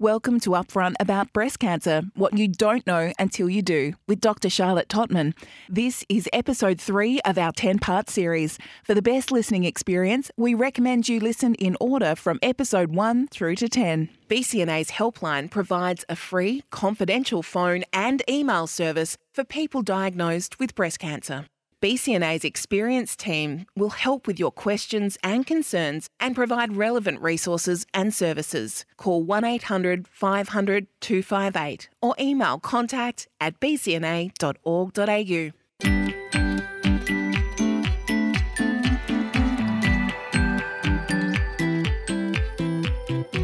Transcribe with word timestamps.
Welcome 0.00 0.38
to 0.40 0.50
Upfront 0.50 0.94
About 1.00 1.32
Breast 1.32 1.58
Cancer 1.58 2.02
What 2.14 2.38
You 2.38 2.46
Don't 2.46 2.86
Know 2.86 3.12
Until 3.18 3.50
You 3.50 3.62
Do 3.62 3.94
with 4.06 4.20
Dr. 4.20 4.48
Charlotte 4.48 4.88
Tottman. 4.88 5.34
This 5.68 6.04
is 6.08 6.28
episode 6.32 6.80
three 6.80 7.20
of 7.24 7.36
our 7.36 7.50
10 7.50 7.80
part 7.80 8.08
series. 8.08 8.60
For 8.84 8.94
the 8.94 9.02
best 9.02 9.32
listening 9.32 9.64
experience, 9.64 10.30
we 10.36 10.54
recommend 10.54 11.08
you 11.08 11.18
listen 11.18 11.56
in 11.56 11.76
order 11.80 12.14
from 12.14 12.38
episode 12.42 12.94
one 12.94 13.26
through 13.26 13.56
to 13.56 13.68
10. 13.68 14.08
BCNA's 14.28 14.92
helpline 14.92 15.50
provides 15.50 16.04
a 16.08 16.14
free, 16.14 16.62
confidential 16.70 17.42
phone 17.42 17.82
and 17.92 18.22
email 18.30 18.68
service 18.68 19.16
for 19.34 19.42
people 19.42 19.82
diagnosed 19.82 20.60
with 20.60 20.76
breast 20.76 21.00
cancer. 21.00 21.46
BCNA's 21.80 22.44
experienced 22.44 23.20
team 23.20 23.66
will 23.76 23.90
help 23.90 24.26
with 24.26 24.40
your 24.40 24.50
questions 24.50 25.16
and 25.22 25.46
concerns 25.46 26.08
and 26.18 26.34
provide 26.34 26.76
relevant 26.76 27.20
resources 27.20 27.86
and 27.94 28.12
services. 28.12 28.84
Call 28.96 29.22
1 29.22 29.44
800 29.44 30.08
500 30.08 30.86
258 31.00 31.88
or 32.02 32.14
email 32.18 32.58
contact 32.58 33.28
at 33.40 33.60
bcna.org.au. 33.60 35.52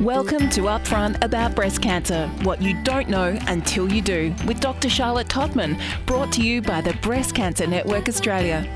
Welcome 0.04 0.50
to 0.50 0.60
Upfront 0.64 1.24
About 1.24 1.54
Breast 1.54 1.80
Cancer 1.80 2.28
What 2.42 2.60
You 2.60 2.74
Don't 2.82 3.08
Know 3.08 3.38
Until 3.46 3.90
You 3.90 4.02
Do 4.02 4.34
with 4.46 4.60
Dr. 4.60 4.90
Charlotte 4.90 5.28
Tottman, 5.28 5.80
brought 6.04 6.30
to 6.32 6.42
you 6.42 6.60
by 6.60 6.82
the 6.82 6.92
Breast 7.00 7.34
Cancer 7.34 7.66
Network 7.66 8.06
Australia. 8.06 8.68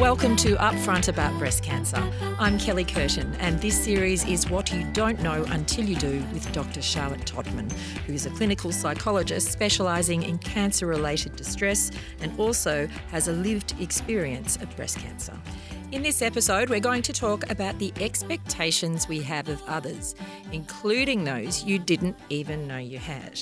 Welcome 0.00 0.34
to 0.36 0.56
Upfront 0.56 1.06
About 1.06 1.38
Breast 1.38 1.62
Cancer. 1.62 2.02
I'm 2.40 2.58
Kelly 2.58 2.84
Curtin, 2.84 3.32
and 3.38 3.60
this 3.60 3.80
series 3.80 4.26
is 4.26 4.50
What 4.50 4.72
You 4.72 4.82
Don't 4.92 5.22
Know 5.22 5.44
Until 5.50 5.84
You 5.84 5.94
Do 5.94 6.24
with 6.32 6.50
Dr. 6.50 6.82
Charlotte 6.82 7.24
Tottman, 7.24 7.70
who 8.06 8.14
is 8.14 8.26
a 8.26 8.30
clinical 8.30 8.72
psychologist 8.72 9.52
specialising 9.52 10.24
in 10.24 10.38
cancer 10.38 10.86
related 10.88 11.36
distress 11.36 11.92
and 12.20 12.36
also 12.40 12.88
has 13.12 13.28
a 13.28 13.32
lived 13.32 13.74
experience 13.78 14.56
of 14.56 14.74
breast 14.74 14.98
cancer. 14.98 15.34
In 15.92 16.04
this 16.04 16.22
episode, 16.22 16.70
we're 16.70 16.78
going 16.78 17.02
to 17.02 17.12
talk 17.12 17.50
about 17.50 17.76
the 17.80 17.92
expectations 18.00 19.08
we 19.08 19.20
have 19.22 19.48
of 19.48 19.60
others, 19.66 20.14
including 20.52 21.24
those 21.24 21.64
you 21.64 21.80
didn't 21.80 22.16
even 22.28 22.68
know 22.68 22.78
you 22.78 22.98
had. 22.98 23.40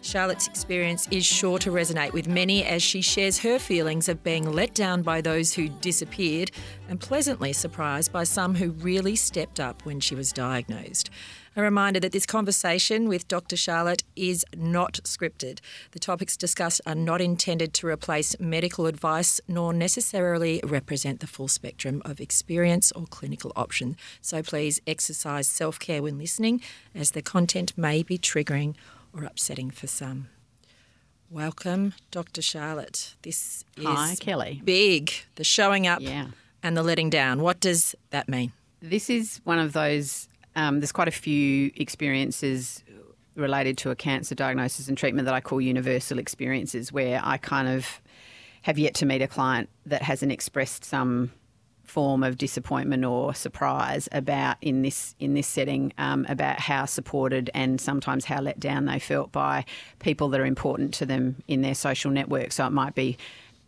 Charlotte's 0.00 0.48
experience 0.48 1.06
is 1.10 1.26
sure 1.26 1.58
to 1.58 1.70
resonate 1.70 2.14
with 2.14 2.26
many 2.26 2.64
as 2.64 2.82
she 2.82 3.02
shares 3.02 3.38
her 3.40 3.58
feelings 3.58 4.08
of 4.08 4.24
being 4.24 4.50
let 4.50 4.72
down 4.72 5.02
by 5.02 5.20
those 5.20 5.52
who 5.52 5.68
disappeared 5.68 6.50
and 6.88 6.98
pleasantly 6.98 7.52
surprised 7.52 8.10
by 8.10 8.24
some 8.24 8.54
who 8.54 8.70
really 8.70 9.14
stepped 9.14 9.60
up 9.60 9.84
when 9.84 10.00
she 10.00 10.14
was 10.14 10.32
diagnosed. 10.32 11.10
A 11.56 11.62
reminder 11.62 11.98
that 12.00 12.12
this 12.12 12.26
conversation 12.26 13.08
with 13.08 13.26
Dr. 13.26 13.56
Charlotte 13.56 14.04
is 14.14 14.44
not 14.56 15.00
scripted. 15.02 15.58
The 15.90 15.98
topics 15.98 16.36
discussed 16.36 16.80
are 16.86 16.94
not 16.94 17.20
intended 17.20 17.74
to 17.74 17.88
replace 17.88 18.38
medical 18.38 18.86
advice 18.86 19.40
nor 19.48 19.72
necessarily 19.72 20.60
represent 20.62 21.18
the 21.18 21.26
full 21.26 21.48
spectrum 21.48 22.02
of 22.04 22.20
experience 22.20 22.92
or 22.92 23.04
clinical 23.06 23.52
option. 23.56 23.96
So 24.20 24.42
please 24.44 24.80
exercise 24.86 25.48
self 25.48 25.78
care 25.80 26.02
when 26.02 26.18
listening, 26.18 26.62
as 26.94 27.10
the 27.10 27.22
content 27.22 27.76
may 27.76 28.04
be 28.04 28.16
triggering 28.16 28.76
or 29.12 29.24
upsetting 29.24 29.70
for 29.72 29.88
some. 29.88 30.28
Welcome, 31.28 31.94
Dr. 32.12 32.42
Charlotte. 32.42 33.14
This 33.22 33.64
is 33.76 33.84
Hi, 33.84 34.14
Kelly. 34.20 34.62
big. 34.64 35.12
The 35.34 35.44
showing 35.44 35.86
up 35.86 36.00
Yeah. 36.00 36.28
and 36.62 36.76
the 36.76 36.82
letting 36.84 37.10
down. 37.10 37.40
What 37.42 37.58
does 37.60 37.94
that 38.10 38.28
mean? 38.28 38.52
This 38.80 39.10
is 39.10 39.40
one 39.44 39.58
of 39.58 39.72
those, 39.72 40.26
um, 40.56 40.80
there's 40.80 40.92
quite 40.92 41.08
a 41.08 41.12
few 41.12 41.70
experiences 41.76 42.82
related 43.34 43.78
to 43.78 43.90
a 43.90 43.96
cancer 43.96 44.34
diagnosis 44.34 44.88
and 44.88 44.98
treatment 44.98 45.26
that 45.26 45.34
I 45.34 45.40
call 45.40 45.60
universal 45.60 46.18
experiences, 46.18 46.92
where 46.92 47.20
I 47.22 47.36
kind 47.38 47.68
of 47.68 48.00
have 48.62 48.78
yet 48.78 48.94
to 48.94 49.06
meet 49.06 49.22
a 49.22 49.28
client 49.28 49.68
that 49.86 50.02
hasn't 50.02 50.32
expressed 50.32 50.84
some 50.84 51.32
form 51.84 52.22
of 52.22 52.38
disappointment 52.38 53.04
or 53.04 53.34
surprise 53.34 54.08
about 54.12 54.56
in 54.60 54.82
this 54.82 55.16
in 55.18 55.34
this 55.34 55.46
setting 55.46 55.92
um, 55.98 56.24
about 56.28 56.60
how 56.60 56.84
supported 56.84 57.50
and 57.52 57.80
sometimes 57.80 58.24
how 58.24 58.40
let 58.40 58.60
down 58.60 58.84
they 58.84 58.98
felt 58.98 59.32
by 59.32 59.64
people 59.98 60.28
that 60.28 60.40
are 60.40 60.46
important 60.46 60.94
to 60.94 61.04
them 61.04 61.42
in 61.48 61.62
their 61.62 61.74
social 61.74 62.10
network. 62.10 62.52
So 62.52 62.64
it 62.64 62.70
might 62.70 62.94
be 62.94 63.18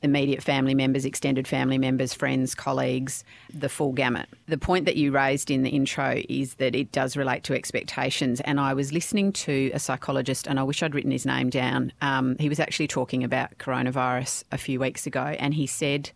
immediate 0.03 0.43
family 0.43 0.75
members, 0.75 1.05
extended 1.05 1.47
family 1.47 1.79
members, 1.79 2.13
friends, 2.13 2.55
colleagues, 2.55 3.25
the 3.53 3.69
full 3.69 3.93
gamut. 3.93 4.29
The 4.47 4.59
point 4.59 4.85
that 4.87 4.97
you 4.97 5.13
raised 5.13 5.51
in 5.51 5.63
the 5.63 5.71
intro 5.71 6.21
is 6.29 6.55
that 6.55 6.75
it 6.75 6.93
does 6.93 7.17
relate 7.17 7.45
to 7.45 7.55
expectations. 7.55 8.41
And 8.41 8.59
I 8.59 8.75
was 8.75 8.93
listening 8.93 9.33
to 9.33 9.71
a 9.73 9.79
psychologist, 9.79 10.47
and 10.47 10.59
I 10.59 10.63
wish 10.63 10.83
I'd 10.83 10.95
written 10.95 11.11
his 11.11 11.27
name 11.27 11.51
down. 11.51 11.93
Um, 12.01 12.37
he 12.39 12.49
was 12.49 12.61
actually 12.61 12.89
talking 12.89 13.25
about 13.25 13.57
coronavirus 13.59 14.45
a 14.53 14.59
few 14.59 14.81
weeks 14.81 15.07
ago, 15.07 15.37
and 15.39 15.55
he 15.55 15.67
said 15.67 16.11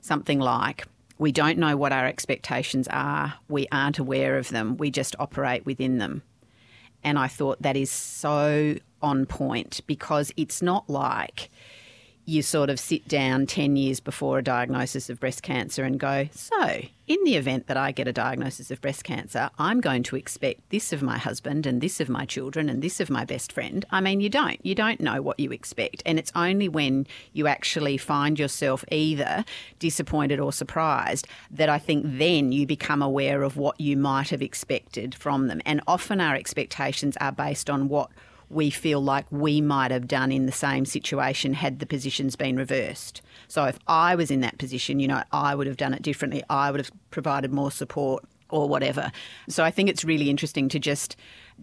something 0.00 0.38
like, 0.38 0.86
we 1.18 1.32
don't 1.32 1.58
know 1.58 1.76
what 1.76 1.92
our 1.92 2.06
expectations 2.06 2.88
are. 2.88 3.34
We 3.48 3.66
aren't 3.70 3.98
aware 3.98 4.38
of 4.38 4.48
them. 4.48 4.78
We 4.78 4.90
just 4.90 5.14
operate 5.18 5.66
within 5.66 5.98
them. 5.98 6.22
And 7.04 7.18
I 7.18 7.28
thought 7.28 7.60
that 7.62 7.76
is 7.76 7.90
so 7.90 8.76
on 9.02 9.26
point 9.26 9.80
because 9.86 10.32
it's 10.36 10.62
not 10.62 10.88
like 10.88 11.50
you 12.30 12.42
sort 12.42 12.70
of 12.70 12.78
sit 12.78 13.08
down 13.08 13.44
10 13.44 13.76
years 13.76 13.98
before 13.98 14.38
a 14.38 14.42
diagnosis 14.42 15.10
of 15.10 15.18
breast 15.18 15.42
cancer 15.42 15.82
and 15.82 15.98
go, 15.98 16.28
So, 16.32 16.82
in 17.08 17.24
the 17.24 17.34
event 17.34 17.66
that 17.66 17.76
I 17.76 17.90
get 17.90 18.06
a 18.06 18.12
diagnosis 18.12 18.70
of 18.70 18.80
breast 18.80 19.02
cancer, 19.02 19.50
I'm 19.58 19.80
going 19.80 20.04
to 20.04 20.16
expect 20.16 20.70
this 20.70 20.92
of 20.92 21.02
my 21.02 21.18
husband 21.18 21.66
and 21.66 21.80
this 21.80 22.00
of 22.00 22.08
my 22.08 22.24
children 22.24 22.68
and 22.68 22.82
this 22.82 23.00
of 23.00 23.10
my 23.10 23.24
best 23.24 23.50
friend. 23.50 23.84
I 23.90 24.00
mean, 24.00 24.20
you 24.20 24.28
don't. 24.28 24.64
You 24.64 24.76
don't 24.76 25.00
know 25.00 25.20
what 25.20 25.40
you 25.40 25.50
expect. 25.50 26.04
And 26.06 26.20
it's 26.20 26.30
only 26.36 26.68
when 26.68 27.08
you 27.32 27.48
actually 27.48 27.96
find 27.96 28.38
yourself 28.38 28.84
either 28.92 29.44
disappointed 29.80 30.38
or 30.38 30.52
surprised 30.52 31.26
that 31.50 31.68
I 31.68 31.80
think 31.80 32.04
then 32.06 32.52
you 32.52 32.64
become 32.64 33.02
aware 33.02 33.42
of 33.42 33.56
what 33.56 33.80
you 33.80 33.96
might 33.96 34.28
have 34.30 34.40
expected 34.40 35.16
from 35.16 35.48
them. 35.48 35.60
And 35.66 35.80
often 35.88 36.20
our 36.20 36.36
expectations 36.36 37.16
are 37.20 37.32
based 37.32 37.68
on 37.68 37.88
what 37.88 38.10
we 38.50 38.68
feel 38.68 39.00
like 39.00 39.24
we 39.30 39.60
might 39.60 39.92
have 39.92 40.08
done 40.08 40.32
in 40.32 40.46
the 40.46 40.52
same 40.52 40.84
situation 40.84 41.54
had 41.54 41.78
the 41.78 41.86
positions 41.86 42.34
been 42.34 42.56
reversed. 42.56 43.22
So 43.48 43.64
if 43.64 43.78
I 43.86 44.16
was 44.16 44.30
in 44.30 44.40
that 44.40 44.58
position, 44.58 44.98
you 44.98 45.06
know, 45.06 45.22
I 45.32 45.54
would 45.54 45.68
have 45.68 45.76
done 45.76 45.94
it 45.94 46.02
differently. 46.02 46.42
I 46.50 46.70
would 46.70 46.80
have 46.80 46.90
provided 47.10 47.52
more 47.52 47.70
support 47.70 48.24
or 48.48 48.68
whatever. 48.68 49.12
So 49.48 49.62
I 49.62 49.70
think 49.70 49.88
it's 49.88 50.04
really 50.04 50.28
interesting 50.28 50.68
to 50.70 50.80
just 50.80 51.16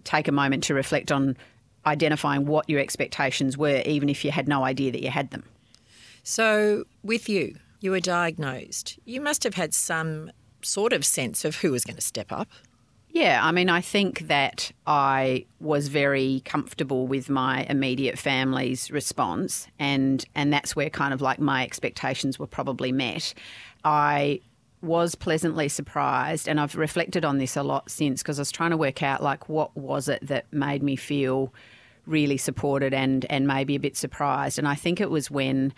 take 0.04 0.26
a 0.28 0.32
moment 0.32 0.64
to 0.64 0.74
reflect 0.74 1.12
on 1.12 1.36
identifying 1.84 2.46
what 2.46 2.68
your 2.68 2.80
expectations 2.80 3.58
were, 3.58 3.82
even 3.84 4.08
if 4.08 4.24
you 4.24 4.30
had 4.30 4.48
no 4.48 4.64
idea 4.64 4.90
that 4.90 5.02
you 5.02 5.10
had 5.10 5.30
them. 5.30 5.44
So, 6.22 6.84
with 7.02 7.28
you, 7.28 7.56
you 7.80 7.90
were 7.90 8.00
diagnosed. 8.00 8.98
You 9.04 9.20
must 9.20 9.44
have 9.44 9.54
had 9.54 9.72
some 9.72 10.30
sort 10.62 10.92
of 10.92 11.04
sense 11.04 11.44
of 11.44 11.56
who 11.56 11.70
was 11.70 11.84
going 11.84 11.96
to 11.96 12.02
step 12.02 12.32
up. 12.32 12.48
Yeah, 13.10 13.40
I 13.42 13.52
mean, 13.52 13.70
I 13.70 13.80
think 13.80 14.28
that 14.28 14.70
I 14.86 15.46
was 15.60 15.88
very 15.88 16.42
comfortable 16.44 17.06
with 17.06 17.30
my 17.30 17.64
immediate 17.68 18.18
family's 18.18 18.90
response, 18.90 19.66
and 19.78 20.24
and 20.34 20.52
that's 20.52 20.76
where 20.76 20.90
kind 20.90 21.14
of 21.14 21.20
like 21.22 21.38
my 21.40 21.62
expectations 21.64 22.38
were 22.38 22.46
probably 22.46 22.92
met. 22.92 23.32
I 23.84 24.40
was 24.82 25.14
pleasantly 25.14 25.68
surprised, 25.68 26.48
and 26.48 26.60
I've 26.60 26.76
reflected 26.76 27.24
on 27.24 27.38
this 27.38 27.56
a 27.56 27.62
lot 27.62 27.90
since 27.90 28.22
because 28.22 28.38
I 28.38 28.42
was 28.42 28.52
trying 28.52 28.70
to 28.70 28.76
work 28.76 29.02
out 29.02 29.22
like 29.22 29.48
what 29.48 29.74
was 29.76 30.08
it 30.08 30.26
that 30.26 30.44
made 30.52 30.82
me 30.82 30.94
feel 30.94 31.52
really 32.06 32.36
supported 32.36 32.92
and 32.92 33.24
and 33.30 33.46
maybe 33.46 33.74
a 33.74 33.80
bit 33.80 33.96
surprised, 33.96 34.58
and 34.58 34.68
I 34.68 34.74
think 34.74 35.00
it 35.00 35.10
was 35.10 35.30
when 35.30 35.72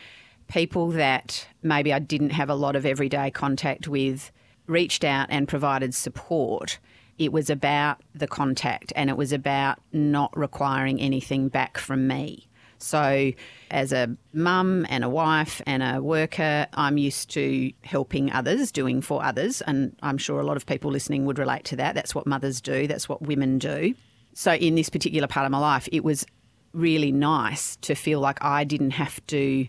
people 0.48 0.88
that 0.88 1.46
maybe 1.62 1.92
I 1.92 2.00
didn't 2.00 2.30
have 2.30 2.50
a 2.50 2.56
lot 2.56 2.74
of 2.74 2.84
everyday 2.84 3.30
contact 3.30 3.86
with 3.86 4.32
reached 4.66 5.04
out 5.04 5.28
and 5.30 5.46
provided 5.46 5.94
support 5.94 6.80
it 7.20 7.32
was 7.34 7.50
about 7.50 8.00
the 8.14 8.26
contact 8.26 8.94
and 8.96 9.10
it 9.10 9.16
was 9.16 9.30
about 9.30 9.78
not 9.92 10.34
requiring 10.36 10.98
anything 11.00 11.48
back 11.48 11.76
from 11.76 12.08
me. 12.08 12.48
So, 12.78 13.32
as 13.70 13.92
a 13.92 14.16
mum 14.32 14.86
and 14.88 15.04
a 15.04 15.08
wife 15.08 15.60
and 15.66 15.82
a 15.82 16.02
worker, 16.02 16.66
I'm 16.72 16.96
used 16.96 17.28
to 17.32 17.72
helping 17.84 18.32
others, 18.32 18.72
doing 18.72 19.02
for 19.02 19.22
others. 19.22 19.60
And 19.60 19.94
I'm 20.02 20.16
sure 20.16 20.40
a 20.40 20.46
lot 20.46 20.56
of 20.56 20.64
people 20.64 20.90
listening 20.90 21.26
would 21.26 21.38
relate 21.38 21.64
to 21.64 21.76
that. 21.76 21.94
That's 21.94 22.14
what 22.14 22.26
mothers 22.26 22.62
do, 22.62 22.86
that's 22.86 23.06
what 23.06 23.20
women 23.20 23.58
do. 23.58 23.94
So, 24.32 24.54
in 24.54 24.76
this 24.76 24.88
particular 24.88 25.28
part 25.28 25.44
of 25.44 25.52
my 25.52 25.58
life, 25.58 25.90
it 25.92 26.02
was 26.04 26.24
really 26.72 27.12
nice 27.12 27.76
to 27.82 27.94
feel 27.94 28.20
like 28.20 28.42
I 28.42 28.64
didn't 28.64 28.92
have 28.92 29.24
to 29.26 29.68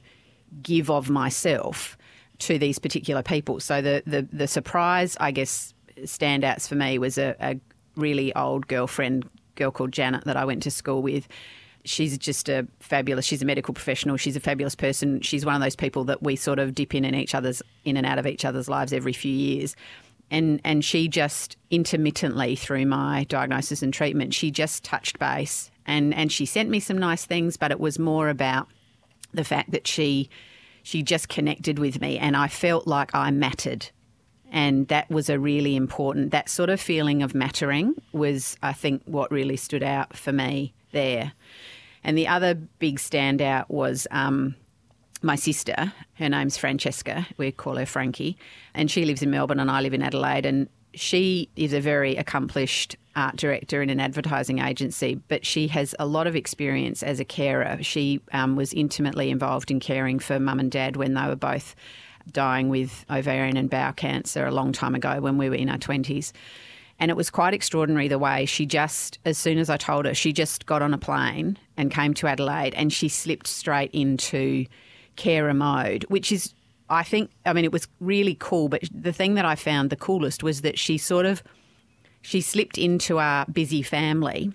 give 0.64 0.90
of 0.90 1.10
myself 1.10 1.98
to 2.40 2.58
these 2.58 2.80
particular 2.80 3.22
people. 3.22 3.60
So, 3.60 3.82
the, 3.82 4.04
the, 4.08 4.26
the 4.32 4.48
surprise, 4.48 5.18
I 5.20 5.32
guess, 5.32 5.74
standouts 6.04 6.68
for 6.68 6.76
me 6.76 6.98
was 6.98 7.18
a, 7.18 7.36
a 7.40 7.60
really 7.96 8.34
old 8.36 8.68
girlfriend, 8.68 9.30
girl 9.56 9.72
called 9.72 9.92
Janet, 9.92 10.26
that 10.26 10.38
I 10.38 10.46
went 10.46 10.64
to 10.64 10.72
school 10.72 11.02
with. 11.02 11.28
She's 11.84 12.18
just 12.18 12.48
a 12.48 12.68
fabulous. 12.80 13.26
She's 13.26 13.42
a 13.42 13.46
medical 13.46 13.74
professional. 13.74 14.18
She's 14.18 14.36
a 14.36 14.40
fabulous 14.40 14.76
person. 14.76 15.22
She's 15.22 15.46
one 15.46 15.56
of 15.56 15.62
those 15.62 15.76
people 15.76 16.04
that 16.06 16.22
we 16.22 16.36
sort 16.36 16.60
of 16.60 16.76
dip 16.76 16.94
in 16.94 17.04
in 17.06 17.16
each 17.16 17.34
other's 17.34 17.62
in 17.86 17.98
and 17.98 18.06
out 18.06 18.20
of 18.20 18.28
each 18.28 18.46
other's 18.46 18.70
lives 18.70 18.94
every 18.94 19.14
few 19.14 19.34
years. 19.34 19.76
and 20.30 20.62
and 20.64 20.86
she 20.86 21.08
just 21.08 21.58
intermittently 21.70 22.56
through 22.56 22.86
my 22.86 23.26
diagnosis 23.26 23.82
and 23.82 23.94
treatment, 23.94 24.34
she 24.34 24.52
just 24.52 24.84
touched 24.84 25.20
base 25.20 25.72
and 25.86 26.14
and 26.14 26.32
she 26.32 26.46
sent 26.46 26.70
me 26.70 26.80
some 26.80 26.98
nice 26.98 27.26
things, 27.26 27.58
but 27.58 27.72
it 27.72 27.80
was 27.80 28.00
more 28.00 28.30
about 28.30 28.68
the 29.34 29.44
fact 29.44 29.72
that 29.72 29.88
she 29.88 30.30
she 30.84 31.04
just 31.04 31.30
connected 31.30 31.78
with 31.78 32.02
me, 32.02 32.18
and 32.18 32.36
I 32.36 32.48
felt 32.48 32.88
like 32.88 33.14
I 33.14 33.30
mattered. 33.32 33.90
And 34.52 34.88
that 34.90 35.10
was 35.10 35.30
a 35.30 35.40
really 35.40 35.76
important, 35.76 36.32
that 36.32 36.50
sort 36.50 36.70
of 36.70 36.80
feeling 36.82 37.24
of 37.24 37.34
mattering 37.34 37.96
was, 38.12 38.58
I 38.62 38.74
think, 38.74 39.02
what 39.06 39.32
really 39.32 39.56
stood 39.56 39.82
out 39.82 40.16
for 40.18 40.34
me 40.34 40.74
there. 40.92 41.32
And 42.04 42.18
the 42.18 42.28
other 42.28 42.56
big 42.56 43.00
standout 43.00 43.70
was 43.70 44.08
um, 44.12 44.56
my 45.22 45.36
sister. 45.36 45.94
Her 46.16 46.30
name's 46.30 46.58
Francesca. 46.58 47.28
We 47.38 47.52
call 47.52 47.78
her 47.78 47.86
Frankie. 47.86 48.38
And 48.74 48.92
she 48.92 49.06
lives 49.06 49.22
in 49.22 49.32
Melbourne 49.32 49.60
and 49.60 49.72
I 49.72 49.80
live 49.80 49.94
in 49.94 50.02
Adelaide. 50.02 50.46
And 50.46 50.68
she 50.94 51.50
is 51.56 51.72
a 51.72 51.80
very 51.80 52.18
accomplished 52.18 52.98
art 53.16 53.36
director 53.36 53.82
in 53.82 53.90
an 53.90 54.00
advertising 54.00 54.60
agency, 54.60 55.16
but 55.28 55.46
she 55.46 55.68
has 55.68 55.96
a 56.00 56.06
lot 56.06 56.28
of 56.28 56.36
experience 56.36 57.04
as 57.04 57.20
a 57.20 57.26
carer. 57.26 57.78
She 57.82 58.22
um, 58.34 58.56
was 58.56 58.74
intimately 58.74 59.30
involved 59.30 59.72
in 59.72 59.80
caring 59.80 60.20
for 60.20 60.40
mum 60.40 60.60
and 60.60 60.72
dad 60.72 60.96
when 60.96 61.14
they 61.14 61.28
were 61.28 61.36
both 61.36 61.76
dying 62.32 62.70
with 62.70 63.06
ovarian 63.10 63.58
and 63.58 63.70
bowel 63.70 63.94
cancer 63.94 64.46
a 64.46 64.52
long 64.52 64.72
time 64.72 64.96
ago 64.96 65.20
when 65.22 65.38
we 65.38 65.50
were 65.50 65.56
in 65.56 65.70
our 65.70 65.78
20s. 65.78 66.32
And 67.00 67.10
it 67.10 67.18
was 67.18 67.32
quite 67.32 67.54
extraordinary 67.54 68.08
the 68.08 68.20
way 68.20 68.46
she 68.46 68.66
just, 68.66 69.18
as 69.26 69.38
soon 69.38 69.58
as 69.58 69.70
I 69.70 69.78
told 69.78 70.06
her, 70.06 70.14
she 70.14 70.32
just 70.32 70.68
got 70.68 70.84
on 70.84 70.94
a 70.94 71.00
plane 71.00 71.58
and 71.76 71.90
came 71.90 72.14
to 72.16 72.28
Adelaide 72.28 72.76
and 72.76 72.94
she 72.94 73.10
slipped 73.10 73.48
straight 73.48 73.90
into 73.92 74.68
carer 75.16 75.54
mode, 75.54 76.06
which 76.10 76.32
is, 76.32 76.54
I 76.90 77.04
think, 77.04 77.32
I 77.46 77.54
mean, 77.54 77.66
it 77.66 77.72
was 77.72 77.88
really 78.00 78.36
cool. 78.40 78.70
But 78.70 78.84
the 78.94 79.14
thing 79.14 79.34
that 79.34 79.46
I 79.46 79.56
found 79.56 79.90
the 79.90 79.96
coolest 79.96 80.44
was 80.44 80.62
that 80.62 80.78
she 80.78 81.00
sort 81.00 81.26
of, 81.26 81.42
she 82.22 82.40
slipped 82.40 82.78
into 82.78 83.18
our 83.18 83.46
busy 83.48 83.82
family, 83.82 84.52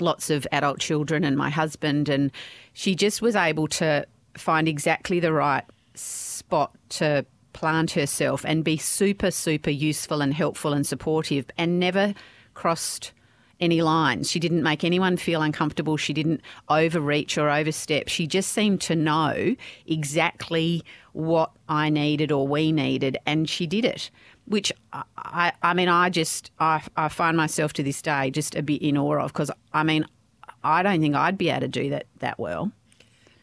lots 0.00 0.30
of 0.30 0.46
adult 0.52 0.78
children 0.80 1.22
and 1.22 1.36
my 1.36 1.50
husband, 1.50 2.08
and 2.08 2.32
she 2.72 2.94
just 2.94 3.20
was 3.20 3.36
able 3.36 3.68
to 3.68 4.06
find 4.38 4.68
exactly 4.68 5.20
the 5.20 5.32
right 5.32 5.64
spot 6.46 6.72
to 6.90 7.24
plant 7.54 7.92
herself 7.92 8.44
and 8.44 8.62
be 8.64 8.76
super, 8.76 9.30
super 9.30 9.70
useful 9.70 10.20
and 10.20 10.34
helpful 10.34 10.72
and 10.72 10.86
supportive 10.86 11.46
and 11.56 11.80
never 11.80 12.14
crossed 12.52 13.12
any 13.60 13.80
lines. 13.80 14.30
She 14.30 14.40
didn't 14.40 14.62
make 14.62 14.84
anyone 14.84 15.16
feel 15.16 15.40
uncomfortable. 15.40 15.96
She 15.96 16.12
didn't 16.12 16.42
overreach 16.68 17.38
or 17.38 17.48
overstep. 17.48 18.08
She 18.08 18.26
just 18.26 18.52
seemed 18.52 18.80
to 18.82 18.94
know 18.94 19.56
exactly 19.86 20.84
what 21.12 21.52
I 21.68 21.88
needed 21.88 22.30
or 22.30 22.46
we 22.46 22.72
needed, 22.72 23.16
and 23.24 23.48
she 23.48 23.66
did 23.66 23.84
it. 23.84 24.10
Which 24.46 24.70
I, 25.16 25.52
I 25.62 25.72
mean, 25.72 25.88
I 25.88 26.10
just 26.10 26.50
I, 26.58 26.82
I 26.96 27.08
find 27.08 27.36
myself 27.36 27.72
to 27.74 27.82
this 27.82 28.02
day 28.02 28.30
just 28.30 28.54
a 28.54 28.62
bit 28.62 28.82
in 28.82 28.98
awe 28.98 29.24
of 29.24 29.32
because 29.32 29.50
I 29.72 29.84
mean, 29.84 30.04
I 30.62 30.82
don't 30.82 31.00
think 31.00 31.14
I'd 31.14 31.38
be 31.38 31.48
able 31.48 31.60
to 31.60 31.68
do 31.68 31.88
that 31.90 32.06
that 32.18 32.38
well. 32.38 32.70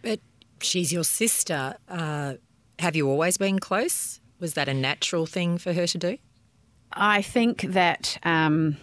But 0.04 0.20
she's 0.60 0.94
your 0.94 1.06
sister. 1.06 1.76
Uh, 1.90 2.36
have 2.82 2.96
you 2.96 3.08
always 3.08 3.38
been 3.38 3.60
close? 3.60 4.20
Was 4.40 4.56
that 4.56 4.68
a 4.68 4.74
natural 4.74 5.26
thing 5.26 5.58
for 5.58 5.72
her 5.72 5.86
to 5.88 5.98
do? 5.98 6.18
I 6.92 7.22
think 7.22 7.62
that 7.62 8.18
um, 8.24 8.76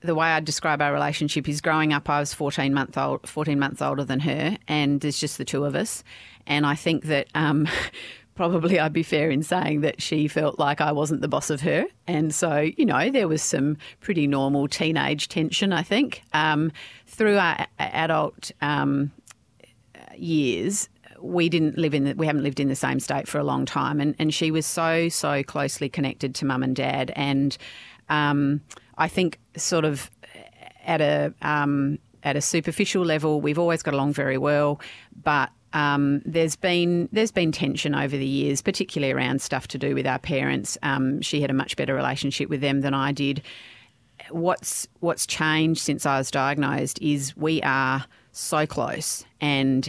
the 0.00 0.14
way 0.14 0.28
I 0.28 0.40
describe 0.40 0.80
our 0.80 0.92
relationship 0.92 1.48
is 1.48 1.60
growing 1.60 1.92
up. 1.92 2.08
I 2.08 2.20
was 2.20 2.34
fourteen 2.34 2.74
month 2.74 2.96
old, 2.96 3.28
fourteen 3.28 3.58
months 3.58 3.82
older 3.82 4.04
than 4.04 4.20
her, 4.20 4.56
and 4.68 5.00
there's 5.00 5.18
just 5.18 5.38
the 5.38 5.44
two 5.44 5.64
of 5.64 5.74
us. 5.74 6.04
And 6.46 6.66
I 6.66 6.74
think 6.74 7.04
that 7.04 7.28
um, 7.34 7.66
probably 8.34 8.78
I'd 8.78 8.92
be 8.92 9.02
fair 9.02 9.30
in 9.30 9.42
saying 9.42 9.80
that 9.80 10.00
she 10.00 10.28
felt 10.28 10.58
like 10.58 10.80
I 10.80 10.92
wasn't 10.92 11.22
the 11.22 11.28
boss 11.28 11.50
of 11.50 11.62
her, 11.62 11.86
and 12.06 12.34
so 12.34 12.70
you 12.76 12.84
know 12.84 13.10
there 13.10 13.28
was 13.28 13.42
some 13.42 13.78
pretty 14.00 14.26
normal 14.26 14.68
teenage 14.68 15.28
tension. 15.28 15.72
I 15.72 15.82
think 15.82 16.22
um, 16.32 16.70
through 17.06 17.38
our 17.38 17.66
adult 17.78 18.52
um, 18.60 19.10
years, 20.16 20.88
we 21.20 21.48
didn't 21.48 21.78
live 21.78 21.94
in 21.94 22.04
the, 22.04 22.14
we 22.14 22.26
haven't 22.26 22.42
lived 22.42 22.60
in 22.60 22.68
the 22.68 22.76
same 22.76 23.00
state 23.00 23.28
for 23.28 23.38
a 23.38 23.44
long 23.44 23.64
time, 23.64 24.00
and 24.00 24.14
and 24.18 24.32
she 24.32 24.50
was 24.50 24.66
so 24.66 25.08
so 25.08 25.42
closely 25.42 25.88
connected 25.88 26.34
to 26.36 26.44
mum 26.44 26.62
and 26.62 26.76
dad, 26.76 27.12
and 27.16 27.56
um, 28.08 28.60
I 28.96 29.08
think 29.08 29.38
sort 29.56 29.84
of 29.84 30.10
at 30.86 31.00
a 31.00 31.32
um, 31.42 31.98
at 32.22 32.36
a 32.36 32.40
superficial 32.40 33.04
level, 33.04 33.40
we've 33.40 33.58
always 33.58 33.82
got 33.82 33.94
along 33.94 34.12
very 34.12 34.38
well, 34.38 34.80
but 35.22 35.50
um, 35.72 36.22
there's 36.24 36.56
been 36.56 37.08
there's 37.12 37.30
been 37.30 37.52
tension 37.52 37.94
over 37.94 38.16
the 38.16 38.26
years, 38.26 38.62
particularly 38.62 39.12
around 39.12 39.42
stuff 39.42 39.68
to 39.68 39.78
do 39.78 39.94
with 39.94 40.06
our 40.06 40.18
parents. 40.18 40.78
Um, 40.82 41.20
she 41.20 41.40
had 41.40 41.50
a 41.50 41.54
much 41.54 41.76
better 41.76 41.94
relationship 41.94 42.48
with 42.48 42.60
them 42.60 42.80
than 42.80 42.94
I 42.94 43.12
did. 43.12 43.42
What's 44.30 44.88
what's 45.00 45.26
changed 45.26 45.80
since 45.80 46.06
I 46.06 46.18
was 46.18 46.30
diagnosed 46.30 46.98
is 47.00 47.36
we 47.36 47.62
are 47.62 48.04
so 48.32 48.66
close, 48.66 49.24
and 49.40 49.88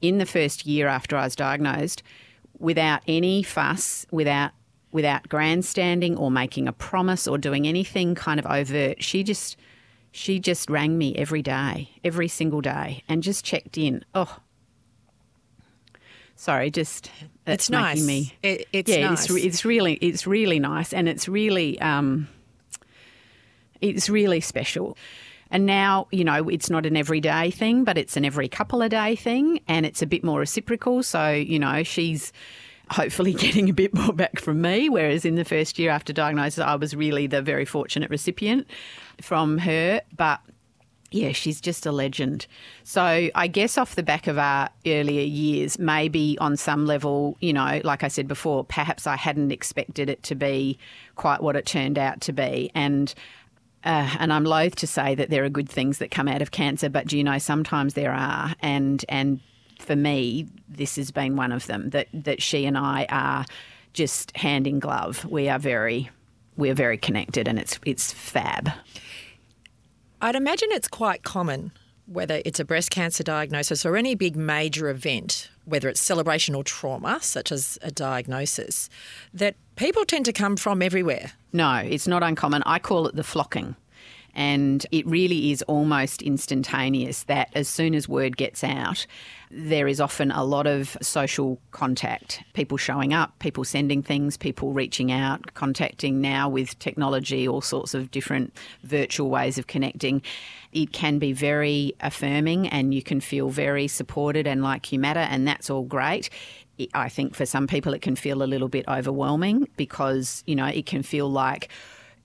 in 0.00 0.18
the 0.18 0.26
first 0.26 0.66
year 0.66 0.88
after 0.88 1.16
I 1.16 1.24
was 1.24 1.36
diagnosed, 1.36 2.02
without 2.58 3.02
any 3.06 3.42
fuss, 3.42 4.06
without 4.10 4.52
without 4.90 5.28
grandstanding 5.28 6.16
or 6.16 6.30
making 6.30 6.66
a 6.66 6.72
promise 6.72 7.28
or 7.28 7.36
doing 7.36 7.66
anything 7.66 8.14
kind 8.14 8.40
of 8.40 8.46
overt, 8.46 9.02
she 9.02 9.22
just 9.22 9.56
she 10.10 10.38
just 10.38 10.70
rang 10.70 10.96
me 10.96 11.14
every 11.16 11.42
day, 11.42 11.90
every 12.02 12.28
single 12.28 12.60
day, 12.60 13.02
and 13.08 13.22
just 13.22 13.44
checked 13.44 13.76
in. 13.76 14.04
Oh, 14.14 14.38
sorry, 16.34 16.70
just 16.70 17.10
it's 17.46 17.70
nice. 17.70 18.04
Me, 18.04 18.34
it, 18.42 18.66
it's 18.72 18.90
yeah, 18.90 19.10
nice. 19.10 19.30
It's, 19.30 19.44
it's 19.44 19.64
really 19.64 19.94
it's 19.94 20.26
really 20.26 20.58
nice, 20.58 20.92
and 20.92 21.08
it's 21.08 21.28
really 21.28 21.80
um, 21.80 22.28
it's 23.80 24.08
really 24.08 24.40
special. 24.40 24.96
And 25.50 25.66
now, 25.66 26.08
you 26.10 26.24
know, 26.24 26.48
it's 26.48 26.70
not 26.70 26.86
an 26.86 26.96
everyday 26.96 27.50
thing, 27.50 27.84
but 27.84 27.96
it's 27.96 28.16
an 28.16 28.24
every 28.24 28.48
couple 28.48 28.82
of 28.82 28.90
day 28.90 29.16
thing, 29.16 29.60
and 29.66 29.86
it's 29.86 30.02
a 30.02 30.06
bit 30.06 30.22
more 30.22 30.40
reciprocal. 30.40 31.02
So, 31.02 31.30
you 31.30 31.58
know, 31.58 31.82
she's 31.82 32.32
hopefully 32.90 33.32
getting 33.34 33.68
a 33.68 33.72
bit 33.72 33.94
more 33.94 34.12
back 34.12 34.40
from 34.40 34.60
me. 34.60 34.88
Whereas 34.88 35.24
in 35.24 35.34
the 35.34 35.44
first 35.44 35.78
year 35.78 35.90
after 35.90 36.12
diagnosis, 36.12 36.60
I 36.60 36.74
was 36.74 36.94
really 36.94 37.26
the 37.26 37.42
very 37.42 37.64
fortunate 37.64 38.10
recipient 38.10 38.66
from 39.20 39.58
her. 39.58 40.02
But 40.16 40.40
yeah, 41.10 41.32
she's 41.32 41.60
just 41.60 41.86
a 41.86 41.92
legend. 41.92 42.46
So 42.84 43.30
I 43.34 43.46
guess 43.46 43.78
off 43.78 43.94
the 43.94 44.02
back 44.02 44.26
of 44.26 44.36
our 44.36 44.68
earlier 44.86 45.22
years, 45.22 45.78
maybe 45.78 46.36
on 46.38 46.56
some 46.56 46.84
level, 46.84 47.38
you 47.40 47.52
know, 47.52 47.80
like 47.82 48.04
I 48.04 48.08
said 48.08 48.28
before, 48.28 48.64
perhaps 48.64 49.06
I 49.06 49.16
hadn't 49.16 49.50
expected 49.50 50.10
it 50.10 50.22
to 50.24 50.34
be 50.34 50.78
quite 51.16 51.42
what 51.42 51.56
it 51.56 51.64
turned 51.64 51.98
out 51.98 52.20
to 52.22 52.32
be. 52.32 52.70
And 52.74 53.14
uh, 53.88 54.16
and 54.18 54.34
I'm 54.34 54.44
loath 54.44 54.76
to 54.76 54.86
say 54.86 55.14
that 55.14 55.30
there 55.30 55.44
are 55.44 55.48
good 55.48 55.68
things 55.68 55.96
that 55.96 56.10
come 56.10 56.28
out 56.28 56.42
of 56.42 56.50
cancer, 56.50 56.90
but 56.90 57.06
do 57.06 57.16
you 57.16 57.24
know 57.24 57.38
sometimes 57.38 57.94
there 57.94 58.12
are, 58.12 58.54
and 58.60 59.02
and 59.08 59.40
for 59.78 59.96
me, 59.96 60.46
this 60.68 60.96
has 60.96 61.10
been 61.10 61.36
one 61.36 61.52
of 61.52 61.66
them. 61.66 61.88
That 61.90 62.08
that 62.12 62.42
she 62.42 62.66
and 62.66 62.76
I 62.76 63.06
are 63.08 63.46
just 63.94 64.36
hand 64.36 64.66
in 64.66 64.78
glove. 64.78 65.24
We 65.24 65.48
are 65.48 65.58
very 65.58 66.10
we 66.58 66.68
are 66.68 66.74
very 66.74 66.98
connected, 66.98 67.48
and 67.48 67.58
it's 67.58 67.80
it's 67.86 68.12
fab. 68.12 68.70
I'd 70.20 70.36
imagine 70.36 70.68
it's 70.72 70.88
quite 70.88 71.22
common, 71.22 71.72
whether 72.04 72.42
it's 72.44 72.60
a 72.60 72.66
breast 72.66 72.90
cancer 72.90 73.22
diagnosis 73.24 73.86
or 73.86 73.96
any 73.96 74.14
big 74.14 74.36
major 74.36 74.90
event, 74.90 75.48
whether 75.68 75.88
it's 75.88 76.00
celebration 76.00 76.54
or 76.54 76.64
trauma, 76.64 77.18
such 77.20 77.52
as 77.52 77.78
a 77.82 77.90
diagnosis, 77.90 78.88
that 79.34 79.54
people 79.76 80.04
tend 80.04 80.24
to 80.24 80.32
come 80.32 80.56
from 80.56 80.82
everywhere. 80.82 81.32
No, 81.52 81.76
it's 81.76 82.06
not 82.06 82.22
uncommon. 82.22 82.62
I 82.66 82.78
call 82.78 83.06
it 83.06 83.16
the 83.16 83.24
flocking. 83.24 83.76
And 84.34 84.86
it 84.92 85.06
really 85.06 85.50
is 85.50 85.62
almost 85.62 86.22
instantaneous 86.22 87.24
that 87.24 87.50
as 87.54 87.68
soon 87.68 87.94
as 87.94 88.08
word 88.08 88.36
gets 88.36 88.62
out, 88.62 89.06
there 89.50 89.88
is 89.88 90.00
often 90.00 90.30
a 90.30 90.44
lot 90.44 90.66
of 90.66 90.96
social 91.00 91.58
contact. 91.70 92.42
People 92.52 92.76
showing 92.76 93.12
up, 93.14 93.36
people 93.38 93.64
sending 93.64 94.02
things, 94.02 94.36
people 94.36 94.72
reaching 94.72 95.10
out, 95.10 95.54
contacting 95.54 96.20
now 96.20 96.48
with 96.48 96.78
technology, 96.78 97.48
all 97.48 97.62
sorts 97.62 97.94
of 97.94 98.10
different 98.10 98.54
virtual 98.82 99.30
ways 99.30 99.58
of 99.58 99.66
connecting. 99.66 100.22
It 100.72 100.92
can 100.92 101.18
be 101.18 101.32
very 101.32 101.94
affirming 102.00 102.68
and 102.68 102.94
you 102.94 103.02
can 103.02 103.20
feel 103.20 103.48
very 103.48 103.88
supported 103.88 104.46
and 104.46 104.62
like 104.62 104.92
you 104.92 104.98
matter, 104.98 105.20
and 105.20 105.48
that's 105.48 105.70
all 105.70 105.84
great. 105.84 106.28
I 106.94 107.08
think 107.08 107.34
for 107.34 107.46
some 107.46 107.66
people 107.66 107.94
it 107.94 108.02
can 108.02 108.14
feel 108.14 108.42
a 108.42 108.44
little 108.44 108.68
bit 108.68 108.86
overwhelming 108.86 109.66
because, 109.76 110.44
you 110.46 110.54
know, 110.54 110.66
it 110.66 110.86
can 110.86 111.02
feel 111.02 111.28
like, 111.28 111.70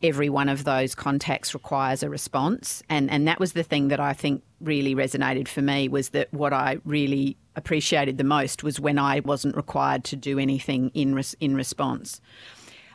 every 0.01 0.29
one 0.29 0.49
of 0.49 0.63
those 0.63 0.95
contacts 0.95 1.53
requires 1.53 2.03
a 2.03 2.09
response. 2.09 2.83
And, 2.89 3.09
and 3.09 3.27
that 3.27 3.39
was 3.39 3.53
the 3.53 3.63
thing 3.63 3.89
that 3.89 3.99
I 3.99 4.13
think 4.13 4.43
really 4.61 4.95
resonated 4.95 5.47
for 5.47 5.61
me 5.61 5.87
was 5.87 6.09
that 6.09 6.33
what 6.33 6.53
I 6.53 6.77
really 6.85 7.37
appreciated 7.55 8.17
the 8.17 8.23
most 8.23 8.63
was 8.63 8.79
when 8.79 8.97
I 8.97 9.19
wasn't 9.21 9.55
required 9.55 10.03
to 10.05 10.15
do 10.15 10.39
anything 10.39 10.89
in, 10.93 11.15
res- 11.15 11.35
in 11.39 11.55
response. 11.55 12.21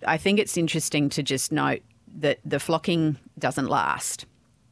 I 0.06 0.16
think 0.16 0.38
it's 0.38 0.56
interesting 0.56 1.08
to 1.10 1.22
just 1.22 1.52
note 1.52 1.82
that 2.16 2.38
the 2.44 2.58
flocking 2.58 3.18
doesn't 3.38 3.68
last 3.68 4.26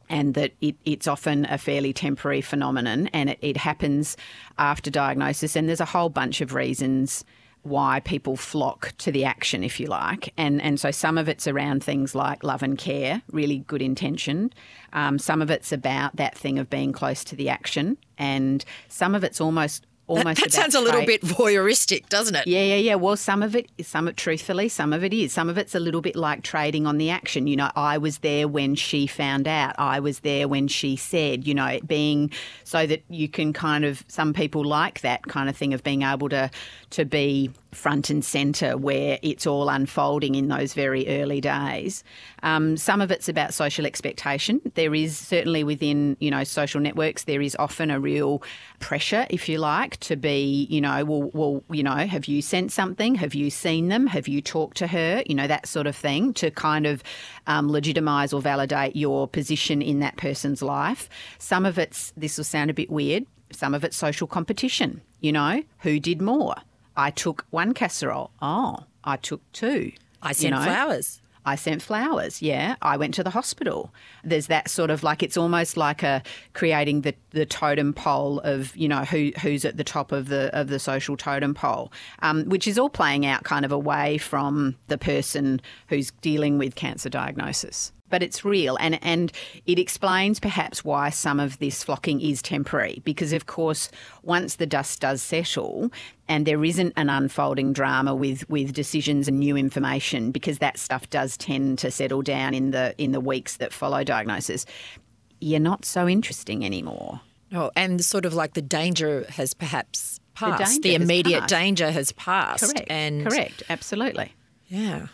and 0.09 0.33
that 0.35 0.53
it, 0.61 0.75
it's 0.85 1.07
often 1.07 1.45
a 1.45 1.57
fairly 1.57 1.93
temporary 1.93 2.41
phenomenon 2.41 3.07
and 3.07 3.31
it, 3.31 3.39
it 3.41 3.57
happens 3.57 4.17
after 4.57 4.89
diagnosis. 4.89 5.55
And 5.55 5.67
there's 5.67 5.81
a 5.81 5.85
whole 5.85 6.09
bunch 6.09 6.41
of 6.41 6.53
reasons 6.53 7.25
why 7.67 7.99
people 8.01 8.37
flock 8.37 8.93
to 8.99 9.11
the 9.11 9.25
action, 9.25 9.63
if 9.63 9.79
you 9.79 9.87
like. 9.87 10.31
And, 10.37 10.61
and 10.61 10.79
so 10.79 10.91
some 10.91 11.17
of 11.17 11.27
it's 11.27 11.47
around 11.47 11.83
things 11.83 12.13
like 12.13 12.43
love 12.43 12.61
and 12.61 12.77
care, 12.77 13.23
really 13.31 13.59
good 13.59 13.81
intention. 13.81 14.53
Um, 14.93 15.17
some 15.17 15.41
of 15.41 15.49
it's 15.49 15.71
about 15.71 16.15
that 16.17 16.37
thing 16.37 16.59
of 16.59 16.69
being 16.69 16.91
close 16.91 17.23
to 17.25 17.35
the 17.35 17.49
action. 17.49 17.97
And 18.19 18.63
some 18.87 19.15
of 19.15 19.23
it's 19.23 19.41
almost 19.41 19.86
almost. 20.07 20.41
That, 20.41 20.51
that 20.51 20.53
sounds 20.53 20.75
a 20.75 20.81
little 20.81 21.05
bit 21.05 21.21
voyeuristic, 21.21 22.09
doesn't 22.09 22.35
it? 22.35 22.47
Yeah, 22.47 22.63
yeah, 22.63 22.75
yeah. 22.75 22.95
Well, 22.95 23.15
some 23.15 23.43
of 23.43 23.55
it, 23.55 23.69
some 23.83 24.07
of 24.07 24.15
truthfully, 24.15 24.69
some 24.69 24.93
of 24.93 25.03
it 25.03 25.13
is. 25.13 25.33
Some 25.33 25.49
of 25.49 25.57
it's 25.57 25.75
a 25.75 25.79
little 25.79 26.01
bit 26.01 26.15
like 26.15 26.43
trading 26.43 26.87
on 26.87 26.97
the 26.97 27.09
action. 27.09 27.47
You 27.47 27.57
know, 27.57 27.71
I 27.75 27.97
was 27.97 28.19
there 28.19 28.47
when 28.47 28.75
she 28.75 29.07
found 29.07 29.47
out. 29.47 29.75
I 29.77 29.99
was 29.99 30.19
there 30.19 30.47
when 30.47 30.67
she 30.67 30.95
said. 30.95 31.45
You 31.45 31.53
know, 31.53 31.79
being 31.85 32.31
so 32.63 32.87
that 32.87 33.03
you 33.09 33.27
can 33.29 33.53
kind 33.53 33.85
of. 33.85 34.03
Some 34.07 34.33
people 34.33 34.63
like 34.63 35.01
that 35.01 35.27
kind 35.27 35.49
of 35.49 35.55
thing 35.55 35.73
of 35.73 35.83
being 35.83 36.01
able 36.01 36.29
to 36.29 36.49
to 36.91 37.05
be 37.05 37.51
front 37.71 38.09
and 38.09 38.23
centre 38.23 38.77
where 38.77 39.19
it's 39.21 39.45
all 39.45 39.69
unfolding 39.69 40.35
in 40.35 40.47
those 40.47 40.73
very 40.73 41.07
early 41.07 41.41
days. 41.41 42.03
Um, 42.43 42.77
some 42.77 43.01
of 43.01 43.11
it's 43.11 43.27
about 43.27 43.53
social 43.53 43.85
expectation. 43.85 44.61
There 44.75 44.95
is 44.95 45.17
certainly 45.17 45.63
within 45.63 46.17
you 46.19 46.31
know 46.31 46.43
social 46.43 46.79
networks 46.79 47.25
there 47.25 47.41
is 47.41 47.55
often 47.59 47.91
a 47.91 47.99
real 47.99 48.41
pressure, 48.79 49.27
if 49.29 49.49
you 49.49 49.57
like, 49.57 49.97
to 50.01 50.15
be 50.15 50.67
you 50.69 50.81
know 50.81 51.03
well 51.05 51.29
well 51.33 51.63
you 51.69 51.83
know 51.83 51.95
have 51.95 52.25
you 52.25 52.41
sent 52.41 52.71
something? 52.71 53.15
Have 53.15 53.35
you 53.35 53.49
seen 53.49 53.89
them? 53.89 54.07
Have 54.07 54.27
you 54.27 54.41
talked 54.41 54.77
to 54.77 54.87
her? 54.87 55.23
You 55.25 55.35
know 55.35 55.47
that 55.47 55.67
sort 55.67 55.87
of 55.87 55.95
thing 55.95 56.33
to 56.35 56.51
kind 56.51 56.85
of 56.85 57.03
um, 57.47 57.69
legitimise 57.69 58.33
or 58.33 58.41
validate 58.41 58.95
your 58.95 59.27
position 59.27 59.81
in 59.81 59.99
that 59.99 60.17
person's 60.17 60.61
life. 60.61 61.09
Some 61.37 61.65
of 61.65 61.77
it's 61.77 62.13
this 62.17 62.37
will 62.37 62.45
sound 62.45 62.69
a 62.69 62.73
bit 62.73 62.89
weird. 62.89 63.25
Some 63.51 63.73
of 63.73 63.83
it's 63.83 63.97
social 63.97 64.27
competition. 64.27 65.01
You 65.19 65.31
know 65.31 65.63
who 65.79 65.99
did 65.99 66.21
more 66.21 66.55
I 66.97 67.11
took 67.11 67.45
one 67.51 67.73
casserole. 67.73 68.31
Oh, 68.41 68.79
I 69.03 69.17
took 69.17 69.41
two. 69.53 69.91
I 70.21 70.33
sent 70.33 70.53
you 70.53 70.59
know? 70.59 70.65
flowers. 70.65 71.21
I 71.45 71.55
sent 71.55 71.81
flowers. 71.81 72.41
Yeah, 72.41 72.75
I 72.81 72.97
went 72.97 73.13
to 73.13 73.23
the 73.23 73.29
hospital. 73.29 73.93
There's 74.21 74.47
that 74.47 74.69
sort 74.69 74.89
of 74.89 75.01
like 75.01 75.23
it's 75.23 75.37
almost 75.37 75.77
like 75.77 76.03
a 76.03 76.21
creating 76.53 77.01
the, 77.01 77.15
the 77.29 77.45
totem 77.45 77.93
pole 77.93 78.41
of 78.41 78.75
you 78.75 78.89
know 78.89 79.05
who 79.05 79.31
who's 79.41 79.63
at 79.63 79.77
the 79.77 79.83
top 79.85 80.11
of 80.11 80.27
the 80.27 80.53
of 80.53 80.67
the 80.67 80.77
social 80.77 81.15
totem 81.15 81.53
pole, 81.53 81.93
um, 82.21 82.43
which 82.49 82.67
is 82.67 82.77
all 82.77 82.89
playing 82.89 83.25
out 83.25 83.45
kind 83.45 83.63
of 83.63 83.71
away 83.71 84.17
from 84.17 84.75
the 84.87 84.97
person 84.97 85.61
who's 85.87 86.11
dealing 86.19 86.57
with 86.57 86.75
cancer 86.75 87.09
diagnosis 87.09 87.93
but 88.09 88.23
it's 88.23 88.45
real 88.45 88.77
and 88.79 88.99
and 89.03 89.31
it 89.65 89.79
explains 89.79 90.39
perhaps 90.39 90.83
why 90.83 91.09
some 91.09 91.39
of 91.39 91.57
this 91.59 91.83
flocking 91.83 92.21
is 92.21 92.41
temporary 92.41 93.01
because 93.03 93.33
of 93.33 93.45
course 93.45 93.89
once 94.23 94.55
the 94.55 94.65
dust 94.65 94.99
does 95.01 95.21
settle 95.21 95.91
and 96.27 96.45
there 96.45 96.63
isn't 96.63 96.93
an 96.97 97.09
unfolding 97.09 97.73
drama 97.73 98.15
with 98.15 98.47
with 98.49 98.73
decisions 98.73 99.27
and 99.27 99.39
new 99.39 99.55
information 99.57 100.31
because 100.31 100.59
that 100.59 100.77
stuff 100.77 101.09
does 101.09 101.37
tend 101.37 101.79
to 101.79 101.91
settle 101.91 102.21
down 102.21 102.53
in 102.53 102.71
the 102.71 102.93
in 102.97 103.11
the 103.11 103.21
weeks 103.21 103.57
that 103.57 103.73
follow 103.73 104.03
diagnosis 104.03 104.65
you're 105.39 105.59
not 105.59 105.85
so 105.85 106.07
interesting 106.07 106.65
anymore. 106.65 107.21
Oh 107.53 107.71
and 107.75 108.03
sort 108.03 108.25
of 108.25 108.33
like 108.33 108.53
the 108.53 108.61
danger 108.61 109.25
has 109.29 109.53
perhaps 109.53 110.19
passed. 110.33 110.81
The, 110.81 110.89
the 110.89 110.95
immediate 110.95 111.41
passed. 111.41 111.49
danger 111.49 111.91
has 111.91 112.11
passed. 112.13 112.73
Correct. 112.73 112.91
And 112.91 113.27
correct. 113.27 113.63
Absolutely. 113.69 114.33
Yeah 114.67 115.07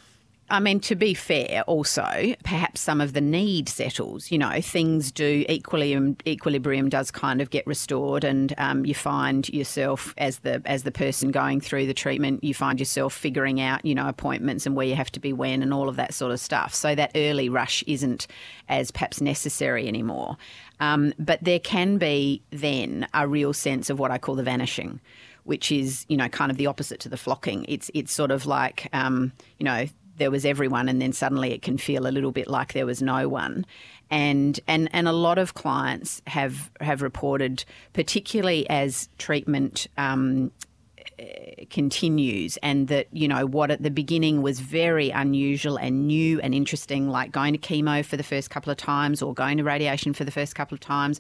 I 0.54 0.60
mean, 0.60 0.80
to 0.82 0.96
be 0.96 1.16
fair, 1.16 1.64
also, 1.66 2.36
perhaps 2.44 2.80
some 2.80 3.02
of 3.02 3.14
the 3.14 3.22
need 3.22 3.68
settles. 3.68 4.32
You 4.32 4.38
know, 4.38 4.62
things 4.62 5.12
do 5.12 5.44
equilibrium 5.50 6.16
equilibrium 6.28 6.90
does 6.90 7.10
kind 7.10 7.42
of 7.42 7.50
get 7.50 7.66
restored, 7.66 8.24
and 8.24 8.54
um, 8.60 8.86
you 8.86 8.94
find 8.94 9.50
yourself 9.50 10.14
as 10.16 10.40
the 10.40 10.62
as 10.66 10.84
the 10.84 10.92
person 10.92 11.32
going 11.32 11.60
through 11.60 11.88
the 11.88 11.94
treatment, 11.94 12.44
you 12.44 12.54
find 12.54 12.78
yourself 12.78 13.16
figuring 13.16 13.62
out, 13.62 13.84
you 13.84 13.96
know, 13.96 14.08
appointments 14.08 14.68
and 14.68 14.76
where 14.76 14.86
you 14.86 14.94
have 14.94 15.12
to 15.14 15.20
be 15.20 15.34
when, 15.34 15.64
and 15.64 15.74
all 15.74 15.90
of 15.90 15.96
that 15.96 16.14
sort 16.14 16.32
of 16.32 16.40
stuff. 16.40 16.76
So 16.76 16.94
that 16.94 17.10
early 17.16 17.50
rush 17.50 17.84
isn't 17.88 18.28
as 18.70 18.92
perhaps 18.92 19.22
necessary 19.22 19.88
anymore. 19.88 20.38
Um, 20.80 21.16
but 21.18 21.44
there 21.44 21.60
can 21.60 21.98
be 21.98 22.44
then 22.52 23.08
a 23.16 23.28
real 23.28 23.54
sense 23.54 23.90
of 23.90 23.98
what 23.98 24.12
I 24.12 24.20
call 24.20 24.36
the 24.36 24.44
vanishing 24.44 25.02
which 25.46 25.74
is 25.74 26.06
you 26.08 26.16
know 26.16 26.30
kind 26.30 26.50
of 26.50 26.58
the 26.58 26.68
opposite 26.68 27.02
to 27.02 27.10
the 27.10 27.18
flocking. 27.18 27.66
It's 27.68 27.92
it's 27.94 28.14
sort 28.14 28.32
of 28.32 28.46
like 28.46 28.88
um, 28.94 29.34
you 29.58 29.66
know 29.66 29.88
there 30.18 30.32
was 30.32 30.46
everyone 30.46 30.90
and 30.90 31.02
then 31.02 31.14
suddenly 31.14 31.54
it 31.54 31.62
can 31.62 31.78
feel 31.78 32.08
a 32.08 32.12
little 32.12 32.32
bit 32.32 32.48
like 32.48 32.74
there 32.74 32.86
was 32.86 33.02
no 33.02 33.28
one. 33.28 33.66
And 34.10 34.60
and 34.68 34.90
and 34.94 35.08
a 35.08 35.14
lot 35.14 35.38
of 35.38 35.54
clients 35.54 36.22
have 36.28 36.72
have 36.82 37.02
reported 37.02 37.66
particularly 37.94 38.70
as 38.70 39.10
treatment 39.18 39.88
um, 39.98 40.52
continues 41.70 42.58
and 42.58 42.88
that 42.88 43.08
you 43.12 43.28
know 43.28 43.46
what 43.46 43.72
at 43.72 43.82
the 43.82 43.92
beginning 43.92 44.42
was 44.42 44.60
very 44.60 45.10
unusual 45.10 45.78
and 45.78 46.08
new 46.08 46.40
and 46.42 46.54
interesting 46.54 47.10
like 47.10 47.32
going 47.32 47.54
to 47.54 47.60
chemo 47.60 48.04
for 48.04 48.18
the 48.18 48.24
first 48.24 48.50
couple 48.50 48.72
of 48.72 48.78
times 48.78 49.22
or 49.22 49.34
going 49.34 49.58
to 49.58 49.64
radiation 49.64 50.14
for 50.14 50.24
the 50.24 50.32
first 50.32 50.56
couple 50.56 50.76
of 50.76 50.80
times 50.80 51.20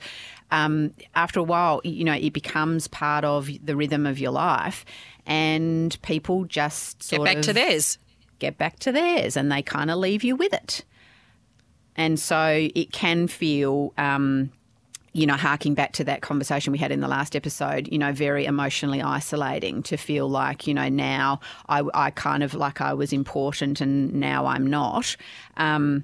um, 0.51 0.91
after 1.15 1.39
a 1.39 1.43
while 1.43 1.81
you 1.83 2.03
know 2.03 2.13
it 2.13 2.33
becomes 2.33 2.87
part 2.87 3.23
of 3.23 3.49
the 3.63 3.75
rhythm 3.75 4.05
of 4.05 4.19
your 4.19 4.31
life 4.31 4.83
and 5.25 6.01
people 6.01 6.43
just 6.45 7.09
get 7.09 7.23
back 7.23 7.37
of, 7.37 7.43
to 7.43 7.53
theirs 7.53 7.97
get 8.43 8.57
back 8.57 8.79
to 8.79 8.91
theirs 8.91 9.37
and 9.37 9.51
they 9.51 9.61
kind 9.61 9.89
of 9.89 9.97
leave 9.97 10.23
you 10.23 10.35
with 10.35 10.53
it. 10.53 10.83
And 11.95 12.19
so 12.19 12.69
it 12.75 12.91
can 12.91 13.27
feel, 13.27 13.93
um, 13.97 14.51
you 15.13 15.27
know, 15.27 15.35
harking 15.35 15.75
back 15.75 15.93
to 15.93 16.03
that 16.03 16.21
conversation 16.21 16.71
we 16.71 16.79
had 16.79 16.91
in 16.91 17.01
the 17.01 17.07
last 17.07 17.35
episode, 17.35 17.87
you 17.91 17.99
know, 17.99 18.11
very 18.11 18.45
emotionally 18.45 19.01
isolating 19.01 19.83
to 19.83 19.95
feel 19.95 20.27
like, 20.27 20.65
you 20.65 20.73
know, 20.73 20.89
now 20.89 21.39
I, 21.69 21.83
I 21.93 22.09
kind 22.09 22.41
of 22.41 22.53
like 22.55 22.81
I 22.81 22.93
was 22.93 23.13
important 23.13 23.79
and 23.79 24.13
now 24.13 24.45
I'm 24.47 24.65
not. 24.65 25.15
Um, 25.57 26.03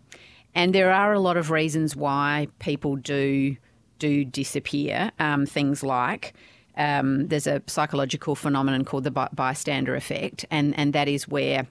and 0.54 0.74
there 0.74 0.92
are 0.92 1.14
a 1.14 1.20
lot 1.20 1.38
of 1.38 1.52
reasons 1.52 1.96
why 1.96 2.48
people 2.60 2.96
do 2.96 3.56
do 3.98 4.24
disappear. 4.24 5.12
Um, 5.20 5.46
things 5.46 5.84
like 5.84 6.34
um, 6.78 7.28
there's 7.28 7.48
a 7.48 7.62
psychological 7.68 8.36
phenomenon 8.36 8.86
called 8.86 9.04
the 9.04 9.12
bystander 9.12 9.96
effect, 9.96 10.46
and 10.50 10.78
and 10.78 10.94
that 10.94 11.08
is 11.08 11.28
where 11.28 11.68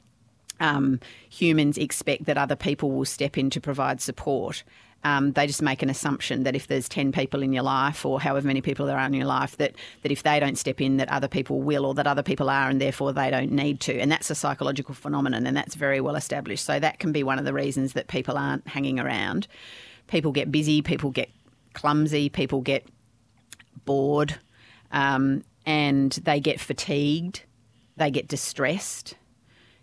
um, 0.61 1.01
humans 1.29 1.79
expect 1.79 2.25
that 2.25 2.39
other 2.39 2.57
people 2.57 2.91
will 2.91 3.05
step 3.05 3.39
in 3.39 3.51
to 3.51 3.61
provide 3.61 4.01
support. 4.01 4.65
Um, 5.05 5.33
they 5.33 5.47
just 5.47 5.63
make 5.63 5.83
an 5.83 5.91
assumption 5.91 6.43
that 6.43 6.57
if 6.57 6.67
there's 6.67 6.89
10 6.89 7.13
people 7.13 7.41
in 7.43 7.53
your 7.53 7.63
life 7.63 8.05
or 8.05 8.21
however 8.21 8.49
many 8.49 8.61
people 8.61 8.85
there 8.85 8.99
are 8.99 9.07
in 9.07 9.15
your 9.15 9.27
life, 9.27 9.57
that, 9.59 9.75
that 10.03 10.11
if 10.11 10.25
they 10.25 10.41
don't 10.41 10.59
step 10.59 10.81
in, 10.81 10.97
that 10.97 11.09
other 11.09 11.29
people 11.29 11.61
will 11.63 11.87
or 11.87 11.95
that 11.95 12.09
other 12.09 12.23
people 12.23 12.51
are 12.51 12.69
and 12.69 12.81
therefore 12.81 13.13
they 13.13 13.31
don't 13.31 13.53
need 13.53 13.79
to. 13.81 13.97
And 13.97 14.11
that's 14.11 14.29
a 14.29 14.35
psychological 14.35 14.95
phenomenon 14.95 15.47
and 15.47 15.57
that's 15.57 15.77
very 15.77 16.01
well 16.01 16.17
established. 16.17 16.65
So 16.65 16.81
that 16.81 16.99
can 16.99 17.13
be 17.13 17.23
one 17.23 17.39
of 17.39 17.45
the 17.45 17.53
reasons 17.53 17.93
that 17.93 18.09
people 18.09 18.37
aren't 18.37 18.67
hanging 18.67 18.99
around. 18.99 19.47
People 20.09 20.33
get 20.33 20.51
busy, 20.51 20.83
people 20.83 21.11
get 21.11 21.31
clumsy, 21.75 22.29
people 22.29 22.61
get 22.61 22.85
bored, 23.85 24.37
um, 24.91 25.45
and 25.65 26.13
they 26.13 26.41
get 26.41 26.59
fatigued, 26.59 27.43
they 27.97 28.11
get 28.11 28.27
distressed. 28.27 29.15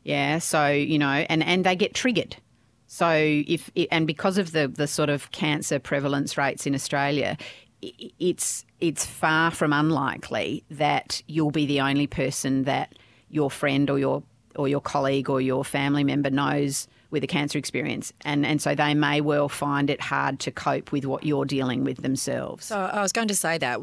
Yeah, 0.05 0.37
so 0.37 0.67
you 0.67 0.99
know, 0.99 1.25
and 1.27 1.43
and 1.43 1.65
they 1.65 1.75
get 1.75 1.95
triggered. 1.95 2.37
So 2.85 3.09
if 3.11 3.71
and 3.91 4.05
because 4.05 4.37
of 4.37 4.51
the 4.51 4.67
the 4.67 4.87
sort 4.87 5.09
of 5.09 5.31
cancer 5.31 5.79
prevalence 5.79 6.37
rates 6.37 6.67
in 6.67 6.75
Australia, 6.75 7.37
it's 7.81 8.65
it's 8.79 9.03
far 9.03 9.49
from 9.49 9.73
unlikely 9.73 10.63
that 10.69 11.23
you'll 11.27 11.51
be 11.51 11.65
the 11.65 11.81
only 11.81 12.05
person 12.05 12.63
that 12.63 12.93
your 13.29 13.49
friend 13.49 13.89
or 13.89 13.97
your 13.97 14.21
or 14.55 14.67
your 14.67 14.79
colleague 14.79 15.27
or 15.27 15.41
your 15.41 15.65
family 15.65 16.03
member 16.03 16.29
knows 16.29 16.87
with 17.09 17.23
a 17.23 17.27
cancer 17.27 17.57
experience 17.57 18.13
and 18.21 18.45
and 18.45 18.61
so 18.61 18.75
they 18.75 18.93
may 18.93 19.21
well 19.21 19.49
find 19.49 19.89
it 19.89 20.01
hard 20.01 20.39
to 20.39 20.51
cope 20.51 20.91
with 20.91 21.05
what 21.05 21.23
you're 21.23 21.45
dealing 21.45 21.83
with 21.83 21.97
themselves. 22.03 22.65
So 22.65 22.77
I 22.77 23.01
was 23.01 23.11
going 23.11 23.27
to 23.29 23.35
say 23.35 23.57
that 23.57 23.79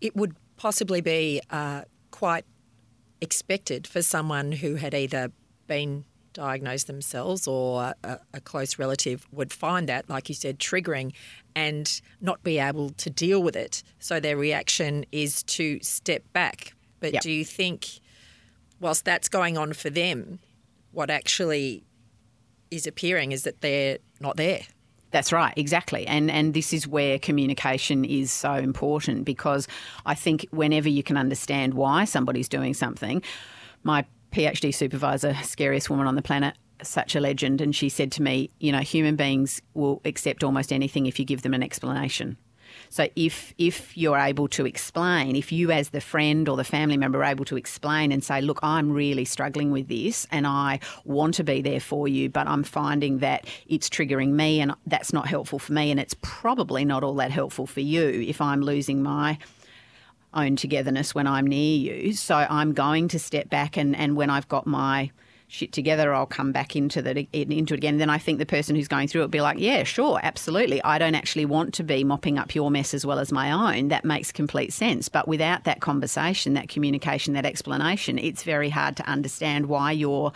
it 0.00 0.16
would 0.16 0.34
possibly 0.56 1.00
be 1.00 1.40
uh, 1.50 1.82
quite 2.10 2.44
expected 3.20 3.86
for 3.86 4.02
someone 4.02 4.50
who 4.50 4.74
had 4.74 4.94
either 4.94 5.30
been 5.66 6.04
diagnosed 6.34 6.88
themselves 6.88 7.46
or 7.46 7.94
a, 8.02 8.18
a, 8.34 8.40
close 8.40 8.78
relative 8.78 9.26
would 9.32 9.52
find 9.52 9.88
that, 9.88 10.10
like 10.10 10.28
you 10.28 10.34
said, 10.34 10.58
triggering 10.58 11.12
and 11.54 12.02
not 12.20 12.42
be 12.42 12.58
able 12.58 12.90
to 12.90 13.08
deal 13.08 13.42
with 13.42 13.56
it. 13.56 13.82
So 14.00 14.20
their 14.20 14.36
reaction 14.36 15.06
is 15.12 15.42
to 15.44 15.78
step 15.80 16.24
back. 16.32 16.74
But 17.00 17.14
yep. 17.14 17.22
do 17.22 17.30
you 17.30 17.44
think, 17.44 17.86
whilst 18.80 19.04
that's 19.04 19.28
going 19.28 19.56
on 19.56 19.72
for 19.72 19.90
them, 19.90 20.40
what 20.90 21.08
actually 21.08 21.84
is 22.70 22.86
appearing 22.86 23.32
is 23.32 23.44
that 23.44 23.60
they're 23.60 23.98
not 24.20 24.36
there? 24.36 24.62
That's 25.12 25.32
right, 25.32 25.54
exactly. 25.56 26.04
And 26.08 26.28
and 26.28 26.54
this 26.54 26.72
is 26.72 26.88
where 26.88 27.20
communication 27.20 28.04
is 28.04 28.32
so 28.32 28.54
important 28.54 29.24
because 29.24 29.68
I 30.04 30.16
think 30.16 30.44
whenever 30.50 30.88
you 30.88 31.04
can 31.04 31.16
understand 31.16 31.74
why 31.74 32.04
somebody's 32.04 32.48
doing 32.48 32.74
something, 32.74 33.22
my 33.84 34.04
PhD 34.34 34.74
supervisor, 34.74 35.32
scariest 35.44 35.88
woman 35.88 36.08
on 36.08 36.16
the 36.16 36.22
planet, 36.22 36.56
such 36.82 37.14
a 37.14 37.20
legend. 37.20 37.60
And 37.60 37.74
she 37.74 37.88
said 37.88 38.10
to 38.12 38.22
me, 38.22 38.50
you 38.58 38.72
know, 38.72 38.80
human 38.80 39.14
beings 39.14 39.62
will 39.74 40.00
accept 40.04 40.42
almost 40.42 40.72
anything 40.72 41.06
if 41.06 41.20
you 41.20 41.24
give 41.24 41.42
them 41.42 41.54
an 41.54 41.62
explanation. 41.62 42.36
So 42.90 43.08
if 43.14 43.54
if 43.58 43.96
you're 43.96 44.18
able 44.18 44.48
to 44.48 44.66
explain, 44.66 45.36
if 45.36 45.52
you 45.52 45.70
as 45.70 45.90
the 45.90 46.00
friend 46.00 46.48
or 46.48 46.56
the 46.56 46.64
family 46.64 46.96
member 46.96 47.20
are 47.20 47.30
able 47.30 47.44
to 47.44 47.56
explain 47.56 48.10
and 48.10 48.24
say, 48.24 48.40
"Look, 48.40 48.58
I'm 48.64 48.90
really 48.90 49.24
struggling 49.24 49.70
with 49.70 49.86
this 49.86 50.26
and 50.32 50.48
I 50.48 50.80
want 51.04 51.34
to 51.34 51.44
be 51.44 51.62
there 51.62 51.78
for 51.78 52.08
you, 52.08 52.28
but 52.28 52.48
I'm 52.48 52.64
finding 52.64 53.18
that 53.18 53.46
it's 53.68 53.88
triggering 53.88 54.30
me 54.30 54.60
and 54.60 54.72
that's 54.86 55.12
not 55.12 55.28
helpful 55.28 55.60
for 55.60 55.72
me 55.72 55.92
and 55.92 56.00
it's 56.00 56.16
probably 56.22 56.84
not 56.84 57.04
all 57.04 57.14
that 57.14 57.30
helpful 57.30 57.68
for 57.68 57.80
you 57.80 58.08
if 58.26 58.40
I'm 58.40 58.62
losing 58.62 59.00
my 59.00 59.38
own 60.34 60.56
togetherness 60.56 61.14
when 61.14 61.26
I'm 61.26 61.46
near 61.46 61.76
you. 61.78 62.12
So 62.12 62.34
I'm 62.34 62.72
going 62.72 63.08
to 63.08 63.18
step 63.18 63.48
back 63.48 63.76
and, 63.76 63.96
and 63.96 64.16
when 64.16 64.30
I've 64.30 64.48
got 64.48 64.66
my 64.66 65.10
shit 65.48 65.72
together, 65.72 66.12
I'll 66.12 66.26
come 66.26 66.52
back 66.52 66.74
into 66.76 67.00
the 67.00 67.26
into 67.32 67.74
it 67.74 67.78
again. 67.78 67.98
Then 67.98 68.10
I 68.10 68.18
think 68.18 68.38
the 68.38 68.46
person 68.46 68.74
who's 68.74 68.88
going 68.88 69.08
through 69.08 69.22
it 69.22 69.24
will 69.24 69.28
be 69.28 69.40
like, 69.40 69.58
yeah, 69.58 69.84
sure, 69.84 70.20
absolutely. 70.22 70.82
I 70.82 70.98
don't 70.98 71.14
actually 71.14 71.44
want 71.44 71.74
to 71.74 71.84
be 71.84 72.04
mopping 72.04 72.38
up 72.38 72.54
your 72.54 72.70
mess 72.70 72.92
as 72.94 73.06
well 73.06 73.18
as 73.18 73.32
my 73.32 73.50
own. 73.50 73.88
That 73.88 74.04
makes 74.04 74.32
complete 74.32 74.72
sense. 74.72 75.08
But 75.08 75.28
without 75.28 75.64
that 75.64 75.80
conversation, 75.80 76.54
that 76.54 76.68
communication, 76.68 77.34
that 77.34 77.46
explanation, 77.46 78.18
it's 78.18 78.42
very 78.42 78.70
hard 78.70 78.96
to 78.96 79.08
understand 79.08 79.66
why 79.66 79.92
your 79.92 80.32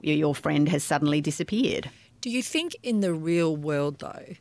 your 0.00 0.34
friend 0.34 0.68
has 0.68 0.84
suddenly 0.84 1.20
disappeared. 1.20 1.90
Do 2.20 2.30
you 2.30 2.42
think 2.42 2.76
in 2.82 3.00
the 3.00 3.12
real 3.12 3.56
world 3.56 4.00
though, 4.00 4.34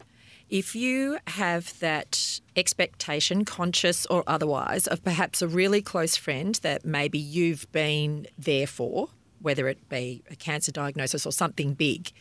if 0.50 0.76
you 0.76 1.18
have 1.28 1.78
that 1.80 2.40
expectation, 2.56 3.44
conscious 3.46 4.06
or 4.06 4.24
otherwise, 4.28 4.88
of 4.88 5.04
perhaps 5.04 5.42
a 5.42 5.48
really 5.48 5.82
close 5.82 6.16
friend 6.16 6.56
that 6.64 6.86
maybe 6.86 7.20
you've 7.20 7.70
been 7.72 8.28
there 8.38 8.68
for, 8.68 9.10
whether 9.42 9.68
it 9.68 9.90
be 9.90 10.24
a 10.30 10.36
cancer 10.36 10.72
diagnosis 10.72 11.26
or 11.26 11.32
something 11.32 11.74
big, 11.74 12.12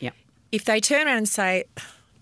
yeah. 0.00 0.10
if 0.50 0.64
they 0.64 0.80
turn 0.80 1.06
around 1.06 1.18
and 1.18 1.28
say, 1.28 1.64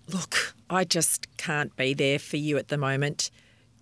Look, 0.08 0.54
I 0.68 0.82
just 0.82 1.28
can't 1.36 1.74
be 1.76 1.94
there 1.94 2.18
for 2.18 2.36
you 2.36 2.58
at 2.58 2.68
the 2.68 2.76
moment, 2.76 3.30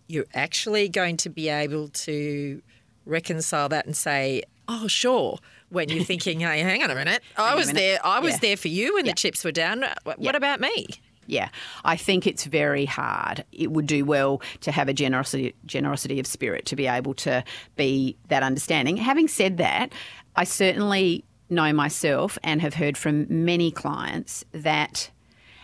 you're 0.06 0.26
actually 0.34 0.88
going 0.88 1.16
to 1.16 1.30
be 1.30 1.48
able 1.48 1.88
to 1.88 2.60
reconcile 3.06 3.70
that 3.70 3.86
and 3.86 3.96
say, 3.96 4.42
Oh, 4.68 4.86
sure. 4.86 5.38
When 5.70 5.88
you're 5.88 6.04
thinking, 6.12 6.40
hey, 6.40 6.60
hang 6.60 6.82
on 6.82 6.90
a 6.90 6.94
minute, 6.94 7.22
I 7.36 7.54
was 7.54 7.68
minute. 7.68 7.80
there. 7.80 7.98
I 8.04 8.20
was 8.20 8.34
yeah. 8.34 8.38
there 8.40 8.56
for 8.56 8.68
you 8.68 8.94
when 8.94 9.06
yeah. 9.06 9.12
the 9.12 9.16
chips 9.16 9.44
were 9.44 9.52
down. 9.52 9.84
What 10.04 10.20
yeah. 10.20 10.36
about 10.36 10.60
me? 10.60 10.88
Yeah, 11.30 11.48
I 11.84 11.96
think 11.96 12.26
it's 12.26 12.44
very 12.44 12.84
hard. 12.84 13.44
It 13.52 13.70
would 13.70 13.86
do 13.86 14.04
well 14.04 14.42
to 14.62 14.72
have 14.72 14.88
a 14.88 14.92
generosity 14.92 15.54
generosity 15.64 16.18
of 16.18 16.26
spirit 16.26 16.66
to 16.66 16.76
be 16.76 16.86
able 16.86 17.14
to 17.14 17.44
be 17.76 18.16
that 18.28 18.42
understanding. 18.42 18.96
Having 18.96 19.28
said 19.28 19.56
that, 19.58 19.92
I 20.34 20.44
certainly 20.44 21.24
know 21.48 21.72
myself 21.72 22.38
and 22.42 22.60
have 22.60 22.74
heard 22.74 22.98
from 22.98 23.26
many 23.28 23.70
clients 23.70 24.44
that 24.52 25.10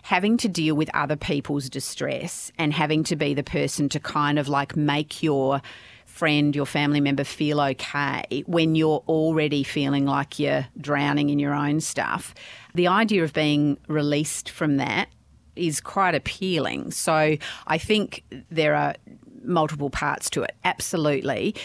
having 0.03 0.37
to 0.37 0.47
deal 0.47 0.73
with 0.73 0.89
other 0.93 1.17
people's 1.17 1.69
distress 1.69 2.49
and 2.57 2.71
having 2.71 3.03
to 3.03 3.17
be 3.17 3.33
the 3.33 3.43
person 3.43 3.89
to 3.89 3.99
kind 3.99 4.39
of 4.39 4.47
like 4.47 4.77
make 4.77 5.21
your 5.21 5.61
friend, 6.05 6.55
your 6.55 6.65
family 6.65 7.01
member 7.01 7.25
feel 7.25 7.59
okay 7.59 8.43
when 8.47 8.73
you're 8.73 9.03
already 9.07 9.63
feeling 9.63 10.05
like 10.05 10.39
you're 10.39 10.65
drowning 10.79 11.29
in 11.29 11.39
your 11.39 11.53
own 11.53 11.81
stuff. 11.81 12.33
The 12.73 12.87
idea 12.87 13.23
of 13.23 13.33
being 13.33 13.77
released 13.87 14.49
from 14.49 14.77
that 14.77 15.09
is 15.57 15.81
quite 15.81 16.15
appealing. 16.15 16.91
So 16.91 17.37
I 17.67 17.77
think 17.77 18.23
there 18.49 18.75
are 18.75 18.95
multiple 19.43 19.89
parts 19.89 20.29
to 20.31 20.43
it. 20.43 20.55
Absolutely. 20.63 21.55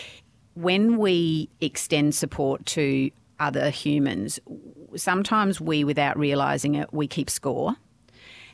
When 0.54 0.98
we 0.98 1.48
extend 1.60 2.14
support 2.14 2.64
to 2.66 3.10
other 3.40 3.70
humans, 3.70 4.38
sometimes 4.96 5.60
we, 5.60 5.84
without 5.84 6.18
realizing 6.18 6.74
it, 6.74 6.92
we 6.92 7.06
keep 7.06 7.30
score 7.30 7.76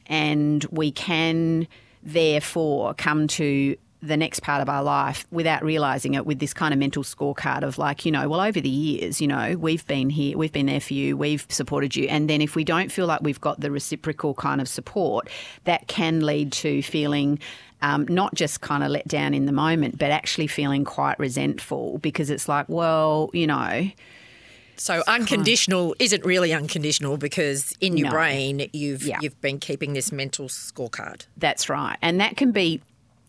and 0.07 0.65
we 0.71 0.91
can 0.91 1.69
therefore 2.03 2.95
come 2.95 3.27
to 3.27 3.77
the 4.03 4.17
next 4.17 4.41
part 4.41 4.63
of 4.63 4.69
our 4.69 4.83
life 4.83 5.27
without 5.31 5.65
realizing 5.65 6.15
it 6.15 6.25
with 6.25 6.39
this 6.39 6.55
kind 6.55 6.73
of 6.73 6.79
mental 6.79 7.03
scorecard 7.03 7.63
of 7.63 7.79
like, 7.79 8.05
you 8.05 8.13
know, 8.13 8.29
well, 8.29 8.41
over 8.41 8.61
the 8.61 8.69
years, 8.69 9.21
you 9.21 9.27
know, 9.27 9.57
we've 9.59 9.87
been 9.87 10.09
here, 10.11 10.39
we've 10.39 10.53
been 10.53 10.67
there 10.67 10.81
for 10.81 10.95
you, 10.95 11.17
we've 11.17 11.47
supported 11.49 11.97
you. 11.97 12.07
And 12.07 12.31
then 12.31 12.41
if 12.41 12.55
we 12.55 12.65
don't 12.65 12.93
feel 12.93 13.07
like 13.07 13.23
we've 13.23 13.41
got 13.41 13.61
the 13.61 13.71
reciprocal 13.71 14.35
kind 14.35 14.61
of 14.61 14.69
support, 14.69 15.29
that 15.65 15.89
can 15.89 16.25
lead 16.25 16.53
to 16.53 16.83
feeling. 16.83 17.39
Um, 17.81 18.09
not 18.09 18.35
just 18.35 18.61
kind 18.61 18.83
of 18.83 18.91
let 18.91 19.07
down 19.07 19.35
in 19.35 19.47
the 19.47 19.53
moment, 19.53 19.99
but 19.99 20.11
actually 20.11 20.49
feeling 20.49 20.85
quite 20.85 21.17
resentful 21.21 21.99
because 21.99 22.29
it's 22.29 22.49
like, 22.49 22.69
well, 22.69 23.31
you 23.33 23.47
know, 23.47 23.89
so 24.81 25.03
unconditional 25.07 25.95
isn't 25.99 26.25
really 26.25 26.53
unconditional 26.53 27.17
because 27.17 27.77
in 27.81 27.97
your 27.97 28.07
no. 28.07 28.13
brain 28.13 28.69
you've 28.73 29.03
yeah. 29.03 29.19
you've 29.21 29.41
been 29.41 29.59
keeping 29.59 29.93
this 29.93 30.11
mental 30.13 30.47
scorecard. 30.47 31.27
That's 31.37 31.69
right, 31.69 31.97
and 32.03 32.21
that 32.21 32.37
can 32.37 32.53
be 32.53 32.81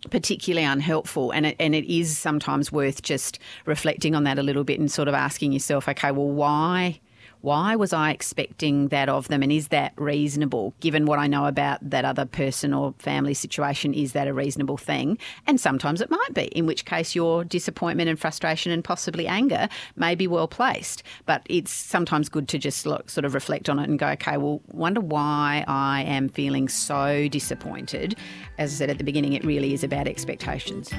particularly 0.09 0.65
unhelpful 0.65 1.31
and 1.31 1.45
it, 1.45 1.55
and 1.59 1.75
it 1.75 1.91
is 1.91 2.17
sometimes 2.17 2.71
worth 2.71 3.01
just 3.01 3.39
reflecting 3.65 4.15
on 4.15 4.23
that 4.23 4.39
a 4.39 4.43
little 4.43 4.63
bit 4.63 4.79
and 4.79 4.91
sort 4.91 5.07
of 5.07 5.13
asking 5.13 5.51
yourself 5.51 5.88
okay 5.89 6.12
well 6.12 6.29
why 6.29 6.99
why 7.41 7.75
was 7.75 7.93
I 7.93 8.12
expecting 8.12 8.89
that 8.89 9.10
of 9.10 9.28
them? 9.28 9.41
And 9.43 9.52
is 9.52 9.69
that 9.69 9.93
reasonable? 9.95 10.73
Given 10.80 11.06
what 11.06 11.19
I 11.19 11.28
know 11.28 11.45
about 11.45 11.78
that 11.89 12.06
other 12.06 12.25
person 12.25 12.73
or 12.73 12.93
family 12.99 13.34
situation, 13.34 13.93
is 13.93 14.13
that 14.13 14.28
a 14.28 14.34
reasonable 14.34 14.78
thing? 14.78 15.17
And 15.47 15.60
sometimes 15.60 16.02
it 16.02 16.10
might 16.10 16.34
be, 16.34 16.45
in 16.45 16.65
which 16.65 16.86
case 16.86 17.15
your 17.15 17.43
disappointment 17.43 18.10
and 18.10 18.19
frustration 18.19 18.71
and 18.71 18.84
possibly 18.84 19.28
anger 19.28 19.69
may 19.95 20.15
be 20.15 20.28
well 20.28 20.47
placed. 20.47 21.04
But 21.25 21.43
it's 21.49 21.71
sometimes 21.71 22.30
good 22.30 22.47
to 22.49 22.58
just 22.58 22.86
look, 22.86 23.10
sort 23.10 23.25
of 23.25 23.34
reflect 23.34 23.69
on 23.69 23.80
it 23.80 23.89
and 23.89 23.97
go, 23.97 24.08
okay, 24.10 24.38
well, 24.38 24.62
wonder 24.67 25.02
why 25.02 25.63
I 25.67 26.04
am 26.04 26.30
feeling 26.30 26.67
so 26.67 27.28
disappointed. 27.30 28.15
As 28.58 28.73
I 28.73 28.75
said 28.75 28.89
at 28.89 28.97
the 28.97 29.04
beginning, 29.04 29.34
it 29.34 29.45
really 29.45 29.73
is 29.73 29.84
about 29.84 30.08
expectations. 30.08 30.91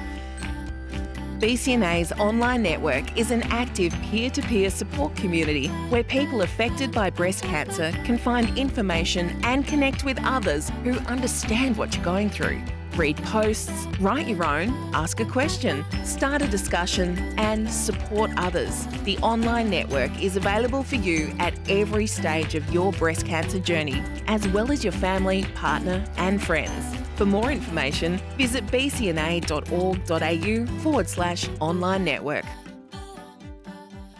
BCNA's 1.40 2.12
online 2.12 2.62
network 2.62 3.16
is 3.16 3.30
an 3.30 3.42
active 3.44 3.94
peer 4.02 4.28
to 4.28 4.42
peer 4.42 4.68
support 4.68 5.16
community 5.16 5.68
where 5.88 6.04
people 6.04 6.42
affected 6.42 6.92
by 6.92 7.08
breast 7.08 7.42
cancer 7.42 7.92
can 8.04 8.18
find 8.18 8.58
information 8.58 9.34
and 9.42 9.66
connect 9.66 10.04
with 10.04 10.22
others 10.22 10.70
who 10.84 10.98
understand 11.08 11.78
what 11.78 11.96
you're 11.96 12.04
going 12.04 12.28
through. 12.28 12.60
Read 12.96 13.16
posts, 13.18 13.86
write 14.00 14.26
your 14.26 14.44
own, 14.44 14.70
ask 14.94 15.20
a 15.20 15.24
question, 15.24 15.84
start 16.04 16.42
a 16.42 16.48
discussion, 16.48 17.16
and 17.38 17.70
support 17.70 18.30
others. 18.36 18.86
The 19.04 19.16
online 19.18 19.70
network 19.70 20.22
is 20.22 20.36
available 20.36 20.82
for 20.82 20.96
you 20.96 21.32
at 21.38 21.54
every 21.68 22.06
stage 22.06 22.54
of 22.54 22.72
your 22.72 22.92
breast 22.92 23.26
cancer 23.26 23.58
journey, 23.58 24.02
as 24.26 24.46
well 24.48 24.72
as 24.72 24.82
your 24.82 24.92
family, 24.92 25.44
partner, 25.54 26.04
and 26.16 26.42
friends. 26.42 26.96
For 27.16 27.26
more 27.26 27.50
information, 27.52 28.18
visit 28.36 28.66
bcna.org.au 28.66 29.20
forward 30.82 31.08
slash 31.08 31.48
online 31.60 32.04
network. 32.04 32.44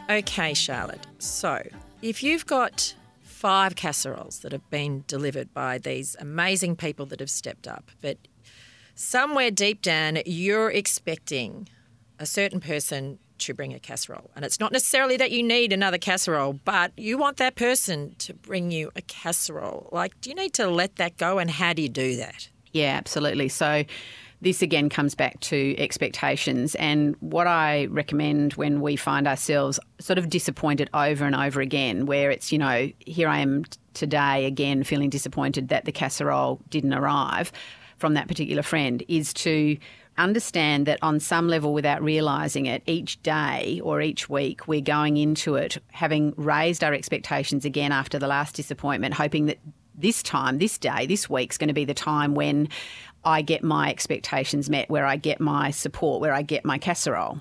Okay, 0.08 0.54
Charlotte. 0.54 1.06
So, 1.18 1.62
if 2.02 2.22
you've 2.22 2.46
got 2.46 2.94
five 3.22 3.74
casseroles 3.74 4.40
that 4.40 4.52
have 4.52 4.68
been 4.68 5.04
delivered 5.06 5.54
by 5.54 5.78
these 5.78 6.14
amazing 6.20 6.76
people 6.76 7.06
that 7.06 7.20
have 7.20 7.30
stepped 7.30 7.66
up, 7.66 7.90
but 8.02 8.18
somewhere 9.00 9.50
deep 9.50 9.80
down 9.80 10.18
you're 10.26 10.70
expecting 10.70 11.68
a 12.18 12.26
certain 12.26 12.60
person 12.60 13.18
to 13.38 13.54
bring 13.54 13.72
a 13.72 13.78
casserole. 13.78 14.30
And 14.36 14.44
it's 14.44 14.60
not 14.60 14.72
necessarily 14.72 15.16
that 15.16 15.30
you 15.30 15.42
need 15.42 15.72
another 15.72 15.96
casserole, 15.96 16.60
but 16.66 16.92
you 16.98 17.16
want 17.16 17.38
that 17.38 17.54
person 17.54 18.14
to 18.18 18.34
bring 18.34 18.70
you 18.70 18.90
a 18.94 19.00
casserole. 19.00 19.88
Like, 19.90 20.20
do 20.20 20.28
you 20.28 20.36
need 20.36 20.52
to 20.54 20.68
let 20.68 20.96
that 20.96 21.16
go 21.16 21.38
and 21.38 21.50
how 21.50 21.72
do 21.72 21.80
you 21.80 21.88
do 21.88 22.16
that? 22.16 22.50
Yeah, 22.72 22.94
absolutely. 22.98 23.48
So 23.48 23.84
this 24.42 24.60
again 24.60 24.90
comes 24.90 25.14
back 25.14 25.40
to 25.40 25.74
expectations. 25.78 26.74
And 26.74 27.16
what 27.20 27.46
I 27.46 27.86
recommend 27.86 28.52
when 28.54 28.82
we 28.82 28.96
find 28.96 29.26
ourselves 29.26 29.80
sort 29.98 30.18
of 30.18 30.28
disappointed 30.28 30.90
over 30.92 31.24
and 31.24 31.34
over 31.34 31.62
again, 31.62 32.04
where 32.04 32.30
it's, 32.30 32.52
you 32.52 32.58
know, 32.58 32.90
here 33.00 33.28
I 33.28 33.38
am 33.38 33.64
today 33.94 34.44
again 34.44 34.84
feeling 34.84 35.08
disappointed 35.08 35.68
that 35.70 35.86
the 35.86 35.92
casserole 35.92 36.60
didn't 36.68 36.92
arrive 36.92 37.50
from 38.00 38.14
that 38.14 38.26
particular 38.26 38.62
friend, 38.62 39.04
is 39.06 39.32
to 39.34 39.76
understand 40.18 40.86
that 40.86 40.98
on 41.02 41.20
some 41.20 41.48
level, 41.48 41.72
without 41.72 42.02
realizing 42.02 42.66
it, 42.66 42.82
each 42.86 43.22
day 43.22 43.80
or 43.84 44.00
each 44.00 44.28
week, 44.28 44.66
we're 44.66 44.80
going 44.80 45.16
into 45.16 45.54
it 45.54 45.78
having 45.92 46.34
raised 46.36 46.82
our 46.82 46.92
expectations 46.92 47.64
again 47.64 47.92
after 47.92 48.18
the 48.18 48.26
last 48.26 48.54
disappointment, 48.56 49.14
hoping 49.14 49.46
that 49.46 49.58
this 49.94 50.22
time, 50.22 50.58
this 50.58 50.78
day, 50.78 51.06
this 51.06 51.28
week's 51.30 51.58
going 51.58 51.68
to 51.68 51.74
be 51.74 51.84
the 51.84 51.94
time 51.94 52.34
when 52.34 52.68
I 53.24 53.42
get 53.42 53.62
my 53.62 53.90
expectations 53.90 54.70
met, 54.70 54.88
where 54.88 55.06
I 55.06 55.16
get 55.16 55.40
my 55.40 55.70
support, 55.70 56.20
where 56.20 56.32
I 56.32 56.42
get 56.42 56.64
my 56.64 56.78
casserole. 56.78 57.40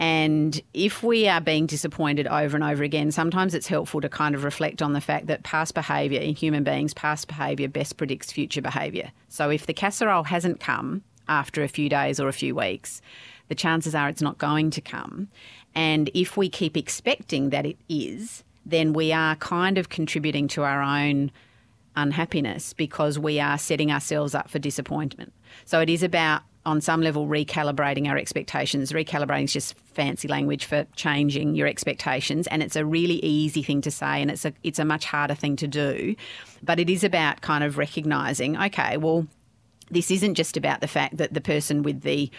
And 0.00 0.58
if 0.72 1.02
we 1.02 1.28
are 1.28 1.42
being 1.42 1.66
disappointed 1.66 2.26
over 2.26 2.56
and 2.56 2.64
over 2.64 2.82
again, 2.82 3.12
sometimes 3.12 3.54
it's 3.54 3.66
helpful 3.66 4.00
to 4.00 4.08
kind 4.08 4.34
of 4.34 4.44
reflect 4.44 4.80
on 4.80 4.94
the 4.94 5.00
fact 5.00 5.26
that 5.26 5.42
past 5.42 5.74
behaviour 5.74 6.18
in 6.18 6.34
human 6.34 6.64
beings, 6.64 6.94
past 6.94 7.28
behaviour 7.28 7.68
best 7.68 7.98
predicts 7.98 8.32
future 8.32 8.62
behaviour. 8.62 9.12
So 9.28 9.50
if 9.50 9.66
the 9.66 9.74
casserole 9.74 10.24
hasn't 10.24 10.58
come 10.58 11.02
after 11.28 11.62
a 11.62 11.68
few 11.68 11.90
days 11.90 12.18
or 12.18 12.28
a 12.28 12.32
few 12.32 12.54
weeks, 12.54 13.02
the 13.48 13.54
chances 13.54 13.94
are 13.94 14.08
it's 14.08 14.22
not 14.22 14.38
going 14.38 14.70
to 14.70 14.80
come. 14.80 15.28
And 15.74 16.08
if 16.14 16.34
we 16.34 16.48
keep 16.48 16.78
expecting 16.78 17.50
that 17.50 17.66
it 17.66 17.76
is, 17.90 18.42
then 18.64 18.94
we 18.94 19.12
are 19.12 19.36
kind 19.36 19.76
of 19.76 19.90
contributing 19.90 20.48
to 20.48 20.62
our 20.62 20.80
own 20.80 21.30
unhappiness 21.94 22.72
because 22.72 23.18
we 23.18 23.38
are 23.38 23.58
setting 23.58 23.92
ourselves 23.92 24.34
up 24.34 24.48
for 24.48 24.58
disappointment. 24.58 25.34
So 25.66 25.80
it 25.80 25.90
is 25.90 26.02
about 26.02 26.40
on 26.66 26.80
some 26.80 27.00
level 27.00 27.26
recalibrating 27.26 28.08
our 28.08 28.18
expectations. 28.18 28.92
Recalibrating 28.92 29.44
is 29.44 29.52
just 29.52 29.74
fancy 29.94 30.28
language 30.28 30.66
for 30.66 30.86
changing 30.94 31.54
your 31.54 31.66
expectations 31.66 32.46
and 32.48 32.62
it's 32.62 32.76
a 32.76 32.84
really 32.84 33.16
easy 33.24 33.62
thing 33.62 33.80
to 33.80 33.90
say 33.90 34.20
and 34.20 34.30
it's 34.30 34.44
a 34.44 34.52
it's 34.62 34.78
a 34.78 34.84
much 34.84 35.04
harder 35.06 35.34
thing 35.34 35.56
to 35.56 35.66
do. 35.66 36.14
But 36.62 36.78
it 36.78 36.90
is 36.90 37.02
about 37.02 37.40
kind 37.40 37.64
of 37.64 37.78
recognizing, 37.78 38.56
okay, 38.56 38.96
well 38.96 39.26
this 39.90 40.10
isn't 40.10 40.34
just 40.34 40.56
about 40.56 40.80
the 40.80 40.88
fact 40.88 41.16
that 41.16 41.34
the 41.34 41.40
person 41.40 41.82
with 41.82 42.02
the 42.02 42.30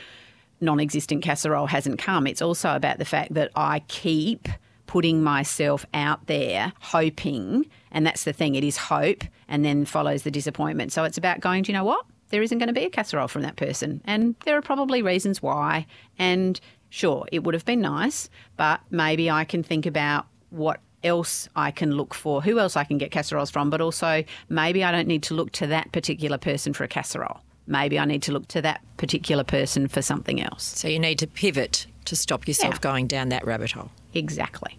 non-existent 0.61 1.23
casserole 1.23 1.67
hasn't 1.67 1.99
come. 1.99 2.27
It's 2.27 2.41
also 2.41 2.75
about 2.75 2.99
the 2.99 3.05
fact 3.05 3.33
that 3.33 3.51
I 3.55 3.79
keep 3.87 4.47
putting 4.85 5.23
myself 5.23 5.85
out 5.93 6.27
there 6.27 6.73
hoping 6.81 7.65
and 7.91 8.05
that's 8.05 8.25
the 8.25 8.33
thing 8.33 8.55
it 8.55 8.63
is 8.63 8.75
hope 8.75 9.23
and 9.47 9.63
then 9.63 9.85
follows 9.85 10.23
the 10.23 10.31
disappointment 10.31 10.91
so 10.91 11.05
it's 11.05 11.17
about 11.17 11.39
going 11.39 11.63
do 11.63 11.71
you 11.71 11.77
know 11.77 11.85
what 11.85 12.05
there 12.31 12.41
isn't 12.41 12.57
going 12.57 12.67
to 12.67 12.73
be 12.73 12.85
a 12.85 12.89
casserole 12.89 13.27
from 13.27 13.43
that 13.43 13.55
person. 13.55 14.01
And 14.05 14.35
there 14.45 14.57
are 14.57 14.61
probably 14.61 15.01
reasons 15.01 15.41
why. 15.41 15.85
And 16.17 16.59
sure, 16.89 17.25
it 17.31 17.43
would 17.43 17.53
have 17.53 17.65
been 17.65 17.81
nice, 17.81 18.29
but 18.57 18.81
maybe 18.89 19.29
I 19.29 19.43
can 19.45 19.61
think 19.63 19.85
about 19.85 20.25
what 20.49 20.79
else 21.03 21.47
I 21.55 21.71
can 21.71 21.91
look 21.91 22.13
for, 22.13 22.41
who 22.41 22.59
else 22.59 22.75
I 22.75 22.83
can 22.83 22.97
get 22.97 23.11
casseroles 23.11 23.49
from, 23.49 23.69
but 23.69 23.81
also 23.81 24.23
maybe 24.49 24.83
I 24.83 24.91
don't 24.91 25.07
need 25.07 25.23
to 25.23 25.33
look 25.33 25.51
to 25.53 25.67
that 25.67 25.91
particular 25.91 26.37
person 26.37 26.73
for 26.73 26.83
a 26.83 26.87
casserole. 26.87 27.39
Maybe 27.67 27.97
I 27.97 28.05
need 28.05 28.21
to 28.23 28.31
look 28.31 28.47
to 28.49 28.61
that 28.63 28.81
particular 28.97 29.43
person 29.43 29.87
for 29.87 30.01
something 30.01 30.41
else. 30.41 30.63
So 30.63 30.87
you 30.87 30.99
need 30.99 31.19
to 31.19 31.27
pivot 31.27 31.85
to 32.05 32.15
stop 32.15 32.47
yourself 32.47 32.75
Yeah. 32.75 32.79
going 32.81 33.07
down 33.07 33.29
that 33.29 33.45
rabbit 33.45 33.71
hole. 33.71 33.91
Exactly. 34.13 34.77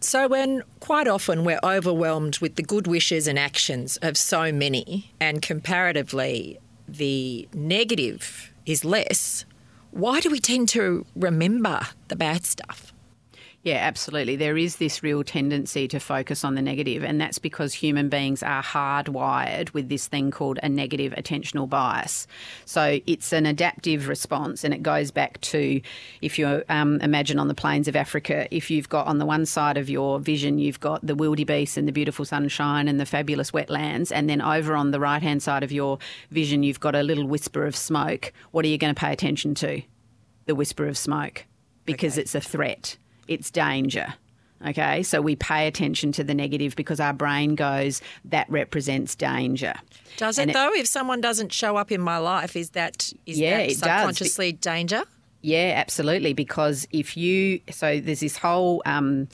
So, 0.00 0.28
when 0.28 0.62
quite 0.80 1.08
often 1.08 1.44
we're 1.44 1.60
overwhelmed 1.64 2.38
with 2.40 2.56
the 2.56 2.62
good 2.62 2.86
wishes 2.86 3.26
and 3.26 3.38
actions 3.38 3.96
of 4.02 4.18
so 4.18 4.52
many, 4.52 5.10
and 5.18 5.40
comparatively 5.40 6.58
the 6.88 7.48
negative 7.52 8.52
is 8.66 8.84
less, 8.84 9.44
why 9.90 10.20
do 10.20 10.30
we 10.30 10.40
tend 10.40 10.68
to 10.70 11.04
remember 11.14 11.80
the 12.08 12.16
bad 12.16 12.46
stuff? 12.46 12.93
Yeah, 13.64 13.76
absolutely. 13.76 14.36
There 14.36 14.58
is 14.58 14.76
this 14.76 15.02
real 15.02 15.24
tendency 15.24 15.88
to 15.88 15.98
focus 15.98 16.44
on 16.44 16.54
the 16.54 16.60
negative, 16.60 17.02
and 17.02 17.18
that's 17.18 17.38
because 17.38 17.72
human 17.72 18.10
beings 18.10 18.42
are 18.42 18.62
hardwired 18.62 19.72
with 19.72 19.88
this 19.88 20.06
thing 20.06 20.30
called 20.30 20.58
a 20.62 20.68
negative 20.68 21.14
attentional 21.14 21.66
bias. 21.66 22.26
So 22.66 23.00
it's 23.06 23.32
an 23.32 23.46
adaptive 23.46 24.06
response, 24.06 24.64
and 24.64 24.74
it 24.74 24.82
goes 24.82 25.10
back 25.10 25.40
to 25.40 25.80
if 26.20 26.38
you 26.38 26.62
um, 26.68 27.00
imagine 27.00 27.38
on 27.38 27.48
the 27.48 27.54
plains 27.54 27.88
of 27.88 27.96
Africa, 27.96 28.46
if 28.54 28.70
you've 28.70 28.90
got 28.90 29.06
on 29.06 29.16
the 29.16 29.24
one 29.24 29.46
side 29.46 29.78
of 29.78 29.88
your 29.88 30.18
vision, 30.18 30.58
you've 30.58 30.80
got 30.80 31.04
the 31.06 31.14
wildebeest 31.14 31.78
and 31.78 31.88
the 31.88 31.92
beautiful 31.92 32.26
sunshine 32.26 32.86
and 32.86 33.00
the 33.00 33.06
fabulous 33.06 33.50
wetlands, 33.52 34.12
and 34.14 34.28
then 34.28 34.42
over 34.42 34.76
on 34.76 34.90
the 34.90 35.00
right 35.00 35.22
hand 35.22 35.42
side 35.42 35.62
of 35.62 35.72
your 35.72 35.98
vision, 36.30 36.62
you've 36.62 36.80
got 36.80 36.94
a 36.94 37.02
little 37.02 37.26
whisper 37.26 37.64
of 37.64 37.74
smoke. 37.74 38.30
What 38.50 38.66
are 38.66 38.68
you 38.68 38.76
going 38.76 38.94
to 38.94 39.00
pay 39.00 39.10
attention 39.10 39.54
to? 39.54 39.80
The 40.44 40.54
whisper 40.54 40.86
of 40.86 40.98
smoke, 40.98 41.46
because 41.86 42.12
Okay. 42.12 42.20
it's 42.20 42.34
a 42.34 42.42
threat 42.42 42.98
it's 43.28 43.50
danger. 43.50 44.14
Okay, 44.66 45.02
so 45.02 45.20
we 45.20 45.36
pay 45.36 45.66
attention 45.66 46.10
to 46.12 46.24
the 46.24 46.32
negative 46.34 46.74
because 46.74 46.98
our 46.98 47.12
brain 47.12 47.54
goes, 47.54 48.00
that 48.24 48.48
represents 48.48 49.14
danger. 49.14 49.74
Does 50.16 50.38
it 50.38 50.48
it- 50.48 50.52
though? 50.54 50.72
If 50.72 50.86
someone 50.86 51.20
doesn't 51.20 51.52
show 51.52 51.76
up 51.76 51.92
in 51.92 52.00
my 52.00 52.16
life, 52.18 52.56
is 52.56 52.70
that 52.70 53.12
is 53.26 53.38
Yeah, 53.38 53.58
that 53.58 53.64
it 53.64 53.68
does. 53.68 53.78
subconsciously 53.80 54.52
danger? 54.52 55.02
Yeah, 55.42 55.74
absolutely. 55.76 56.32
Because 56.32 56.88
if 56.92 57.14
you, 57.14 57.60
so 57.70 58.00
there's 58.00 58.20
this 58.20 58.38
whole 58.38 58.82
um, 58.86 59.28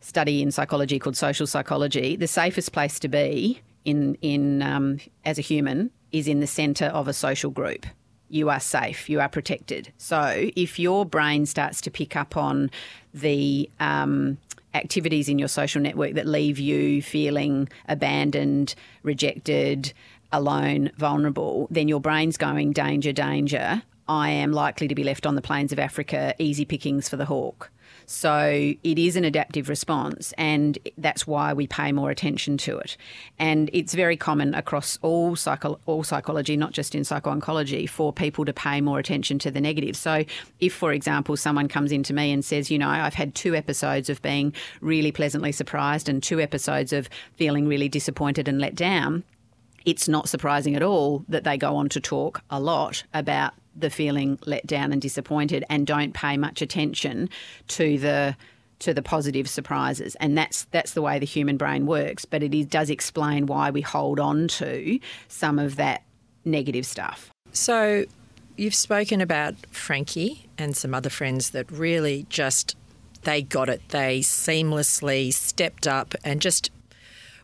study 0.00 0.40
in 0.40 0.50
psychology 0.50 0.98
called 0.98 1.16
social 1.18 1.46
psychology. 1.46 2.16
The 2.16 2.26
safest 2.28 2.72
place 2.72 2.98
to 3.00 3.08
be 3.08 3.60
in 3.84 4.16
in 4.22 4.62
um, 4.62 5.00
as 5.26 5.38
a 5.38 5.42
human 5.42 5.90
is 6.12 6.28
in 6.28 6.40
the 6.40 6.46
centre 6.46 6.86
of 6.86 7.08
a 7.08 7.12
social 7.12 7.50
group. 7.50 7.84
You 8.32 8.48
are 8.48 8.60
safe. 8.60 9.10
You 9.10 9.20
are 9.20 9.28
protected. 9.28 9.92
So 9.98 10.50
if 10.56 10.78
your 10.78 11.04
brain 11.04 11.44
starts 11.44 11.82
to 11.82 11.90
pick 11.90 12.16
up 12.16 12.34
on 12.34 12.70
the 13.12 13.68
um, 13.78 14.38
activities 14.72 15.28
in 15.28 15.38
your 15.38 15.48
social 15.48 15.82
network 15.82 16.14
that 16.14 16.26
leave 16.26 16.58
you 16.58 17.02
feeling 17.02 17.68
abandoned, 17.90 18.74
rejected, 19.02 19.92
alone, 20.32 20.90
vulnerable, 20.96 21.68
then 21.70 21.88
your 21.88 22.00
brain's 22.00 22.38
going 22.38 22.72
danger, 22.72 23.12
danger. 23.12 23.82
I 24.08 24.30
am 24.30 24.52
likely 24.52 24.88
to 24.88 24.94
be 24.94 25.04
left 25.04 25.26
on 25.26 25.34
the 25.34 25.42
plains 25.42 25.70
of 25.70 25.78
Africa, 25.78 26.34
easy 26.38 26.64
pickings 26.64 27.10
for 27.10 27.16
the 27.16 27.26
hawk. 27.26 27.70
So 28.12 28.74
it 28.84 28.98
is 28.98 29.16
an 29.16 29.24
adaptive 29.24 29.70
response, 29.70 30.34
and 30.36 30.78
that's 30.98 31.26
why 31.26 31.54
we 31.54 31.66
pay 31.66 31.92
more 31.92 32.10
attention 32.10 32.58
to 32.58 32.76
it. 32.76 32.98
And 33.38 33.70
it's 33.72 33.94
very 33.94 34.18
common 34.18 34.52
across 34.54 34.98
all 35.00 35.34
psycho- 35.34 35.80
all 35.86 36.04
psychology, 36.04 36.54
not 36.54 36.72
just 36.72 36.94
in 36.94 37.04
psycho-oncology, 37.04 37.88
for 37.88 38.12
people 38.12 38.44
to 38.44 38.52
pay 38.52 38.82
more 38.82 38.98
attention 38.98 39.38
to 39.38 39.50
the 39.50 39.62
negative. 39.62 39.96
So 39.96 40.26
if, 40.60 40.74
for 40.74 40.92
example, 40.92 41.38
someone 41.38 41.68
comes 41.68 41.90
into 41.90 42.12
me 42.12 42.32
and 42.32 42.44
says, 42.44 42.70
you 42.70 42.78
know, 42.78 42.90
I've 42.90 43.14
had 43.14 43.34
two 43.34 43.54
episodes 43.54 44.10
of 44.10 44.20
being 44.20 44.52
really 44.82 45.10
pleasantly 45.10 45.50
surprised 45.50 46.06
and 46.06 46.22
two 46.22 46.38
episodes 46.38 46.92
of 46.92 47.08
feeling 47.36 47.66
really 47.66 47.88
disappointed 47.88 48.46
and 48.46 48.60
let 48.60 48.74
down, 48.74 49.24
it's 49.86 50.06
not 50.06 50.28
surprising 50.28 50.76
at 50.76 50.82
all 50.82 51.24
that 51.28 51.44
they 51.44 51.56
go 51.56 51.76
on 51.76 51.88
to 51.88 52.00
talk 52.00 52.42
a 52.50 52.60
lot 52.60 53.04
about 53.14 53.54
the 53.76 53.90
feeling 53.90 54.38
let 54.46 54.66
down 54.66 54.92
and 54.92 55.00
disappointed 55.00 55.64
and 55.68 55.86
don't 55.86 56.14
pay 56.14 56.36
much 56.36 56.62
attention 56.62 57.28
to 57.68 57.98
the 57.98 58.36
to 58.78 58.92
the 58.92 59.02
positive 59.02 59.48
surprises 59.48 60.16
and 60.16 60.36
that's 60.36 60.64
that's 60.72 60.94
the 60.94 61.02
way 61.02 61.18
the 61.18 61.26
human 61.26 61.56
brain 61.56 61.86
works 61.86 62.24
but 62.24 62.42
it 62.42 62.52
is, 62.52 62.66
does 62.66 62.90
explain 62.90 63.46
why 63.46 63.70
we 63.70 63.80
hold 63.80 64.18
on 64.18 64.48
to 64.48 64.98
some 65.28 65.58
of 65.58 65.76
that 65.76 66.02
negative 66.44 66.84
stuff 66.84 67.30
So 67.52 68.06
you've 68.56 68.74
spoken 68.74 69.20
about 69.20 69.54
Frankie 69.70 70.46
and 70.58 70.76
some 70.76 70.94
other 70.94 71.10
friends 71.10 71.50
that 71.50 71.70
really 71.70 72.26
just 72.28 72.76
they 73.22 73.42
got 73.42 73.68
it. 73.68 73.80
They 73.90 74.20
seamlessly 74.20 75.32
stepped 75.32 75.86
up 75.86 76.14
and 76.24 76.40
just 76.40 76.70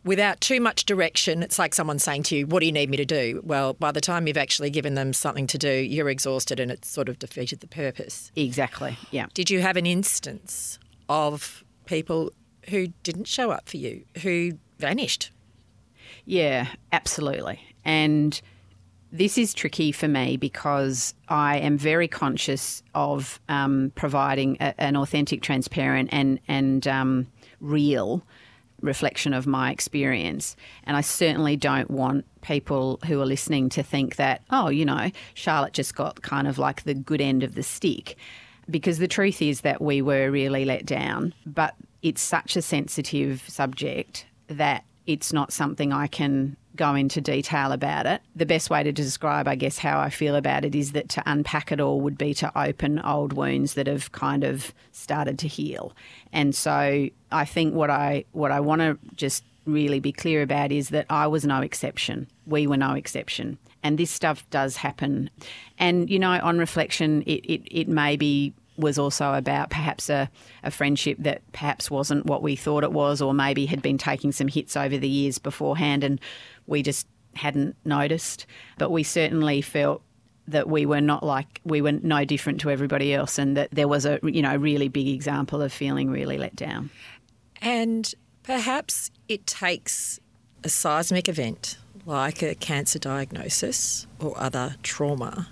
without 0.08 0.40
too 0.40 0.60
much 0.60 0.86
direction. 0.86 1.42
It's 1.42 1.58
like 1.58 1.74
someone 1.74 1.98
saying 1.98 2.24
to 2.24 2.36
you, 2.36 2.46
"What 2.46 2.60
do 2.60 2.66
you 2.66 2.72
need 2.72 2.90
me 2.90 2.96
to 2.96 3.04
do?" 3.04 3.42
Well, 3.44 3.74
by 3.74 3.92
the 3.92 4.00
time 4.00 4.26
you've 4.26 4.36
actually 4.36 4.70
given 4.70 4.94
them 4.94 5.12
something 5.12 5.46
to 5.48 5.58
do, 5.58 5.70
you're 5.70 6.08
exhausted 6.08 6.58
and 6.58 6.70
it's 6.70 6.88
sort 6.88 7.08
of 7.08 7.18
defeated 7.18 7.60
the 7.60 7.68
purpose. 7.68 8.32
exactly 8.34 8.96
yeah 9.10 9.26
Did 9.34 9.50
you 9.50 9.60
have 9.60 9.76
an 9.76 9.86
instance 9.86 10.78
of 11.08 11.62
people 11.84 12.32
who 12.68 12.88
didn't 13.02 13.26
show 13.26 13.50
up 13.50 13.68
for 13.68 13.76
you, 13.76 14.04
who 14.22 14.52
vanished? 14.78 15.30
Yeah, 16.24 16.66
absolutely. 16.92 17.60
And 17.84 18.40
this 19.10 19.38
is 19.38 19.54
tricky 19.54 19.92
for 19.92 20.08
me 20.08 20.36
because 20.36 21.14
I 21.28 21.58
am 21.58 21.78
very 21.78 22.08
conscious 22.08 22.82
of 22.94 23.40
um, 23.48 23.92
providing 23.94 24.56
a, 24.60 24.74
an 24.78 24.96
authentic, 24.96 25.42
transparent, 25.42 26.10
and 26.12 26.38
and 26.48 26.86
um, 26.86 27.26
real 27.60 28.22
reflection 28.80 29.32
of 29.32 29.46
my 29.46 29.70
experience. 29.70 30.56
And 30.84 30.96
I 30.96 31.00
certainly 31.00 31.56
don't 31.56 31.90
want 31.90 32.24
people 32.42 33.00
who 33.06 33.20
are 33.20 33.26
listening 33.26 33.68
to 33.70 33.82
think 33.82 34.16
that, 34.16 34.42
oh, 34.50 34.68
you 34.68 34.84
know, 34.84 35.10
Charlotte 35.34 35.72
just 35.72 35.94
got 35.94 36.22
kind 36.22 36.46
of 36.46 36.58
like 36.58 36.84
the 36.84 36.94
good 36.94 37.20
end 37.20 37.42
of 37.42 37.54
the 37.54 37.62
stick. 37.62 38.16
Because 38.70 38.98
the 38.98 39.08
truth 39.08 39.40
is 39.40 39.62
that 39.62 39.80
we 39.80 40.02
were 40.02 40.30
really 40.30 40.64
let 40.64 40.84
down, 40.84 41.32
but 41.46 41.74
it's 42.02 42.20
such 42.20 42.54
a 42.54 42.62
sensitive 42.62 43.42
subject 43.48 44.26
that 44.48 44.84
it's 45.08 45.32
not 45.32 45.52
something 45.52 45.90
I 45.90 46.06
can 46.06 46.56
go 46.76 46.94
into 46.94 47.20
detail 47.20 47.72
about 47.72 48.06
it. 48.06 48.20
The 48.36 48.46
best 48.46 48.70
way 48.70 48.82
to 48.82 48.92
describe, 48.92 49.48
I 49.48 49.56
guess, 49.56 49.78
how 49.78 49.98
I 49.98 50.10
feel 50.10 50.36
about 50.36 50.64
it 50.66 50.74
is 50.74 50.92
that 50.92 51.08
to 51.08 51.22
unpack 51.26 51.72
it 51.72 51.80
all 51.80 52.00
would 52.02 52.18
be 52.18 52.34
to 52.34 52.56
open 52.56 53.00
old 53.00 53.32
wounds 53.32 53.74
that 53.74 53.86
have 53.86 54.12
kind 54.12 54.44
of 54.44 54.72
started 54.92 55.38
to 55.40 55.48
heal. 55.48 55.92
And 56.30 56.54
so 56.54 57.08
I 57.32 57.44
think 57.46 57.74
what 57.74 57.90
I 57.90 58.26
what 58.32 58.52
I 58.52 58.60
want 58.60 58.82
to 58.82 58.98
just 59.16 59.42
really 59.64 59.98
be 59.98 60.12
clear 60.12 60.42
about 60.42 60.70
is 60.70 60.90
that 60.90 61.06
I 61.10 61.26
was 61.26 61.44
no 61.44 61.62
exception. 61.62 62.28
We 62.46 62.66
were 62.66 62.76
no 62.76 62.92
exception. 62.92 63.58
And 63.82 63.98
this 63.98 64.10
stuff 64.10 64.48
does 64.50 64.76
happen. 64.76 65.30
And, 65.78 66.10
you 66.10 66.18
know, 66.18 66.38
on 66.42 66.58
reflection, 66.58 67.22
it, 67.22 67.44
it, 67.44 67.62
it 67.70 67.88
maybe 67.88 68.52
was 68.78 68.98
also 68.98 69.34
about 69.34 69.70
perhaps 69.70 70.08
a, 70.08 70.30
a 70.62 70.70
friendship 70.70 71.18
that 71.20 71.42
perhaps 71.52 71.90
wasn't 71.90 72.26
what 72.26 72.42
we 72.42 72.56
thought 72.56 72.84
it 72.84 72.92
was, 72.92 73.20
or 73.20 73.34
maybe 73.34 73.66
had 73.66 73.82
been 73.82 73.98
taking 73.98 74.32
some 74.32 74.48
hits 74.48 74.76
over 74.76 74.96
the 74.96 75.08
years 75.08 75.38
beforehand 75.38 76.04
and 76.04 76.20
we 76.66 76.82
just 76.82 77.06
hadn't 77.34 77.76
noticed. 77.84 78.46
But 78.78 78.90
we 78.90 79.02
certainly 79.02 79.60
felt 79.60 80.02
that 80.46 80.68
we 80.68 80.86
were 80.86 81.00
not 81.00 81.22
like 81.22 81.60
we 81.64 81.82
were 81.82 81.92
no 81.92 82.24
different 82.24 82.60
to 82.60 82.70
everybody 82.70 83.12
else 83.12 83.38
and 83.38 83.56
that 83.56 83.68
there 83.70 83.86
was 83.86 84.06
a 84.06 84.18
you 84.22 84.40
know 84.40 84.56
really 84.56 84.88
big 84.88 85.08
example 85.08 85.60
of 85.60 85.72
feeling 85.72 86.10
really 86.10 86.38
let 86.38 86.56
down. 86.56 86.90
And 87.60 88.14
perhaps 88.44 89.10
it 89.28 89.46
takes 89.46 90.20
a 90.64 90.68
seismic 90.68 91.28
event 91.28 91.78
like 92.06 92.42
a 92.42 92.54
cancer 92.54 92.98
diagnosis 92.98 94.06
or 94.18 94.38
other 94.40 94.76
trauma 94.82 95.48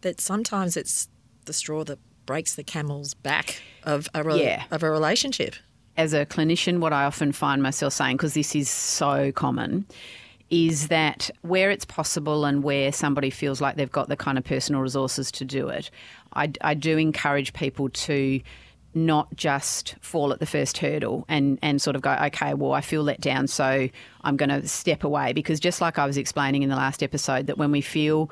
that 0.00 0.20
sometimes 0.20 0.76
it's 0.76 1.08
the 1.44 1.52
straw 1.52 1.84
that 1.84 1.98
breaks 2.26 2.54
the 2.56 2.64
camel's 2.64 3.14
back 3.14 3.62
of 3.84 4.08
a, 4.14 4.22
re- 4.22 4.42
Yeah. 4.42 4.64
of 4.70 4.82
a 4.82 4.90
relationship. 4.90 5.54
as 5.96 6.12
a 6.12 6.26
clinician, 6.26 6.80
what 6.80 6.92
I 6.92 7.04
often 7.04 7.32
find 7.32 7.62
myself 7.62 7.92
saying, 7.94 8.18
because 8.18 8.34
this 8.34 8.54
is 8.54 8.68
so 8.68 9.32
common, 9.32 9.86
is 10.50 10.88
that 10.88 11.30
where 11.40 11.70
it's 11.70 11.86
possible 11.86 12.44
and 12.44 12.62
where 12.62 12.92
somebody 12.92 13.30
feels 13.30 13.60
like 13.62 13.76
they've 13.76 13.90
got 13.90 14.08
the 14.08 14.16
kind 14.16 14.36
of 14.36 14.44
personal 14.44 14.82
resources 14.82 15.32
to 15.32 15.44
do 15.44 15.68
it, 15.68 15.90
I, 16.34 16.52
I 16.60 16.74
do 16.74 16.98
encourage 16.98 17.52
people 17.54 17.88
to 17.88 18.40
not 18.94 19.34
just 19.36 19.94
fall 20.00 20.32
at 20.32 20.38
the 20.40 20.46
first 20.46 20.78
hurdle 20.78 21.24
and, 21.28 21.58
and 21.62 21.80
sort 21.82 21.96
of 21.96 22.02
go, 22.02 22.12
okay, 22.12 22.54
well, 22.54 22.72
I 22.72 22.80
feel 22.80 23.02
let 23.02 23.20
down, 23.20 23.46
so 23.46 23.88
I'm 24.22 24.36
going 24.36 24.48
to 24.48 24.66
step 24.68 25.02
away. 25.04 25.32
Because 25.32 25.60
just 25.60 25.80
like 25.80 25.98
I 25.98 26.06
was 26.06 26.16
explaining 26.16 26.62
in 26.62 26.68
the 26.70 26.76
last 26.76 27.02
episode, 27.02 27.46
that 27.46 27.58
when 27.58 27.70
we 27.72 27.80
feel 27.80 28.30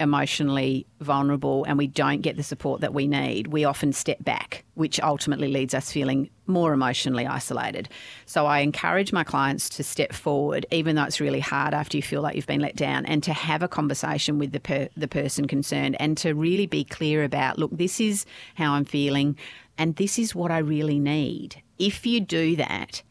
emotionally 0.00 0.86
vulnerable 1.00 1.64
and 1.64 1.78
we 1.78 1.86
don't 1.86 2.20
get 2.20 2.36
the 2.36 2.42
support 2.42 2.80
that 2.80 2.94
we 2.94 3.06
need, 3.06 3.48
we 3.48 3.64
often 3.64 3.92
step 3.92 4.22
back, 4.24 4.64
which 4.74 5.00
ultimately 5.00 5.48
leads 5.48 5.74
us 5.74 5.90
feeling 5.90 6.30
more 6.46 6.72
emotionally 6.72 7.26
isolated. 7.26 7.88
So 8.24 8.46
I 8.46 8.60
encourage 8.60 9.12
my 9.12 9.24
clients 9.24 9.68
to 9.70 9.82
step 9.82 10.12
forward, 10.12 10.66
even 10.70 10.96
though 10.96 11.04
it's 11.04 11.20
really 11.20 11.40
hard 11.40 11.74
after 11.74 11.96
you 11.96 12.02
feel 12.02 12.22
like 12.22 12.36
you've 12.36 12.46
been 12.46 12.60
let 12.60 12.76
down, 12.76 13.06
and 13.06 13.22
to 13.22 13.32
have 13.32 13.62
a 13.62 13.68
conversation 13.68 14.38
with 14.38 14.52
the 14.52 14.60
per- 14.60 14.88
the 14.96 15.08
person 15.08 15.46
concerned, 15.46 15.96
and 15.98 16.16
to 16.18 16.34
really 16.34 16.66
be 16.66 16.84
clear 16.84 17.24
about, 17.24 17.58
look, 17.58 17.70
this 17.76 18.00
is 18.00 18.26
how 18.54 18.72
I'm 18.74 18.84
feeling, 18.84 19.36
and 19.76 19.96
this 19.96 20.18
is 20.18 20.34
what 20.34 20.50
I 20.50 20.58
really 20.58 20.98
need. 20.98 21.62
If 21.78 22.06
you 22.06 22.20
do 22.20 22.56
that, 22.56 23.02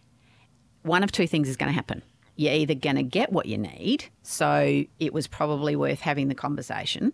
one 0.84 1.04
of 1.04 1.12
two 1.12 1.28
things 1.28 1.50
is 1.50 1.58
going 1.58 1.70
to 1.70 1.76
happen 1.76 2.02
you're 2.36 2.54
either 2.54 2.76
going 2.76 2.98
to 2.98 3.04
get 3.04 3.32
what 3.32 3.46
you 3.46 3.58
need, 3.58 4.06
so 4.24 4.84
it 5.00 5.14
was 5.14 5.28
probably 5.28 5.76
worth 5.76 6.02
having 6.02 6.28
the 6.28 6.36
conversation, 6.36 7.14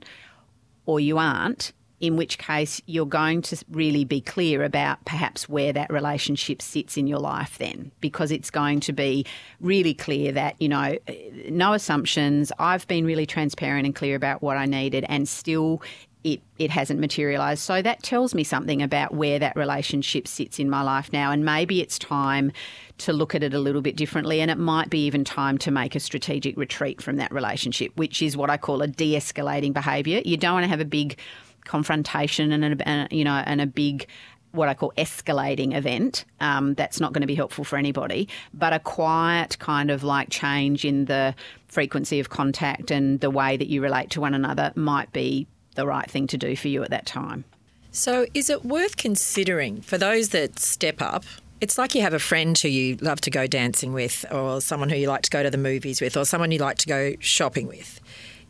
or 0.85 0.99
you 0.99 1.17
aren't, 1.17 1.73
in 1.99 2.17
which 2.17 2.39
case 2.39 2.81
you're 2.87 3.05
going 3.05 3.43
to 3.43 3.63
really 3.69 4.03
be 4.03 4.19
clear 4.19 4.63
about 4.63 5.05
perhaps 5.05 5.47
where 5.47 5.71
that 5.71 5.91
relationship 5.91 6.59
sits 6.59 6.97
in 6.97 7.05
your 7.05 7.19
life 7.19 7.59
then, 7.59 7.91
because 8.01 8.31
it's 8.31 8.49
going 8.49 8.79
to 8.79 8.91
be 8.91 9.23
really 9.59 9.93
clear 9.93 10.31
that, 10.31 10.59
you 10.59 10.67
know, 10.67 10.97
eh, 11.07 11.29
no 11.49 11.73
assumptions. 11.73 12.51
I've 12.57 12.87
been 12.87 13.05
really 13.05 13.27
transparent 13.27 13.85
and 13.85 13.93
clear 13.93 14.15
about 14.15 14.41
what 14.41 14.57
I 14.57 14.65
needed, 14.65 15.05
and 15.09 15.29
still 15.29 15.83
it, 16.23 16.41
it 16.59 16.69
hasn't 16.69 16.99
materialized. 16.99 17.61
So 17.61 17.81
that 17.81 18.03
tells 18.03 18.35
me 18.35 18.43
something 18.43 18.81
about 18.81 19.13
where 19.13 19.39
that 19.39 19.55
relationship 19.55 20.27
sits 20.27 20.59
in 20.59 20.69
my 20.69 20.81
life 20.81 21.11
now. 21.11 21.31
And 21.31 21.43
maybe 21.43 21.81
it's 21.81 21.97
time 21.97 22.51
to 22.99 23.13
look 23.13 23.33
at 23.33 23.43
it 23.43 23.53
a 23.53 23.59
little 23.59 23.81
bit 23.81 23.95
differently. 23.95 24.41
And 24.41 24.51
it 24.51 24.57
might 24.57 24.89
be 24.89 25.05
even 25.05 25.23
time 25.23 25.57
to 25.59 25.71
make 25.71 25.95
a 25.95 25.99
strategic 25.99 26.57
retreat 26.57 27.01
from 27.01 27.15
that 27.17 27.31
relationship, 27.33 27.91
which 27.95 28.21
is 28.21 28.37
what 28.37 28.49
I 28.49 28.57
call 28.57 28.81
a 28.81 28.87
de 28.87 29.15
escalating 29.15 29.73
behavior. 29.73 30.21
You 30.23 30.37
don't 30.37 30.53
want 30.53 30.63
to 30.65 30.69
have 30.69 30.79
a 30.79 30.85
big 30.85 31.17
confrontation 31.65 32.51
and, 32.51 32.81
a, 32.81 33.07
you 33.15 33.23
know, 33.23 33.43
and 33.45 33.61
a 33.61 33.67
big 33.67 34.07
what 34.51 34.67
I 34.67 34.73
call 34.73 34.91
escalating 34.97 35.73
event. 35.75 36.25
Um, 36.39 36.73
that's 36.73 36.99
not 36.99 37.13
going 37.13 37.21
to 37.21 37.27
be 37.27 37.35
helpful 37.35 37.63
for 37.63 37.77
anybody, 37.77 38.27
but 38.53 38.73
a 38.73 38.79
quiet 38.79 39.57
kind 39.59 39.89
of 39.89 40.03
like 40.03 40.29
change 40.29 40.83
in 40.83 41.05
the 41.05 41.33
frequency 41.67 42.19
of 42.19 42.29
contact 42.29 42.91
and 42.91 43.21
the 43.21 43.29
way 43.29 43.55
that 43.55 43.67
you 43.67 43.81
relate 43.81 44.09
to 44.11 44.21
one 44.21 44.33
another 44.33 44.73
might 44.75 45.11
be 45.13 45.47
the 45.75 45.87
right 45.87 46.09
thing 46.09 46.27
to 46.27 46.37
do 46.37 46.55
for 46.55 46.67
you 46.67 46.83
at 46.83 46.89
that 46.89 47.05
time. 47.05 47.43
So, 47.91 48.25
is 48.33 48.49
it 48.49 48.63
worth 48.63 48.95
considering 48.95 49.81
for 49.81 49.97
those 49.97 50.29
that 50.29 50.59
step 50.59 51.01
up? 51.01 51.25
It's 51.59 51.77
like 51.77 51.93
you 51.93 52.01
have 52.01 52.13
a 52.13 52.19
friend 52.19 52.57
who 52.57 52.69
you 52.69 52.95
love 53.01 53.21
to 53.21 53.29
go 53.29 53.47
dancing 53.47 53.93
with, 53.93 54.25
or 54.31 54.61
someone 54.61 54.89
who 54.89 54.95
you 54.95 55.07
like 55.07 55.23
to 55.23 55.29
go 55.29 55.43
to 55.43 55.49
the 55.49 55.57
movies 55.57 56.01
with, 56.01 56.15
or 56.15 56.25
someone 56.25 56.51
you 56.51 56.59
like 56.59 56.77
to 56.79 56.87
go 56.87 57.15
shopping 57.19 57.67
with. 57.67 57.99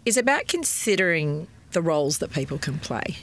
Is 0.06 0.18
about 0.18 0.48
considering 0.48 1.48
the 1.72 1.82
roles 1.82 2.20
that 2.20 2.32
people 2.32 2.58
can 2.58 2.78
play. 2.80 3.18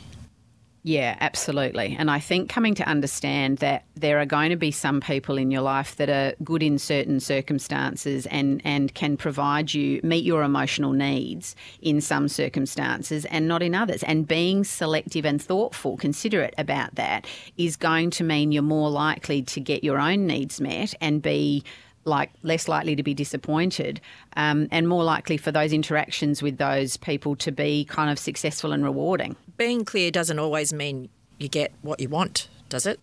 Yeah, 0.85 1.17
absolutely. 1.21 1.97
And 1.99 2.11
I 2.11 2.21
think 2.21 2.49
coming 2.49 2.75
to 2.77 2.89
understand 2.89 3.59
that 3.59 3.85
there 3.95 4.19
are 4.21 4.27
going 4.27 4.51
to 4.51 4.57
be 4.57 4.71
some 4.71 5.01
people 5.01 5.37
in 5.37 5.51
your 5.51 5.61
life 5.61 5.97
that 5.97 6.09
are 6.09 6.35
good 6.43 6.63
in 6.63 6.79
certain 6.79 7.21
circumstances 7.21 8.27
and, 8.27 8.63
and 8.65 8.95
can 8.95 9.17
provide 9.17 9.75
you, 9.75 10.01
meet 10.03 10.25
your 10.25 10.43
emotional 10.43 10.93
needs 10.93 11.57
in 11.83 12.01
some 12.01 12.29
circumstances 12.29 13.25
and 13.27 13.49
not 13.49 13.63
in 13.63 13.75
others. 13.75 14.03
And 14.05 14.27
being 14.27 14.63
selective 14.65 15.27
and 15.27 15.43
thoughtful, 15.43 15.97
considerate 15.97 16.55
about 16.57 16.95
that, 16.95 17.27
is 17.57 17.77
going 17.77 18.11
to 18.13 18.25
mean 18.25 18.53
you're 18.53 18.63
more 18.63 18.89
likely 18.91 19.43
to 19.43 19.61
get 19.61 19.83
your 19.83 19.99
own 19.99 20.27
needs 20.27 20.61
met 20.61 20.95
and 21.01 21.21
be 21.21 21.65
like 22.09 22.31
less 22.43 22.69
likely 22.69 22.97
to 22.97 23.03
be 23.03 23.15
disappointed 23.15 24.01
um, 24.37 24.69
and 24.71 24.89
more 24.89 25.05
likely 25.05 25.37
for 25.37 25.53
those 25.53 25.73
interactions 25.73 26.43
with 26.43 26.59
those 26.59 26.97
people 26.97 27.37
to 27.37 27.53
be 27.53 27.85
kind 27.85 28.11
of 28.11 28.19
successful 28.19 28.73
and 28.73 28.83
rewarding. 28.83 29.37
Being 29.57 29.85
clear 29.85 30.11
doesn't 30.11 30.39
always 30.39 30.73
mean 30.73 31.09
you 31.39 31.49
get 31.49 31.73
what 31.83 32.01
you 32.01 32.09
want, 32.09 32.49
does 32.69 32.87
it? 32.87 33.01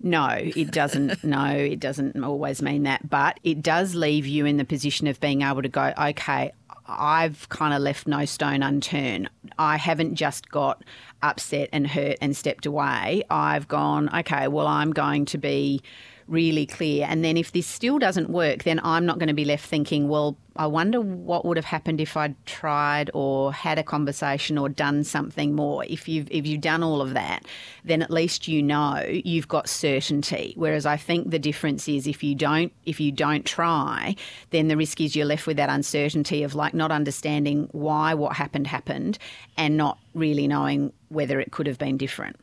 No, 0.00 0.28
it 0.30 0.70
doesn't. 0.70 1.24
no, 1.24 1.46
it 1.46 1.80
doesn't 1.80 2.22
always 2.22 2.62
mean 2.62 2.82
that. 2.84 3.08
But 3.08 3.40
it 3.44 3.62
does 3.62 3.94
leave 3.94 4.26
you 4.26 4.46
in 4.46 4.56
the 4.56 4.64
position 4.64 5.06
of 5.06 5.20
being 5.20 5.42
able 5.42 5.62
to 5.62 5.68
go, 5.68 5.92
okay, 5.98 6.52
I've 6.86 7.48
kind 7.48 7.74
of 7.74 7.82
left 7.82 8.06
no 8.06 8.24
stone 8.24 8.62
unturned. 8.62 9.28
I 9.58 9.76
haven't 9.76 10.14
just 10.14 10.50
got 10.50 10.82
upset 11.22 11.68
and 11.72 11.86
hurt 11.86 12.18
and 12.20 12.36
stepped 12.36 12.66
away. 12.66 13.24
I've 13.30 13.66
gone, 13.68 14.14
okay, 14.20 14.48
well, 14.48 14.66
I'm 14.66 14.92
going 14.92 15.24
to 15.26 15.38
be 15.38 15.82
really 16.28 16.66
clear. 16.66 17.06
And 17.08 17.24
then 17.24 17.36
if 17.36 17.52
this 17.52 17.66
still 17.66 17.98
doesn't 17.98 18.30
work, 18.30 18.64
then 18.64 18.80
I'm 18.82 19.06
not 19.06 19.18
going 19.18 19.28
to 19.28 19.34
be 19.34 19.44
left 19.44 19.64
thinking, 19.64 20.08
well, 20.08 20.36
I 20.56 20.66
wonder 20.66 21.00
what 21.00 21.44
would 21.44 21.56
have 21.56 21.66
happened 21.66 22.00
if 22.00 22.16
I'd 22.16 22.34
tried 22.46 23.10
or 23.12 23.52
had 23.52 23.78
a 23.78 23.82
conversation 23.82 24.56
or 24.56 24.68
done 24.68 25.04
something 25.04 25.54
more. 25.54 25.84
If 25.84 26.08
you've 26.08 26.28
if 26.30 26.46
you've 26.46 26.62
done 26.62 26.82
all 26.82 27.00
of 27.00 27.14
that, 27.14 27.44
then 27.84 28.02
at 28.02 28.10
least 28.10 28.48
you 28.48 28.62
know 28.62 29.04
you've 29.06 29.48
got 29.48 29.68
certainty. 29.68 30.54
Whereas 30.56 30.86
I 30.86 30.96
think 30.96 31.30
the 31.30 31.38
difference 31.38 31.88
is 31.88 32.06
if 32.06 32.22
you 32.22 32.34
don't 32.34 32.72
if 32.86 33.00
you 33.00 33.12
don't 33.12 33.44
try, 33.44 34.16
then 34.50 34.68
the 34.68 34.76
risk 34.76 35.00
is 35.00 35.14
you're 35.14 35.26
left 35.26 35.46
with 35.46 35.58
that 35.58 35.68
uncertainty 35.68 36.42
of 36.42 36.54
like 36.54 36.74
not 36.74 36.90
understanding 36.90 37.68
why 37.72 38.14
what 38.14 38.36
happened 38.36 38.66
happened 38.66 39.18
and 39.56 39.76
not 39.76 39.98
really 40.14 40.48
knowing 40.48 40.92
whether 41.08 41.38
it 41.38 41.52
could 41.52 41.66
have 41.66 41.78
been 41.78 41.96
different. 41.96 42.36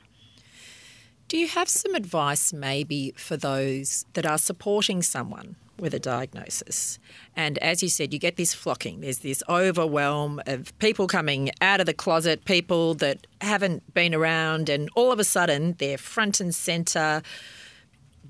Do 1.33 1.39
you 1.39 1.47
have 1.47 1.67
some 1.67 1.95
advice 1.95 2.53
maybe 2.53 3.11
for 3.17 3.35
those 3.35 4.05
that 4.13 4.23
are 4.23 4.37
supporting 4.37 5.01
someone 5.01 5.55
with 5.79 5.95
a 5.95 5.99
diagnosis? 5.99 6.99
And 7.35 7.57
as 7.57 7.81
you 7.81 7.89
said, 7.89 8.13
you 8.13 8.19
get 8.19 8.35
this 8.35 8.53
flocking. 8.53 9.01
There's 9.01 9.17
this 9.17 9.41
overwhelm 9.49 10.43
of 10.45 10.77
people 10.77 11.07
coming 11.07 11.49
out 11.59 11.79
of 11.79 11.87
the 11.87 11.93
closet, 11.95 12.45
people 12.45 12.93
that 12.93 13.25
haven't 13.41 13.95
been 13.95 14.13
around, 14.13 14.69
and 14.69 14.91
all 14.93 15.11
of 15.11 15.17
a 15.17 15.23
sudden 15.23 15.73
they're 15.79 15.97
front 15.97 16.39
and 16.39 16.53
centre 16.53 17.23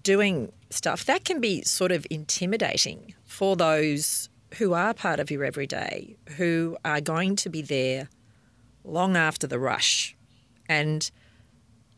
doing 0.01 0.53
stuff. 0.69 1.03
That 1.03 1.25
can 1.25 1.41
be 1.41 1.61
sort 1.63 1.91
of 1.91 2.07
intimidating 2.09 3.13
for 3.25 3.57
those 3.57 4.29
who 4.59 4.71
are 4.71 4.93
part 4.93 5.19
of 5.19 5.29
your 5.29 5.43
everyday, 5.43 6.15
who 6.37 6.77
are 6.85 7.01
going 7.01 7.35
to 7.35 7.49
be 7.49 7.61
there 7.61 8.07
long 8.85 9.17
after 9.17 9.45
the 9.45 9.59
rush. 9.59 10.15
And 10.69 11.11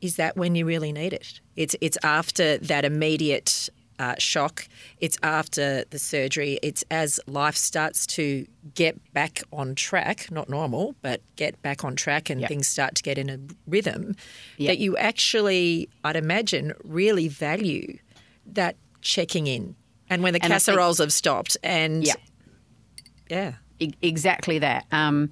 is 0.05 0.15
that 0.15 0.37
when 0.37 0.55
you 0.55 0.65
really 0.65 0.91
need 0.91 1.13
it. 1.13 1.41
It's 1.55 1.75
it's 1.81 1.97
after 2.03 2.57
that 2.59 2.85
immediate 2.85 3.69
uh, 3.99 4.15
shock. 4.17 4.67
It's 4.99 5.17
after 5.23 5.85
the 5.89 5.99
surgery. 5.99 6.59
It's 6.61 6.83
as 6.91 7.19
life 7.27 7.55
starts 7.55 8.05
to 8.07 8.45
get 8.73 9.13
back 9.13 9.41
on 9.53 9.75
track, 9.75 10.29
not 10.31 10.49
normal, 10.49 10.95
but 11.01 11.21
get 11.35 11.61
back 11.61 11.83
on 11.83 11.95
track 11.95 12.29
and 12.29 12.41
yep. 12.41 12.49
things 12.49 12.67
start 12.67 12.95
to 12.95 13.03
get 13.03 13.17
in 13.17 13.29
a 13.29 13.39
rhythm, 13.67 14.15
yep. 14.57 14.71
that 14.71 14.77
you 14.79 14.97
actually, 14.97 15.89
I'd 16.03 16.15
imagine, 16.15 16.73
really 16.83 17.27
value 17.27 17.97
that 18.47 18.75
checking 19.01 19.47
in. 19.47 19.75
And 20.09 20.21
when 20.21 20.33
the 20.33 20.43
and 20.43 20.51
casseroles 20.51 20.97
think, 20.97 21.05
have 21.05 21.13
stopped 21.13 21.57
and 21.63 22.05
yeah. 22.05 22.13
Yeah. 23.29 23.53
exactly 24.01 24.59
that. 24.59 24.85
Um, 24.91 25.29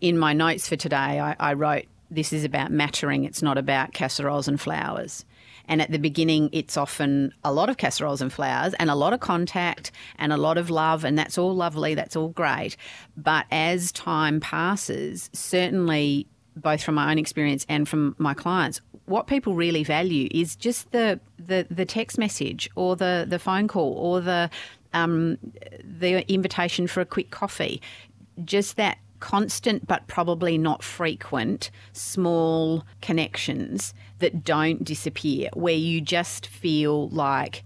in 0.00 0.16
my 0.16 0.32
notes 0.32 0.68
for 0.68 0.76
today, 0.76 1.20
I, 1.20 1.36
I 1.38 1.52
wrote 1.54 1.86
this 2.10 2.32
is 2.32 2.44
about 2.44 2.70
mattering, 2.70 3.24
it's 3.24 3.42
not 3.42 3.58
about 3.58 3.92
casseroles 3.92 4.48
and 4.48 4.60
flowers. 4.60 5.24
And 5.70 5.82
at 5.82 5.90
the 5.90 5.98
beginning, 5.98 6.48
it's 6.52 6.78
often 6.78 7.34
a 7.44 7.52
lot 7.52 7.68
of 7.68 7.76
casseroles 7.76 8.22
and 8.22 8.32
flowers 8.32 8.72
and 8.74 8.88
a 8.88 8.94
lot 8.94 9.12
of 9.12 9.20
contact 9.20 9.92
and 10.18 10.32
a 10.32 10.38
lot 10.38 10.56
of 10.56 10.70
love, 10.70 11.04
and 11.04 11.18
that's 11.18 11.36
all 11.36 11.54
lovely, 11.54 11.94
that's 11.94 12.16
all 12.16 12.28
great. 12.28 12.76
But 13.16 13.44
as 13.50 13.92
time 13.92 14.40
passes, 14.40 15.28
certainly 15.34 16.26
both 16.56 16.82
from 16.82 16.94
my 16.96 17.10
own 17.10 17.18
experience 17.18 17.66
and 17.68 17.88
from 17.88 18.16
my 18.18 18.34
clients, 18.34 18.80
what 19.04 19.26
people 19.26 19.54
really 19.54 19.84
value 19.84 20.28
is 20.30 20.56
just 20.56 20.90
the 20.92 21.20
the, 21.38 21.66
the 21.70 21.84
text 21.84 22.18
message 22.18 22.68
or 22.74 22.96
the, 22.96 23.26
the 23.28 23.38
phone 23.38 23.68
call 23.68 23.92
or 23.92 24.20
the 24.20 24.50
um, 24.94 25.38
the 25.82 26.30
invitation 26.32 26.86
for 26.86 27.00
a 27.00 27.06
quick 27.06 27.30
coffee. 27.30 27.80
Just 28.44 28.76
that 28.76 28.98
constant 29.20 29.86
but 29.86 30.06
probably 30.06 30.58
not 30.58 30.82
frequent 30.82 31.70
small 31.92 32.84
connections 33.00 33.94
that 34.18 34.44
don't 34.44 34.84
disappear, 34.84 35.50
where 35.54 35.74
you 35.74 36.00
just 36.00 36.46
feel 36.46 37.08
like 37.08 37.64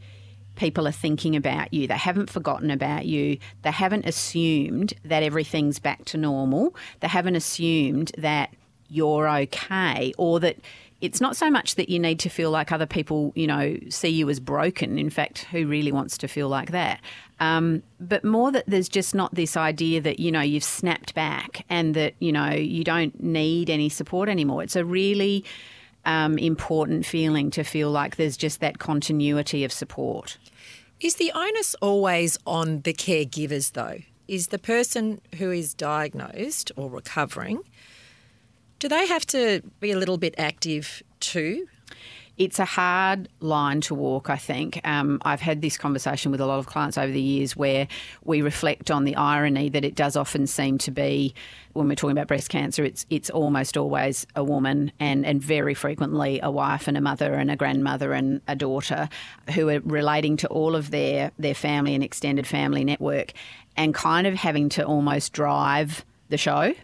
people 0.55 0.87
are 0.87 0.93
thinking 0.93 1.35
about 1.35 1.73
you. 1.73 1.87
They 1.87 1.97
haven't 1.97 2.31
forgotten 2.31 2.71
about 2.71 3.07
you. 3.07 3.39
They 3.63 3.71
haven't 3.71 4.07
assumed 4.07 4.95
that 5.05 5.23
everything's 5.23 5.79
back 5.79 6.05
to 6.07 6.19
normal. 6.19 6.75
They 7.01 7.09
haven't 7.09 7.37
assumed 7.37 8.13
that 8.19 8.55
you're 8.89 9.29
okay 9.29 10.13
or 10.19 10.41
that 10.41 10.59
it's 11.03 11.21
not 11.21 11.37
so 11.37 11.51
much 11.51 11.75
that 11.75 11.89
you 11.89 11.99
need 11.99 12.21
to 12.21 12.29
feel 12.29 12.53
like 12.53 12.71
other 12.71 12.87
people, 12.87 13.33
you 13.35 13.49
know, 13.49 13.77
see 13.91 14.09
you 14.09 14.31
as 14.31 14.39
broken. 14.39 14.99
In 14.99 15.11
fact, 15.11 15.45
who 15.51 15.67
really 15.67 15.91
wants 15.91 16.17
to 16.19 16.29
feel 16.29 16.49
like 16.49 16.71
that? 16.71 17.01
Um, 17.41 17.83
but 17.99 18.25
more 18.25 18.53
that 18.53 18.65
there's 18.69 18.89
just 18.89 19.13
not 19.13 19.35
this 19.35 19.57
idea 19.57 20.01
that, 20.01 20.21
you 20.21 20.31
know, 20.31 20.41
you've 20.41 20.63
snapped 20.63 21.13
back 21.13 21.65
and 21.69 21.95
that, 21.97 22.15
you 22.21 22.31
know, 22.31 22.51
you 22.51 22.85
don't 22.85 23.21
need 23.21 23.69
any 23.69 23.89
support 23.89 24.29
anymore. 24.29 24.63
It's 24.63 24.77
a 24.77 24.85
really 24.85 25.45
um, 26.05 26.39
important 26.39 27.05
feeling 27.05 27.51
to 27.51 27.65
feel 27.65 27.91
like 27.91 28.15
there's 28.15 28.37
just 28.37 28.61
that 28.61 28.79
continuity 28.79 29.65
of 29.65 29.73
support. 29.73 30.39
Is 31.01 31.17
the 31.17 31.33
onus 31.35 31.75
always 31.83 32.39
on 32.47 32.83
the 32.83 32.95
caregivers, 32.95 33.73
though? 33.73 33.99
Is 34.29 34.47
the 34.49 34.59
person 34.59 35.21
who 35.39 35.51
is 35.51 35.75
diagnosed 35.75 36.71
or 36.77 36.89
recovering 36.89 37.59
do 38.83 38.89
they 38.89 39.07
have 39.07 39.25
to 39.25 39.63
be 39.79 39.93
a 39.93 39.97
little 39.97 40.19
bit 40.19 40.35
active 40.39 41.05
too? 41.21 41.69
It's 42.37 42.59
a 42.59 42.65
hard 42.65 43.29
line 43.39 43.81
to 43.83 43.95
walk, 43.95 44.29
I 44.29 44.37
think. 44.37 44.81
Um, 44.83 45.23
I've 45.25 45.41
had 45.41 45.63
this 45.63 45.79
conversation 45.79 46.33
with 46.33 46.41
a 46.41 46.47
lot 46.47 46.59
of 46.59 46.67
clients 46.67 46.99
over 46.99 47.13
the 47.13 47.21
years 47.21 47.55
where 47.55 47.87
we 48.25 48.43
reflect 48.43 48.91
on 48.91 49.05
the 49.05 49.15
irony 49.15 49.69
that 49.69 49.85
it 49.85 49.95
does 49.95 50.17
often 50.17 50.49
seem 50.49 50.79
to 50.79 50.91
be, 50.91 51.33
when 51.75 51.87
we're 51.87 51.95
talking 51.95 52.17
about 52.17 52.27
breast 52.27 52.49
cancer, 52.49 52.83
it's 52.83 53.07
it's 53.09 53.31
almost 53.31 53.77
always 53.77 54.27
a 54.35 54.43
woman 54.43 54.91
and, 54.99 55.25
and 55.25 55.41
very 55.41 55.75
frequently 55.75 56.41
a 56.43 56.51
wife 56.51 56.89
and 56.89 56.97
a 56.97 57.01
mother 57.01 57.35
and 57.35 57.53
a 57.53 57.57
grandmother 57.57 58.13
and 58.13 58.41
a 58.49 58.57
daughter 58.57 59.09
who 59.55 59.69
are 59.69 59.79
relating 59.85 60.37
to 60.39 60.49
all 60.49 60.75
of 60.75 60.91
their, 60.91 61.31
their 61.39 61.55
family 61.55 61.95
and 61.95 62.03
extended 62.03 62.49
family 62.49 62.83
network 62.83 63.33
and 63.77 63.95
kind 63.95 64.27
of 64.27 64.35
having 64.35 64.69
to 64.71 64.85
almost 64.85 65.33
drive 65.33 66.05
the 66.31 66.37
show 66.37 66.75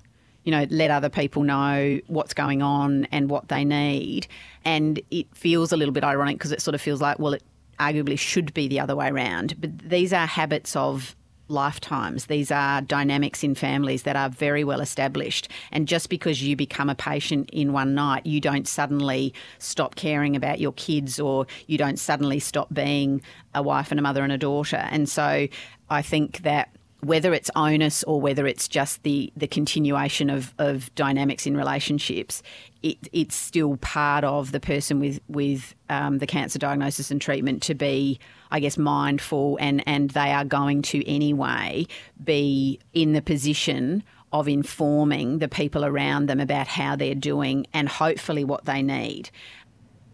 you 0.49 0.53
know, 0.53 0.67
let 0.71 0.91
other 0.91 1.11
people 1.11 1.43
know 1.43 2.01
what's 2.07 2.33
going 2.33 2.63
on 2.63 3.05
and 3.13 3.29
what 3.29 3.49
they 3.49 3.67
need. 3.67 4.27
And 4.65 4.99
it 5.11 5.27
feels 5.37 5.73
a 5.73 5.77
little 5.77 5.93
bit 5.93 6.05
ironic 6.05 6.39
because 6.39 6.53
it 6.53 6.63
sort 6.63 6.75
of 6.75 6.81
feels 6.81 7.03
like, 7.03 7.19
well, 7.19 7.35
it 7.35 7.43
arguably 7.79 8.19
should 8.19 8.55
be 8.55 8.67
the 8.67 8.81
other 8.81 8.97
way 8.97 9.09
around. 9.09 9.61
But 9.61 9.79
these 9.79 10.11
are 10.11 10.27
habits 10.27 10.75
of 10.75 11.15
lifetimes. 11.49 12.27
These 12.29 12.51
are 12.51 12.81
dynamics 12.81 13.45
in 13.45 13.57
families 13.57 14.05
that 14.05 14.17
are 14.17 14.31
very 14.31 14.65
well 14.65 14.81
established. 14.81 15.51
And 15.71 15.87
just 15.87 16.09
because 16.09 16.43
you 16.43 16.57
become 16.57 16.89
a 16.89 16.95
patient 16.95 17.51
in 17.53 17.75
one 17.75 17.95
night, 17.95 18.25
you 18.25 18.41
don't 18.41 18.67
suddenly 18.67 19.35
stop 19.59 19.97
caring 19.97 20.35
about 20.35 20.61
your 20.61 20.73
kids 20.73 21.21
or 21.21 21.47
you 21.67 21.77
don't 21.77 21.99
suddenly 21.99 22.41
stop 22.41 22.73
being 22.73 23.21
a 23.55 23.63
wife 23.63 23.91
and 23.91 24.01
a 24.01 24.03
mother 24.03 24.23
and 24.23 24.33
a 24.33 24.39
daughter. 24.39 24.89
And 24.91 25.11
so 25.11 25.47
I 25.91 26.01
think 26.01 26.39
that 26.39 26.71
whether 27.01 27.33
it's 27.33 27.51
onus 27.55 28.03
or 28.05 28.21
whether 28.21 28.47
it's 28.47 28.67
just 28.67 29.03
the, 29.05 29.33
the 29.37 29.47
continuation 29.47 30.31
of, 30.31 30.53
of 30.59 30.93
dynamics 30.95 31.47
in 31.47 31.57
relationships, 31.57 32.43
it, 32.83 32.99
it's 33.13 33.37
still 33.37 33.77
part 33.77 34.25
of 34.25 34.51
the 34.51 34.59
person 34.59 34.99
with, 34.99 35.21
with 35.29 35.75
um, 35.89 36.19
the 36.19 36.27
cancer 36.27 36.59
diagnosis 36.59 37.11
and 37.11 37.21
treatment 37.21 37.63
to 37.63 37.75
be, 37.75 38.19
I 38.51 38.59
guess, 38.61 38.77
mindful 38.77 39.59
and, 39.61 39.83
and 39.87 40.11
they 40.11 40.33
are 40.33 40.45
going 40.45 40.83
to 40.83 41.09
anyway 41.09 41.87
be 42.23 42.81
in 42.93 43.13
the 43.13 43.23
position 43.23 44.03
of 44.33 44.49
informing 44.49 45.39
the 45.39 45.49
people 45.49 45.85
around 45.85 46.27
them 46.27 46.41
about 46.41 46.67
how 46.67 46.97
they're 46.97 47.15
doing 47.15 47.67
and 47.73 47.89
hopefully 47.89 48.45
what 48.45 48.65
they 48.65 48.83
need. 48.83 49.31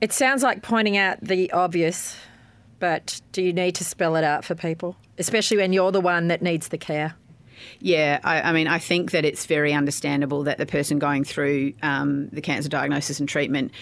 It 0.01 0.13
sounds 0.13 0.43
like 0.43 0.63
pointing 0.63 0.97
out 0.97 1.19
the 1.23 1.51
obvious, 1.53 2.17
but 2.85 3.23
do 3.33 3.41
you 3.41 3.55
need 3.55 3.75
to 3.77 3.85
spell 3.85 4.15
it 4.15 4.25
out 4.25 4.45
for 4.45 4.55
people? 4.55 4.95
especially 5.19 5.57
when 5.57 5.73
you're 5.73 5.93
the 5.93 6.01
one 6.01 6.29
that 6.29 6.43
needs 6.43 6.69
the 6.69 6.79
care. 6.79 7.15
Yeah, 7.81 8.21
I, 8.25 8.43
I, 8.43 8.53
mean, 8.53 8.67
I 8.67 8.79
think 8.79 9.13
that 9.13 9.25
it's 9.25 9.47
very 9.47 9.73
understandable 9.73 10.43
that 10.45 10.59
the 10.59 10.67
person 10.67 10.99
going 10.99 11.25
through 11.25 11.73
um, 11.83 12.29
the 12.29 12.41
cancer 12.41 12.69
diagnosis 12.69 13.21
and 13.21 13.29
treatment 13.29 13.73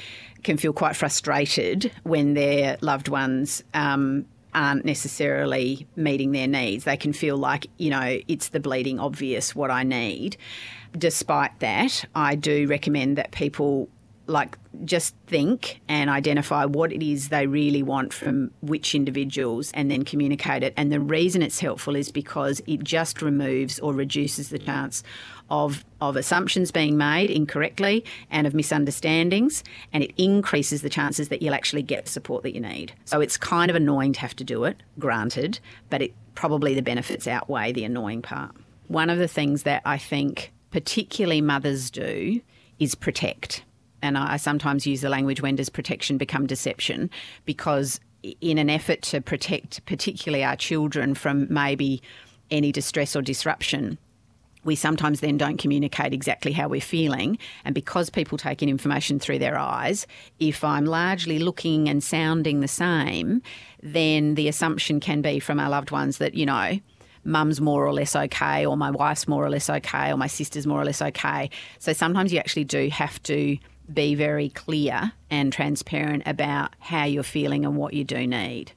can 0.43 0.57
feel 0.57 0.73
quite 0.73 0.95
frustrated 0.95 1.91
when 2.03 2.35
their 2.35 2.77
loved 2.81 3.09
ones 3.09 3.65
um, 3.75 4.27
aren't 4.55 4.85
necessarily 4.85 5.87
meeting 5.97 6.33
their 6.33 6.47
needs. 6.47 6.85
They 6.85 6.97
can 6.97 7.13
feel 7.13 7.37
like, 7.37 7.67
you 7.79 7.91
know, 7.91 8.19
it's 8.29 8.49
the 8.49 8.61
bleeding 8.61 9.01
obvious 9.01 9.55
what 9.55 9.71
I 9.71 9.83
need. 9.83 10.37
Despite 10.97 11.59
that, 11.61 12.05
I 12.15 12.35
do 12.35 12.67
recommend 12.67 13.17
that 13.19 13.31
people 13.31 13.89
like 14.27 14.57
just 14.85 15.15
think 15.27 15.81
and 15.89 16.09
identify 16.09 16.65
what 16.65 16.93
it 16.93 17.03
is 17.03 17.29
they 17.29 17.47
really 17.47 17.83
want 17.83 18.13
from 18.13 18.51
which 18.61 18.95
individuals 18.95 19.71
and 19.75 19.91
then 19.91 20.05
communicate 20.05 20.63
it. 20.63 20.73
And 20.77 20.93
the 20.93 21.01
reason 21.01 21.43
it's 21.43 21.61
helpful 21.61 21.97
is 21.97 22.11
because 22.11 22.63
it 22.67 22.83
just 22.85 23.21
removes 23.21 23.79
or 23.81 23.93
reduces 23.93 24.49
the 24.49 24.59
chance 24.59 25.03
of, 25.51 25.85
of 26.01 26.17
assumptions 26.17 26.71
being 26.71 26.97
made 26.97 27.31
incorrectly 27.31 28.05
and 28.31 28.47
of 28.47 28.55
misunderstandings, 28.55 29.63
and 29.93 30.03
it 30.03 30.13
increases 30.17 30.83
the 30.83 30.89
chances 30.89 31.29
that 31.29 31.43
you'll 31.43 31.55
actually 31.55 31.83
get 31.83 32.09
support 32.09 32.43
that 32.43 32.55
you 32.55 32.61
need. 32.61 32.93
So 33.05 33.21
it's 33.21 33.37
kind 33.37 33.71
of 33.71 33.77
annoying 33.77 34.15
to 34.15 34.21
have 34.21 34.35
to 34.37 34.45
do 34.45 34.65
it, 34.65 34.83
granted, 34.99 35.59
but 35.91 36.01
it 36.01 36.15
probably 36.35 36.75
the 36.75 36.83
benefits 36.83 37.27
outweigh 37.27 37.73
the 37.73 37.85
annoying 37.85 38.23
part. 38.23 38.53
One 38.89 39.11
of 39.11 39.19
the 39.19 39.29
things 39.29 39.65
that 39.65 39.83
I 39.85 39.99
think 39.99 40.53
particularly 40.71 41.43
mothers 41.43 41.91
do 41.91 42.41
is 42.79 42.95
protect 42.95 43.63
and 44.03 44.19
I 44.19 44.37
sometimes 44.37 44.87
use 44.87 45.01
the 45.01 45.09
language 45.09 45.41
when 45.41 45.57
does 45.57 45.69
protection 45.69 46.19
become 46.19 46.47
deception 46.47 47.11
because 47.45 48.01
in 48.41 48.59
an 48.59 48.71
effort 48.71 49.03
to 49.03 49.21
protect 49.21 49.85
particularly 49.87 50.45
our 50.45 50.57
children 50.57 51.15
from 51.15 51.53
maybe 51.53 52.03
any 52.51 52.71
distress 52.73 53.17
or 53.17 53.23
disruption 53.23 53.99
we 54.65 54.77
sometimes 54.77 55.21
then 55.21 55.37
don't 55.37 55.57
communicate 55.57 56.13
exactly 56.13 56.53
how 56.53 56.69
we're 56.69 56.81
feeling. 56.81 57.39
And 57.65 57.75
because 57.75 58.11
people 58.11 58.39
take 58.39 58.63
in 58.63 58.69
information 58.69 59.19
through 59.19 59.41
their 59.41 59.59
eyes, 59.59 60.07
if 60.39 60.63
I'm 60.63 60.85
largely 60.85 61.39
looking 61.39 61.89
and 61.89 62.03
sounding 62.03 62.61
the 62.61 62.69
same, 62.69 63.43
then 63.83 64.35
the 64.35 64.49
assumption 64.49 65.01
can 65.01 65.21
be 65.21 65.41
from 65.41 65.59
our 65.59 65.69
loved 65.69 65.91
ones 65.91 66.19
that, 66.19 66.35
you 66.35 66.47
know, 66.47 66.79
mum's 67.25 67.61
more 67.61 67.87
or 67.87 67.93
less 67.93 68.15
okay, 68.15 68.65
or 68.67 68.77
my 68.77 68.91
wife's 68.91 69.29
more 69.29 69.45
or 69.45 69.51
less 69.51 69.69
okay, 69.69 70.13
or 70.13 70.17
my 70.17 70.27
sister's 70.27 70.67
more 70.67 70.81
or 70.81 70.85
less 70.85 71.03
okay. 71.03 71.51
So 71.79 71.93
sometimes 71.93 72.33
you 72.33 72.39
actually 72.39 72.65
do 72.65 72.89
have 72.91 73.23
to 73.25 73.59
be 73.95 74.15
very 74.15 74.49
clear 74.49 75.13
and 75.31 75.53
transparent 75.53 76.23
about 76.27 76.75
how 76.79 77.05
you're 77.05 77.23
feeling 77.23 77.65
and 77.65 77.77
what 77.77 77.95
you 77.95 78.05
do 78.05 78.27
need. 78.27 78.73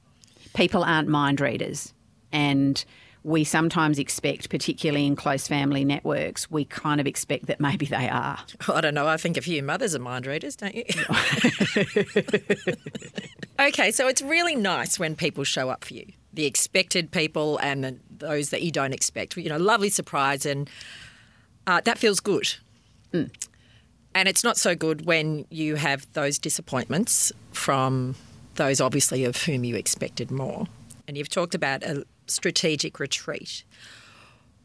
People 0.54 0.84
aren't 0.84 1.08
mind 1.08 1.40
readers, 1.40 1.92
and 2.32 2.84
we 3.22 3.42
sometimes 3.42 3.98
expect, 3.98 4.50
particularly 4.50 5.04
in 5.04 5.16
close 5.16 5.48
family 5.48 5.84
networks, 5.84 6.48
we 6.50 6.64
kind 6.64 7.00
of 7.00 7.06
expect 7.06 7.46
that 7.46 7.58
maybe 7.60 7.84
they 7.86 8.08
are. 8.08 8.38
I 8.72 8.80
don't 8.80 8.94
know. 8.94 9.08
I 9.08 9.16
think 9.16 9.36
a 9.36 9.42
few 9.42 9.62
mothers 9.62 9.94
are 9.94 9.98
mind 9.98 10.26
readers, 10.26 10.54
don't 10.54 10.74
you? 10.74 10.84
okay, 13.60 13.90
so 13.90 14.06
it's 14.06 14.22
really 14.22 14.54
nice 14.54 14.98
when 14.98 15.16
people 15.16 15.44
show 15.44 15.68
up 15.68 15.84
for 15.84 15.94
you 15.94 16.06
the 16.36 16.44
expected 16.44 17.10
people 17.10 17.58
and 17.58 17.98
those 18.10 18.50
that 18.50 18.62
you 18.62 18.70
don't 18.70 18.92
expect. 18.92 19.36
You 19.36 19.48
know, 19.48 19.56
lovely 19.56 19.88
surprise, 19.88 20.46
and 20.46 20.70
uh, 21.66 21.80
that 21.80 21.98
feels 21.98 22.20
good. 22.20 22.54
Mm. 23.12 23.30
And 24.16 24.28
it's 24.28 24.42
not 24.42 24.56
so 24.56 24.74
good 24.74 25.04
when 25.04 25.44
you 25.50 25.74
have 25.74 26.10
those 26.14 26.38
disappointments 26.38 27.32
from 27.52 28.14
those, 28.54 28.80
obviously, 28.80 29.26
of 29.26 29.36
whom 29.42 29.62
you 29.62 29.76
expected 29.76 30.30
more. 30.30 30.66
And 31.06 31.18
you've 31.18 31.28
talked 31.28 31.54
about 31.54 31.82
a 31.82 32.06
strategic 32.26 32.98
retreat. 32.98 33.62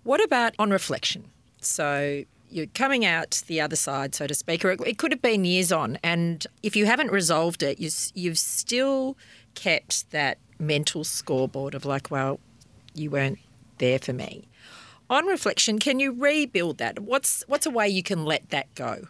What 0.03 0.23
about 0.23 0.55
on 0.57 0.71
reflection? 0.71 1.25
So 1.59 2.23
you're 2.49 2.67
coming 2.67 3.05
out 3.05 3.43
the 3.47 3.59
other 3.59 3.75
side, 3.75 4.15
so 4.15 4.25
to 4.25 4.33
speak, 4.33 4.63
or 4.63 4.71
it 4.71 4.97
could 4.97 5.11
have 5.11 5.21
been 5.21 5.43
years 5.43 5.73
on. 5.73 5.97
And 6.01 6.47
if 6.63 6.77
you 6.77 6.85
haven't 6.85 7.11
resolved 7.11 7.61
it, 7.61 7.77
you've 7.77 8.37
still 8.37 9.17
kept 9.53 10.09
that 10.11 10.37
mental 10.59 11.03
scoreboard 11.03 11.75
of 11.75 11.83
like, 11.83 12.09
well, 12.09 12.39
you 12.93 13.11
weren't 13.11 13.39
there 13.79 13.99
for 13.99 14.13
me. 14.13 14.47
On 15.09 15.25
reflection, 15.25 15.77
can 15.77 15.99
you 15.99 16.13
rebuild 16.13 16.77
that? 16.77 16.99
What's 16.99 17.43
what's 17.47 17.65
a 17.65 17.69
way 17.69 17.89
you 17.89 18.01
can 18.01 18.23
let 18.23 18.49
that 18.51 18.73
go? 18.75 19.09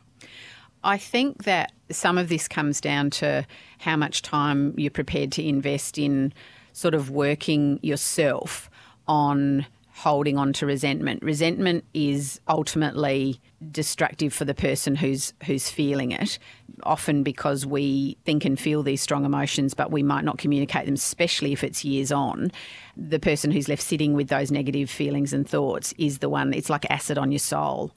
I 0.83 0.97
think 0.97 1.43
that 1.43 1.71
some 1.91 2.17
of 2.17 2.29
this 2.29 2.47
comes 2.47 2.81
down 2.81 3.09
to 3.11 3.45
how 3.79 3.95
much 3.95 4.21
time 4.21 4.73
you're 4.77 4.91
prepared 4.91 5.31
to 5.33 5.47
invest 5.47 5.97
in 5.97 6.33
sort 6.73 6.93
of 6.93 7.09
working 7.09 7.79
yourself 7.81 8.69
on 9.07 9.65
holding 9.93 10.37
on 10.37 10.53
to 10.53 10.65
resentment. 10.65 11.21
Resentment 11.21 11.83
is 11.93 12.39
ultimately 12.47 13.39
destructive 13.71 14.33
for 14.33 14.45
the 14.45 14.53
person 14.53 14.95
who's 14.95 15.33
who's 15.45 15.69
feeling 15.69 16.11
it. 16.11 16.39
Often 16.83 17.21
because 17.21 17.65
we 17.65 18.17
think 18.25 18.43
and 18.43 18.59
feel 18.59 18.81
these 18.81 19.01
strong 19.01 19.25
emotions, 19.25 19.75
but 19.75 19.91
we 19.91 20.01
might 20.01 20.23
not 20.23 20.39
communicate 20.39 20.85
them, 20.85 20.95
especially 20.95 21.53
if 21.53 21.63
it's 21.63 21.85
years 21.85 22.11
on. 22.11 22.51
The 22.97 23.19
person 23.19 23.51
who's 23.51 23.69
left 23.69 23.83
sitting 23.83 24.13
with 24.13 24.29
those 24.29 24.49
negative 24.49 24.89
feelings 24.89 25.33
and 25.33 25.47
thoughts 25.47 25.93
is 25.99 26.19
the 26.19 26.29
one. 26.29 26.53
It's 26.53 26.69
like 26.69 26.89
acid 26.89 27.19
on 27.19 27.31
your 27.31 27.39
soul. 27.39 27.91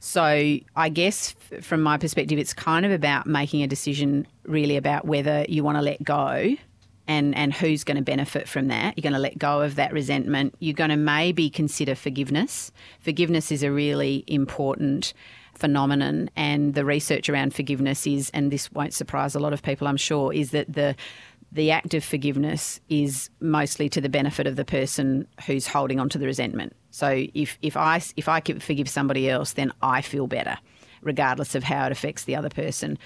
So 0.00 0.58
I 0.76 0.88
guess 0.88 1.34
from 1.60 1.82
my 1.82 1.98
perspective, 1.98 2.38
it's 2.38 2.54
kind 2.54 2.86
of 2.86 2.92
about 2.92 3.26
making 3.26 3.62
a 3.62 3.66
decision 3.66 4.26
really 4.44 4.76
about 4.76 5.04
whether 5.04 5.44
you 5.48 5.62
want 5.62 5.76
to 5.76 5.82
let 5.82 6.02
go 6.02 6.56
and, 7.06 7.36
and 7.36 7.52
who's 7.52 7.84
going 7.84 7.98
to 7.98 8.02
benefit 8.02 8.48
from 8.48 8.68
that. 8.68 8.96
You're 8.96 9.02
going 9.02 9.12
to 9.12 9.18
let 9.18 9.36
go 9.36 9.60
of 9.60 9.74
that 9.74 9.92
resentment. 9.92 10.54
You're 10.58 10.74
going 10.74 10.90
to 10.90 10.96
maybe 10.96 11.50
consider 11.50 11.94
forgiveness. 11.94 12.72
Forgiveness 13.00 13.52
is 13.52 13.62
a 13.62 13.70
really 13.70 14.24
important 14.26 15.12
phenomenon, 15.54 16.30
and 16.34 16.74
the 16.74 16.86
research 16.86 17.28
around 17.28 17.52
forgiveness 17.54 18.06
is, 18.06 18.30
and 18.30 18.50
this 18.50 18.72
won't 18.72 18.94
surprise 18.94 19.34
a 19.34 19.38
lot 19.38 19.52
of 19.52 19.62
people, 19.62 19.86
I'm 19.86 19.98
sure, 19.98 20.32
is 20.32 20.52
that 20.52 20.72
the 20.72 20.96
the 21.52 21.72
act 21.72 21.94
of 21.94 22.04
forgiveness 22.04 22.80
is 22.88 23.28
mostly 23.40 23.88
to 23.88 24.00
the 24.00 24.08
benefit 24.08 24.46
of 24.46 24.54
the 24.54 24.64
person 24.64 25.26
who's 25.46 25.66
holding 25.66 25.98
on 25.98 26.08
to 26.08 26.16
the 26.16 26.26
resentment. 26.26 26.74
So 26.90 27.26
if, 27.34 27.58
if 27.62 27.76
I 27.76 28.02
if 28.16 28.28
I 28.28 28.40
forgive 28.40 28.88
somebody 28.88 29.30
else, 29.30 29.52
then 29.52 29.72
I 29.82 30.00
feel 30.02 30.26
better, 30.26 30.58
regardless 31.02 31.54
of 31.54 31.64
how 31.64 31.86
it 31.86 31.92
affects 31.92 32.24
the 32.24 32.36
other 32.36 32.48
person. 32.48 32.98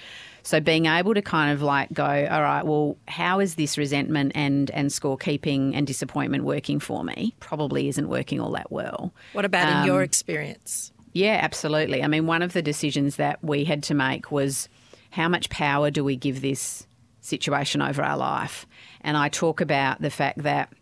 So 0.42 0.60
being 0.60 0.86
able 0.86 1.14
to 1.14 1.22
kind 1.22 1.52
of 1.52 1.62
like 1.62 1.92
go, 1.92 2.04
all 2.04 2.42
right, 2.42 2.64
well, 2.64 2.96
how 3.08 3.40
is 3.40 3.54
this 3.54 3.78
resentment 3.78 4.32
and 4.34 4.70
and 4.70 4.90
scorekeeping 4.90 5.74
and 5.74 5.86
disappointment 5.86 6.44
working 6.44 6.80
for 6.80 7.04
me? 7.04 7.34
Probably 7.40 7.88
isn't 7.88 8.08
working 8.08 8.40
all 8.40 8.52
that 8.52 8.70
well. 8.70 9.12
What 9.32 9.44
about 9.44 9.68
um, 9.68 9.80
in 9.80 9.86
your 9.86 10.02
experience? 10.02 10.92
Yeah, 11.12 11.38
absolutely. 11.42 12.02
I 12.02 12.08
mean, 12.08 12.26
one 12.26 12.42
of 12.42 12.52
the 12.52 12.62
decisions 12.62 13.16
that 13.16 13.42
we 13.42 13.64
had 13.64 13.82
to 13.84 13.94
make 13.94 14.32
was 14.32 14.68
how 15.10 15.28
much 15.28 15.48
power 15.48 15.90
do 15.90 16.02
we 16.02 16.16
give 16.16 16.40
this 16.40 16.86
situation 17.20 17.80
over 17.80 18.02
our 18.02 18.16
life? 18.16 18.66
And 19.00 19.16
I 19.16 19.28
talk 19.28 19.60
about 19.60 20.02
the 20.02 20.10
fact 20.10 20.42
that 20.42 20.72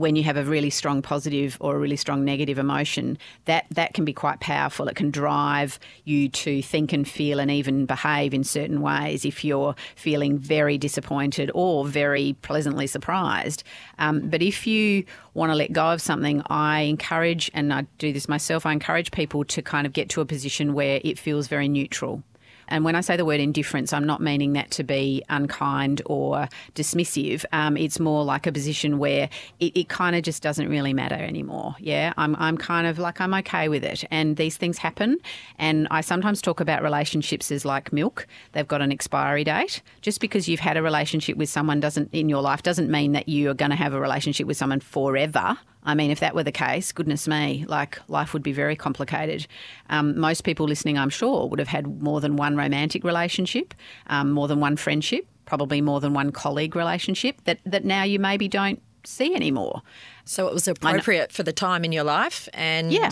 when 0.00 0.16
you 0.16 0.22
have 0.24 0.36
a 0.36 0.44
really 0.44 0.70
strong 0.70 1.02
positive 1.02 1.56
or 1.60 1.76
a 1.76 1.78
really 1.78 1.96
strong 1.96 2.24
negative 2.24 2.58
emotion, 2.58 3.18
that, 3.44 3.66
that 3.70 3.94
can 3.94 4.04
be 4.04 4.12
quite 4.12 4.40
powerful. 4.40 4.88
It 4.88 4.96
can 4.96 5.10
drive 5.10 5.78
you 6.04 6.28
to 6.30 6.62
think 6.62 6.92
and 6.92 7.06
feel 7.06 7.38
and 7.38 7.50
even 7.50 7.86
behave 7.86 8.34
in 8.34 8.42
certain 8.42 8.80
ways 8.80 9.24
if 9.24 9.44
you're 9.44 9.74
feeling 9.94 10.38
very 10.38 10.78
disappointed 10.78 11.50
or 11.54 11.86
very 11.86 12.34
pleasantly 12.42 12.86
surprised. 12.86 13.62
Um, 13.98 14.28
but 14.28 14.42
if 14.42 14.66
you 14.66 15.04
want 15.34 15.50
to 15.50 15.56
let 15.56 15.72
go 15.72 15.92
of 15.92 16.00
something, 16.00 16.42
I 16.46 16.80
encourage, 16.80 17.50
and 17.54 17.72
I 17.72 17.82
do 17.98 18.12
this 18.12 18.28
myself, 18.28 18.66
I 18.66 18.72
encourage 18.72 19.10
people 19.10 19.44
to 19.44 19.62
kind 19.62 19.86
of 19.86 19.92
get 19.92 20.08
to 20.10 20.20
a 20.20 20.26
position 20.26 20.72
where 20.72 21.00
it 21.04 21.18
feels 21.18 21.46
very 21.46 21.68
neutral. 21.68 22.22
And 22.70 22.84
when 22.84 22.94
I 22.94 23.00
say 23.00 23.16
the 23.16 23.24
word 23.24 23.40
indifference, 23.40 23.92
I'm 23.92 24.06
not 24.06 24.20
meaning 24.20 24.52
that 24.54 24.70
to 24.72 24.84
be 24.84 25.22
unkind 25.28 26.02
or 26.06 26.48
dismissive. 26.74 27.44
Um, 27.52 27.76
it's 27.76 28.00
more 28.00 28.24
like 28.24 28.46
a 28.46 28.52
position 28.52 28.98
where 28.98 29.28
it, 29.58 29.76
it 29.76 29.88
kind 29.88 30.16
of 30.16 30.22
just 30.22 30.42
doesn't 30.42 30.68
really 30.68 30.94
matter 30.94 31.16
anymore. 31.16 31.74
Yeah, 31.78 32.12
I'm, 32.16 32.36
I'm 32.36 32.56
kind 32.56 32.86
of 32.86 32.98
like, 32.98 33.20
I'm 33.20 33.34
okay 33.34 33.68
with 33.68 33.84
it. 33.84 34.04
And 34.10 34.36
these 34.36 34.56
things 34.56 34.78
happen. 34.78 35.18
And 35.58 35.88
I 35.90 36.00
sometimes 36.00 36.40
talk 36.40 36.60
about 36.60 36.82
relationships 36.82 37.50
as 37.50 37.64
like 37.64 37.92
milk, 37.92 38.26
they've 38.52 38.68
got 38.68 38.82
an 38.82 38.92
expiry 38.92 39.44
date. 39.44 39.82
Just 40.00 40.20
because 40.20 40.48
you've 40.48 40.60
had 40.60 40.76
a 40.76 40.82
relationship 40.82 41.36
with 41.36 41.48
someone 41.48 41.80
doesn't 41.80 42.10
in 42.12 42.28
your 42.28 42.42
life 42.42 42.62
doesn't 42.62 42.90
mean 42.90 43.12
that 43.12 43.28
you 43.28 43.50
are 43.50 43.54
going 43.54 43.70
to 43.70 43.76
have 43.76 43.92
a 43.92 44.00
relationship 44.00 44.46
with 44.46 44.56
someone 44.56 44.80
forever. 44.80 45.58
I 45.82 45.94
mean, 45.94 46.10
if 46.10 46.20
that 46.20 46.34
were 46.34 46.42
the 46.42 46.52
case, 46.52 46.92
goodness 46.92 47.26
me, 47.26 47.64
like 47.66 47.98
life 48.08 48.32
would 48.34 48.42
be 48.42 48.52
very 48.52 48.76
complicated. 48.76 49.46
Um, 49.88 50.18
most 50.18 50.44
people 50.44 50.66
listening, 50.66 50.98
I'm 50.98 51.10
sure, 51.10 51.48
would 51.48 51.58
have 51.58 51.68
had 51.68 52.02
more 52.02 52.20
than 52.20 52.36
one 52.36 52.56
romantic 52.56 53.02
relationship, 53.02 53.74
um, 54.08 54.30
more 54.30 54.46
than 54.46 54.60
one 54.60 54.76
friendship, 54.76 55.26
probably 55.46 55.80
more 55.80 56.00
than 56.00 56.12
one 56.12 56.32
colleague 56.32 56.76
relationship 56.76 57.42
that, 57.44 57.60
that 57.64 57.84
now 57.84 58.02
you 58.02 58.18
maybe 58.18 58.46
don't 58.46 58.82
see 59.04 59.34
anymore. 59.34 59.82
So 60.24 60.46
it 60.48 60.54
was 60.54 60.68
appropriate 60.68 61.32
for 61.32 61.42
the 61.42 61.52
time 61.52 61.84
in 61.84 61.92
your 61.92 62.04
life. 62.04 62.48
And 62.52 62.92
yeah. 62.92 63.10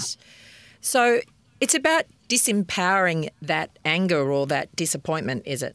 so 0.81 1.21
it's 1.61 1.75
about 1.75 2.05
disempowering 2.29 3.31
that 3.41 3.79
anger 3.85 4.31
or 4.31 4.47
that 4.47 4.75
disappointment, 4.77 5.43
is 5.47 5.63
it? 5.63 5.75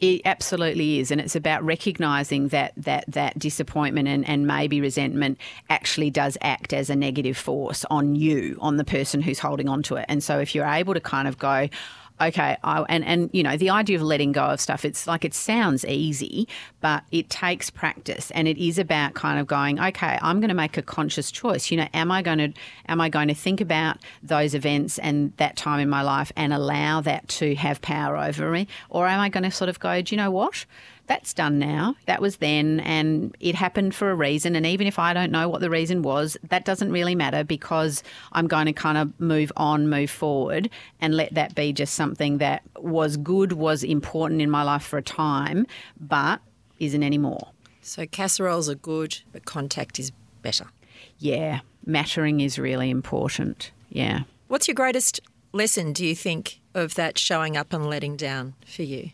It 0.00 0.22
absolutely 0.24 1.00
is, 1.00 1.10
and 1.10 1.20
it's 1.20 1.34
about 1.34 1.64
recognising 1.64 2.48
that 2.48 2.72
that 2.76 3.04
that 3.08 3.36
disappointment 3.36 4.06
and, 4.06 4.28
and 4.28 4.46
maybe 4.46 4.80
resentment 4.80 5.38
actually 5.70 6.10
does 6.10 6.38
act 6.40 6.72
as 6.72 6.88
a 6.88 6.94
negative 6.94 7.36
force 7.36 7.84
on 7.90 8.14
you, 8.14 8.56
on 8.60 8.76
the 8.76 8.84
person 8.84 9.20
who's 9.20 9.40
holding 9.40 9.68
on 9.68 9.82
to 9.84 9.96
it. 9.96 10.06
And 10.08 10.22
so, 10.22 10.38
if 10.38 10.54
you're 10.54 10.66
able 10.66 10.94
to 10.94 11.00
kind 11.00 11.26
of 11.26 11.38
go, 11.38 11.68
okay, 12.20 12.56
I, 12.62 12.84
and 12.88 13.04
and 13.04 13.30
you 13.32 13.42
know 13.42 13.56
the 13.56 13.70
idea 13.70 13.96
of 13.96 14.02
letting 14.02 14.32
go 14.32 14.44
of 14.46 14.60
stuff. 14.60 14.84
It's 14.84 15.06
like 15.06 15.24
it 15.24 15.34
sounds 15.34 15.84
easy, 15.84 16.48
but 16.80 17.04
it 17.10 17.30
takes 17.30 17.70
practice, 17.70 18.30
and 18.32 18.48
it 18.48 18.58
is 18.58 18.78
about 18.78 19.14
kind 19.14 19.38
of 19.38 19.46
going, 19.46 19.80
okay, 19.80 20.18
I'm 20.22 20.40
going 20.40 20.48
to 20.48 20.54
make 20.54 20.76
a 20.76 20.82
conscious 20.82 21.30
choice. 21.30 21.70
You 21.70 21.78
know, 21.78 21.88
am 21.94 22.10
I 22.10 22.22
going 22.22 22.38
to 22.38 22.52
am 22.86 23.00
I 23.00 23.08
going 23.08 23.28
to 23.28 23.34
think 23.34 23.60
about 23.60 23.98
those 24.22 24.54
events 24.54 24.98
and 24.98 25.32
that 25.36 25.56
time 25.56 25.80
in 25.80 25.88
my 25.88 26.02
life 26.02 26.32
and 26.36 26.52
allow 26.52 27.00
that 27.02 27.28
to 27.28 27.54
have 27.54 27.80
power 27.80 28.16
over 28.16 28.50
me, 28.50 28.68
or 28.90 29.06
am 29.06 29.20
I 29.20 29.28
going 29.28 29.44
to 29.44 29.50
sort 29.50 29.68
of 29.68 29.78
go, 29.80 30.00
do 30.02 30.14
you 30.14 30.16
know 30.16 30.30
what? 30.30 30.64
That's 31.08 31.34
done 31.34 31.58
now. 31.58 31.96
That 32.06 32.22
was 32.22 32.36
then, 32.36 32.80
and 32.80 33.34
it 33.40 33.54
happened 33.54 33.94
for 33.94 34.10
a 34.10 34.14
reason. 34.14 34.54
And 34.54 34.64
even 34.64 34.86
if 34.86 34.98
I 34.98 35.12
don't 35.12 35.32
know 35.32 35.48
what 35.48 35.60
the 35.60 35.70
reason 35.70 36.02
was, 36.02 36.36
that 36.48 36.64
doesn't 36.64 36.92
really 36.92 37.14
matter 37.14 37.42
because 37.42 38.02
I'm 38.32 38.46
going 38.46 38.66
to 38.66 38.72
kind 38.72 38.98
of 38.98 39.18
move 39.18 39.50
on, 39.56 39.88
move 39.88 40.10
forward, 40.10 40.70
and 41.00 41.14
let 41.14 41.34
that 41.34 41.54
be 41.54 41.72
just 41.72 41.94
something 41.94 42.38
that 42.38 42.62
was 42.76 43.16
good, 43.16 43.54
was 43.54 43.82
important 43.82 44.40
in 44.40 44.50
my 44.50 44.62
life 44.62 44.82
for 44.82 44.98
a 44.98 45.02
time, 45.02 45.66
but 45.98 46.40
isn't 46.78 47.02
anymore. 47.02 47.48
So 47.80 48.06
casseroles 48.06 48.68
are 48.68 48.74
good, 48.74 49.18
but 49.32 49.46
contact 49.46 49.98
is 49.98 50.12
better. 50.42 50.66
Yeah, 51.18 51.60
mattering 51.84 52.40
is 52.40 52.58
really 52.58 52.90
important. 52.90 53.70
Yeah. 53.88 54.20
What's 54.48 54.68
your 54.68 54.74
greatest 54.74 55.20
lesson, 55.52 55.92
do 55.92 56.04
you 56.04 56.14
think, 56.14 56.60
of 56.74 56.94
that 56.94 57.18
showing 57.18 57.56
up 57.56 57.72
and 57.72 57.88
letting 57.88 58.16
down 58.16 58.54
for 58.66 58.82
you? 58.82 59.10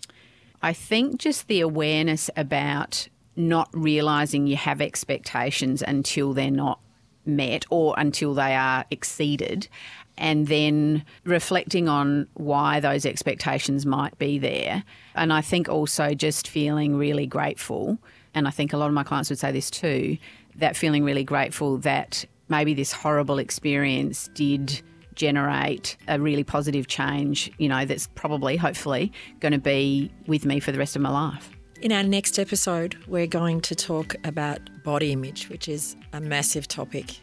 I 0.64 0.72
think 0.72 1.18
just 1.18 1.46
the 1.48 1.60
awareness 1.60 2.30
about 2.38 3.06
not 3.36 3.68
realizing 3.74 4.46
you 4.46 4.56
have 4.56 4.80
expectations 4.80 5.82
until 5.82 6.32
they're 6.32 6.50
not 6.50 6.80
met 7.26 7.66
or 7.68 7.94
until 7.98 8.32
they 8.32 8.54
are 8.54 8.86
exceeded 8.90 9.68
and 10.16 10.46
then 10.46 11.04
reflecting 11.24 11.86
on 11.86 12.28
why 12.32 12.80
those 12.80 13.04
expectations 13.04 13.84
might 13.84 14.18
be 14.18 14.38
there. 14.38 14.84
And 15.14 15.34
I 15.34 15.42
think 15.42 15.68
also 15.68 16.14
just 16.14 16.48
feeling 16.48 16.96
really 16.96 17.26
grateful, 17.26 17.98
and 18.32 18.48
I 18.48 18.50
think 18.50 18.72
a 18.72 18.78
lot 18.78 18.86
of 18.86 18.94
my 18.94 19.04
clients 19.04 19.28
would 19.28 19.38
say 19.38 19.52
this 19.52 19.70
too, 19.70 20.16
that 20.54 20.78
feeling 20.78 21.04
really 21.04 21.24
grateful 21.24 21.76
that 21.78 22.24
maybe 22.48 22.72
this 22.72 22.90
horrible 22.90 23.38
experience 23.38 24.30
did 24.32 24.80
generate 25.14 25.96
a 26.08 26.20
really 26.20 26.44
positive 26.44 26.86
change, 26.86 27.50
you 27.58 27.68
know, 27.68 27.84
that's 27.84 28.06
probably, 28.14 28.56
hopefully, 28.56 29.12
going 29.40 29.52
to 29.52 29.58
be 29.58 30.10
with 30.26 30.44
me 30.44 30.60
for 30.60 30.72
the 30.72 30.78
rest 30.78 30.96
of 30.96 31.02
my 31.02 31.10
life. 31.10 31.50
In 31.80 31.92
our 31.92 32.02
next 32.02 32.38
episode, 32.38 32.96
we're 33.06 33.26
going 33.26 33.60
to 33.62 33.74
talk 33.74 34.14
about 34.24 34.60
body 34.84 35.12
image, 35.12 35.48
which 35.48 35.68
is 35.68 35.96
a 36.12 36.20
massive 36.20 36.66
topic 36.66 37.20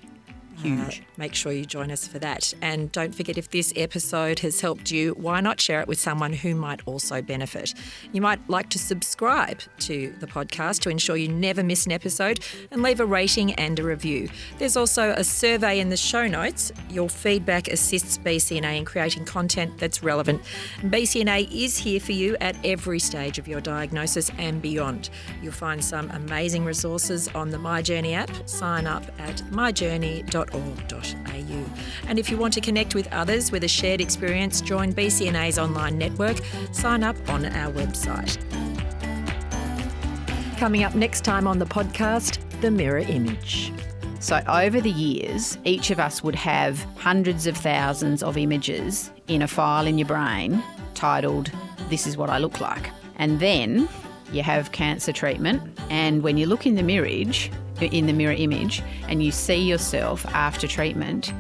Huge. 0.62 0.99
Uh, 0.99 1.03
make 1.18 1.34
sure 1.34 1.51
you 1.51 1.66
join 1.66 1.91
us 1.91 2.07
for 2.07 2.20
that. 2.20 2.53
And 2.62 2.91
don't 2.91 3.16
forget 3.16 3.38
if 3.38 3.49
this 3.49 3.74
episode 3.76 4.39
has 4.39 4.62
helped 4.62 4.91
you, 4.91 5.14
why 5.14 5.41
not 5.41 5.59
share 5.59 5.82
it 5.82 5.88
with 5.88 5.99
someone 5.99 6.34
who 6.34 6.55
might 6.55 6.82
also 6.86 7.22
benefit? 7.22 7.74
You 8.12 8.22
might 8.22 8.47
like 8.49 8.70
to 8.70 8.80
subscribe 8.80 9.62
to 9.80 10.14
the 10.20 10.28
podcast 10.28 10.82
to 10.82 10.89
ensure 10.89 11.18
you 11.18 11.30
never 11.30 11.64
miss 11.64 11.86
an 11.86 11.91
episode 11.91 12.39
and 12.72 12.82
leave 12.82 12.99
a 12.99 13.05
rating 13.05 13.53
and 13.53 13.80
a 13.80 13.84
review. 13.84 14.30
There's 14.59 14.78
also 14.78 15.12
a 15.12 15.24
survey 15.24 15.80
in 15.80 15.89
the 15.89 15.97
show 15.97 16.28
notes. 16.28 16.72
Your 16.89 17.09
feedback 17.09 17.68
assists 17.68 18.18
BCNA 18.18 18.78
in 18.78 18.86
creating 18.86 19.26
content 19.26 19.78
that's 19.78 20.03
relevant. 20.03 20.41
BCNA 20.82 21.51
is 21.51 21.78
here 21.78 21.99
for 21.99 22.12
you 22.12 22.38
at 22.39 22.55
every 22.64 22.99
stage 22.99 23.39
of 23.39 23.47
your 23.47 23.62
diagnosis 23.62 24.30
and 24.38 24.62
beyond. 24.62 25.09
You'll 25.41 25.53
find 25.53 25.84
some 25.84 26.09
amazing 26.12 26.66
resources 26.66 27.28
on 27.30 27.49
the 27.49 27.57
My 27.57 27.82
Journey 27.82 28.14
app. 28.14 28.30
Sign 28.47 28.86
up 28.86 29.03
at 29.20 29.38
myjourney.com 29.51 30.51
bcna.org.au. 30.52 31.66
And 32.08 32.20
if 32.20 32.30
you 32.30 32.38
want 32.38 32.54
to 32.54 32.62
connect 32.62 32.95
with 32.95 33.12
others 33.12 33.52
with 33.52 33.64
a 33.64 33.68
shared 33.68 34.02
experience, 34.02 34.62
join 34.62 34.93
BCNA's 34.93 35.58
online 35.58 35.97
network. 35.97 36.38
Sign 36.72 37.04
up 37.04 37.16
on 37.30 37.45
our 37.45 37.72
website. 37.74 38.38
Coming 40.58 40.84
up 40.84 40.93
next 40.93 41.24
time 41.24 41.47
on 41.47 41.60
the 41.60 41.66
podcast, 41.66 42.39
the 42.62 42.70
mirror 42.70 42.99
image. 42.99 43.72
So, 44.20 44.39
over 44.47 44.80
the 44.80 44.91
years, 44.91 45.58
each 45.66 45.89
of 45.89 45.99
us 45.99 46.24
would 46.24 46.36
have 46.36 46.78
hundreds 46.95 47.47
of 47.47 47.58
thousands 47.58 48.22
of 48.22 48.38
images 48.38 49.12
in 49.28 49.41
a 49.41 49.47
file 49.47 49.88
in 49.88 49.97
your 49.97 50.08
brain 50.08 50.64
titled, 50.93 51.52
This 51.89 52.06
is 52.06 52.18
what 52.18 52.30
I 52.30 52.38
look 52.38 52.62
like. 52.62 52.91
And 53.16 53.39
then 53.39 53.89
you 54.32 54.43
have 54.43 54.72
cancer 54.72 55.12
treatment, 55.12 55.64
and 55.89 56.22
when 56.22 56.38
you 56.38 56.45
look 56.45 56.68
in 56.68 56.76
the 56.76 56.84
mirror, 56.84 57.08
in 57.88 58.08
the 58.08 58.14
mirror 58.14 58.34
image 58.34 58.82
and 59.08 59.24
you 59.24 59.32
see 59.32 59.56
yourself 59.56 60.26
after 60.28 60.68
treatment, 60.68 61.34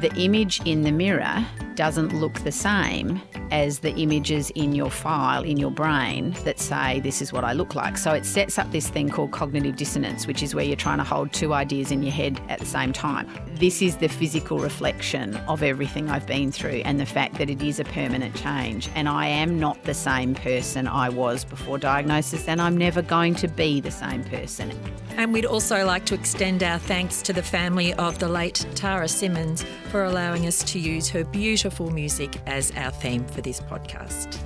the 0.00 0.14
image 0.14 0.60
in 0.64 0.82
the 0.82 0.92
mirror 0.92 1.44
doesn't 1.74 2.12
look 2.12 2.40
the 2.40 2.52
same 2.52 3.20
as 3.50 3.80
the 3.80 3.94
images 3.94 4.50
in 4.50 4.74
your 4.74 4.90
file 4.90 5.42
in 5.44 5.56
your 5.56 5.70
brain 5.70 6.36
that 6.44 6.58
say 6.58 7.00
this 7.00 7.22
is 7.22 7.32
what 7.32 7.44
I 7.44 7.52
look 7.52 7.74
like. 7.74 7.96
So 7.96 8.12
it 8.12 8.24
sets 8.24 8.58
up 8.58 8.70
this 8.70 8.88
thing 8.88 9.10
called 9.10 9.32
cognitive 9.32 9.76
dissonance, 9.76 10.26
which 10.26 10.42
is 10.42 10.54
where 10.54 10.64
you're 10.64 10.76
trying 10.76 10.98
to 10.98 11.04
hold 11.04 11.32
two 11.32 11.52
ideas 11.52 11.90
in 11.90 12.02
your 12.02 12.12
head 12.12 12.40
at 12.48 12.58
the 12.58 12.66
same 12.66 12.92
time. 12.92 13.28
This 13.58 13.82
is 13.82 13.96
the 13.96 14.08
physical 14.08 14.60
reflection 14.60 15.34
of 15.48 15.64
everything 15.64 16.08
I've 16.08 16.28
been 16.28 16.52
through 16.52 16.82
and 16.84 17.00
the 17.00 17.04
fact 17.04 17.38
that 17.38 17.50
it 17.50 17.60
is 17.60 17.80
a 17.80 17.84
permanent 17.84 18.36
change. 18.36 18.88
And 18.94 19.08
I 19.08 19.26
am 19.26 19.58
not 19.58 19.82
the 19.82 19.94
same 19.94 20.36
person 20.36 20.86
I 20.86 21.08
was 21.08 21.44
before 21.44 21.76
diagnosis, 21.76 22.46
and 22.46 22.60
I'm 22.60 22.76
never 22.76 23.02
going 23.02 23.34
to 23.34 23.48
be 23.48 23.80
the 23.80 23.90
same 23.90 24.22
person. 24.22 24.72
And 25.16 25.32
we'd 25.32 25.44
also 25.44 25.84
like 25.84 26.06
to 26.06 26.14
extend 26.14 26.62
our 26.62 26.78
thanks 26.78 27.20
to 27.22 27.32
the 27.32 27.42
family 27.42 27.92
of 27.94 28.20
the 28.20 28.28
late 28.28 28.64
Tara 28.76 29.08
Simmons 29.08 29.64
for 29.90 30.04
allowing 30.04 30.46
us 30.46 30.62
to 30.62 30.78
use 30.78 31.08
her 31.08 31.24
beautiful 31.24 31.90
music 31.90 32.40
as 32.46 32.70
our 32.76 32.92
theme 32.92 33.24
for 33.24 33.40
this 33.40 33.58
podcast. 33.58 34.38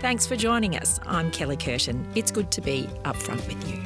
Thanks 0.00 0.24
for 0.24 0.36
joining 0.36 0.76
us. 0.76 1.00
I'm 1.04 1.32
Kelly 1.32 1.56
Curtin. 1.56 2.06
It's 2.14 2.30
good 2.30 2.52
to 2.52 2.60
be 2.60 2.88
upfront 3.04 3.44
with 3.48 3.68
you. 3.68 3.82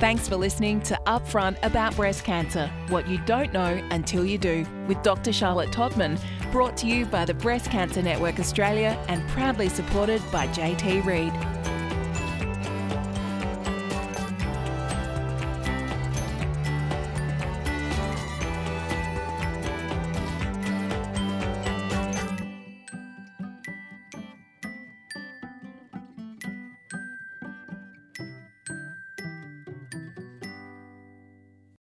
Thanks 0.00 0.28
for 0.28 0.36
listening 0.36 0.80
to 0.82 0.98
Upfront 1.06 1.56
About 1.62 1.94
Breast 1.94 2.24
Cancer 2.24 2.70
What 2.88 3.06
You 3.06 3.18
Don't 3.18 3.52
Know 3.52 3.80
Until 3.92 4.24
You 4.24 4.38
Do 4.38 4.66
with 4.88 5.00
Dr. 5.02 5.32
Charlotte 5.32 5.70
Tottman, 5.70 6.20
brought 6.50 6.76
to 6.78 6.88
you 6.88 7.06
by 7.06 7.24
the 7.24 7.34
Breast 7.34 7.70
Cancer 7.70 8.02
Network 8.02 8.40
Australia 8.40 8.98
and 9.08 9.26
proudly 9.28 9.68
supported 9.68 10.20
by 10.32 10.48
JT 10.48 11.04
Reid. 11.04 11.73